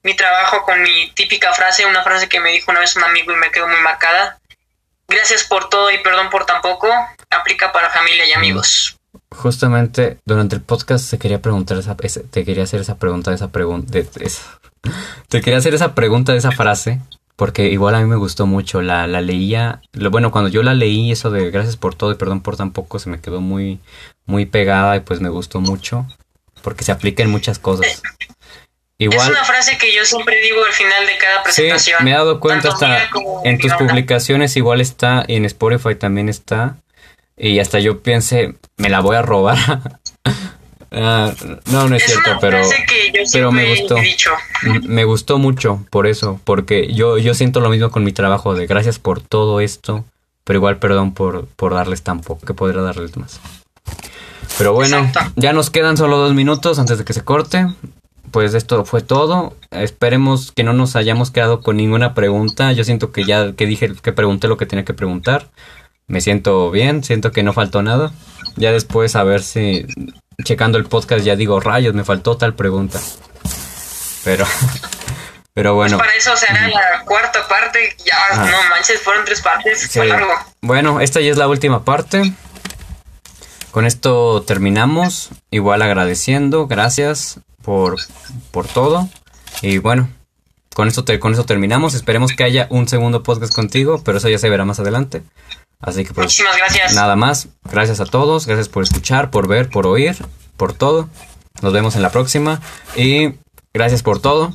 mi 0.03 0.15
trabajo 0.15 0.63
con 0.63 0.81
mi 0.81 1.11
típica 1.11 1.53
frase, 1.53 1.85
una 1.85 2.03
frase 2.03 2.27
que 2.27 2.39
me 2.39 2.51
dijo 2.51 2.71
una 2.71 2.81
vez 2.81 2.95
un 2.95 3.03
amigo 3.03 3.31
y 3.31 3.35
me 3.35 3.51
quedó 3.51 3.67
muy 3.67 3.79
marcada. 3.81 4.38
Gracias 5.09 5.43
por 5.43 5.69
todo 5.69 5.91
y 5.91 5.97
perdón 6.03 6.29
por 6.29 6.45
tan 6.45 6.61
poco. 6.61 6.87
Aplica 7.29 7.71
para 7.71 7.89
familia 7.89 8.25
y 8.27 8.33
amigos 8.33 8.99
justamente 9.31 10.19
durante 10.25 10.55
el 10.55 10.61
podcast 10.61 11.09
te 11.09 11.17
quería 11.17 11.41
preguntar 11.41 11.77
esa, 11.77 11.95
te 11.95 12.45
quería 12.45 12.63
hacer 12.63 12.81
esa 12.81 12.97
pregunta, 12.97 13.33
esa 13.33 13.51
pregunta, 13.51 13.91
de, 13.91 14.03
te 15.29 15.41
quería 15.41 15.57
hacer 15.57 15.73
esa 15.73 15.95
pregunta 15.95 16.31
de 16.31 16.39
esa 16.39 16.51
frase, 16.51 16.99
porque 17.35 17.69
igual 17.69 17.95
a 17.95 17.99
mí 17.99 18.05
me 18.05 18.15
gustó 18.15 18.45
mucho, 18.45 18.81
la, 18.81 19.07
la 19.07 19.21
leía, 19.21 19.81
bueno, 20.11 20.31
cuando 20.31 20.49
yo 20.49 20.63
la 20.63 20.73
leí, 20.73 21.11
eso 21.11 21.31
de 21.31 21.51
gracias 21.51 21.77
por 21.77 21.95
todo 21.95 22.11
y 22.11 22.15
perdón 22.15 22.41
por 22.41 22.57
tan 22.57 22.71
poco, 22.71 22.99
se 22.99 23.09
me 23.09 23.21
quedó 23.21 23.39
muy, 23.39 23.79
muy 24.25 24.45
pegada 24.45 24.95
y 24.97 25.01
pues 25.01 25.21
me 25.21 25.29
gustó 25.29 25.61
mucho, 25.61 26.05
porque 26.61 26.83
se 26.83 26.91
aplica 26.91 27.23
en 27.23 27.29
muchas 27.29 27.59
cosas. 27.59 28.01
Igual, 29.01 29.19
es 29.21 29.29
una 29.29 29.45
frase 29.45 29.77
que 29.77 29.95
yo 29.95 30.03
siempre 30.03 30.41
digo 30.41 30.63
al 30.63 30.73
final 30.73 31.05
de 31.07 31.17
cada 31.17 31.41
presentación. 31.41 31.99
Sí, 31.99 32.03
me 32.03 32.11
he 32.11 32.13
dado 32.13 32.41
cuenta 32.41 32.67
hasta 32.67 33.09
en 33.45 33.57
tus 33.57 33.73
publicaciones 33.73 34.57
igual 34.57 34.81
está 34.81 35.23
y 35.25 35.37
en 35.37 35.45
Spotify 35.45 35.95
también 35.95 36.27
está. 36.27 36.75
Y 37.37 37.59
hasta 37.59 37.79
yo 37.79 38.01
pensé, 38.01 38.55
me 38.75 38.89
la 38.89 38.99
voy 38.99 39.15
a 39.15 39.21
robar. 39.21 39.57
Ah, 40.91 41.31
no, 41.67 41.87
no 41.87 41.95
es, 41.95 42.03
cierto, 42.03 42.31
pero, 42.41 42.61
pero 43.31 43.51
me 43.51 43.75
gustó. 43.75 43.95
Me 44.81 45.03
gustó 45.03 45.37
mucho 45.37 45.85
por 45.91 46.07
eso, 46.07 46.41
porque 46.43 46.91
yo, 46.91 47.19
yo 47.19 47.35
siento 47.35 47.59
lo 47.59 47.69
mismo 47.69 47.91
con 47.91 48.03
mi 48.03 48.11
trabajo 48.11 48.55
de 48.55 48.65
gracias 48.65 48.97
por 48.97 49.21
todo 49.21 49.61
esto, 49.61 50.03
pero 50.43 50.57
igual 50.57 50.79
perdón 50.79 51.13
por, 51.13 51.45
por 51.45 51.75
darles 51.75 52.01
tan 52.01 52.21
poco, 52.21 52.43
que 52.43 52.55
podría 52.55 52.81
darles 52.81 53.15
más. 53.17 53.39
Pero 54.57 54.73
bueno, 54.73 55.11
ya 55.35 55.53
nos 55.53 55.69
quedan 55.69 55.95
solo 55.95 56.17
dos 56.17 56.33
minutos 56.33 56.79
antes 56.79 56.97
de 56.97 57.05
que 57.05 57.13
se 57.13 57.23
corte. 57.23 57.67
Pues 58.31 58.53
esto 58.53 58.85
fue 58.85 59.01
todo. 59.01 59.55
Esperemos 59.71 60.51
que 60.51 60.63
no 60.63 60.73
nos 60.73 60.95
hayamos 60.95 61.31
quedado 61.31 61.61
con 61.61 61.77
ninguna 61.77 62.13
pregunta. 62.13 62.71
Yo 62.71 62.83
siento 62.83 63.11
que 63.11 63.23
ya 63.23 63.53
que 63.53 63.65
dije 63.65 63.93
que 64.01 64.13
pregunté 64.13 64.47
lo 64.47 64.57
que 64.57 64.65
tenía 64.65 64.85
que 64.85 64.93
preguntar 64.93 65.47
me 66.09 66.21
siento 66.21 66.71
bien, 66.71 67.03
siento 67.03 67.31
que 67.31 67.43
no 67.43 67.53
faltó 67.53 67.81
nada. 67.81 68.11
Ya 68.55 68.71
después 68.71 69.15
a 69.15 69.23
ver 69.23 69.41
si 69.43 69.85
checando 70.43 70.77
el 70.77 70.85
podcast 70.85 71.23
ya 71.23 71.35
digo, 71.35 71.59
rayos, 71.59 71.93
me 71.93 72.03
faltó 72.03 72.35
tal 72.35 72.55
pregunta. 72.55 72.99
Pero 74.25 74.45
pero 75.53 75.75
bueno. 75.75 75.97
Pues 75.97 76.07
para 76.07 76.17
eso 76.17 76.35
será 76.35 76.67
la 76.67 77.05
cuarta 77.05 77.47
parte. 77.47 77.95
Ya, 78.03 78.37
no 78.37 78.69
manches, 78.69 78.99
fueron 79.01 79.23
tres 79.23 79.41
partes. 79.41 79.97
Bueno, 80.61 80.99
esta 80.99 81.21
ya 81.21 81.29
es 81.29 81.37
la 81.37 81.47
última 81.47 81.85
parte. 81.85 82.33
Con 83.69 83.85
esto 83.85 84.41
terminamos. 84.41 85.29
Igual 85.51 85.83
agradeciendo, 85.83 86.65
gracias 86.65 87.39
por, 87.61 87.97
por 88.51 88.67
todo. 88.67 89.09
Y 89.61 89.77
bueno, 89.79 90.09
con 90.73 90.87
esto, 90.87 91.03
con 91.19 91.33
eso 91.33 91.45
terminamos. 91.45 91.93
Esperemos 91.93 92.33
que 92.33 92.43
haya 92.43 92.67
un 92.69 92.87
segundo 92.87 93.23
podcast 93.23 93.53
contigo, 93.53 94.01
pero 94.03 94.17
eso 94.17 94.29
ya 94.29 94.37
se 94.37 94.49
verá 94.49 94.65
más 94.65 94.79
adelante. 94.79 95.23
Así 95.79 96.03
que 96.03 96.13
pues 96.13 96.25
Muchísimas 96.25 96.57
gracias. 96.57 96.93
nada 96.93 97.15
más. 97.15 97.47
Gracias 97.63 97.99
a 97.99 98.05
todos. 98.05 98.45
Gracias 98.45 98.69
por 98.69 98.83
escuchar, 98.83 99.31
por 99.31 99.47
ver, 99.47 99.69
por 99.69 99.87
oír, 99.87 100.15
por 100.57 100.73
todo. 100.73 101.09
Nos 101.61 101.73
vemos 101.73 101.95
en 101.95 102.01
la 102.01 102.11
próxima. 102.11 102.61
Y 102.95 103.33
gracias 103.73 104.03
por 104.03 104.19
todo. 104.21 104.53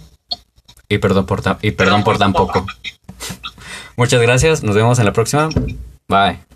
Y 0.88 0.98
perdón 0.98 1.26
por, 1.26 1.42
y 1.62 1.70
perdón, 1.72 2.04
por 2.04 2.18
tan 2.18 2.32
poco. 2.32 2.66
Muchas 3.96 4.20
gracias. 4.20 4.62
Nos 4.62 4.74
vemos 4.74 4.98
en 4.98 5.06
la 5.06 5.12
próxima. 5.12 5.48
Bye. 6.08 6.53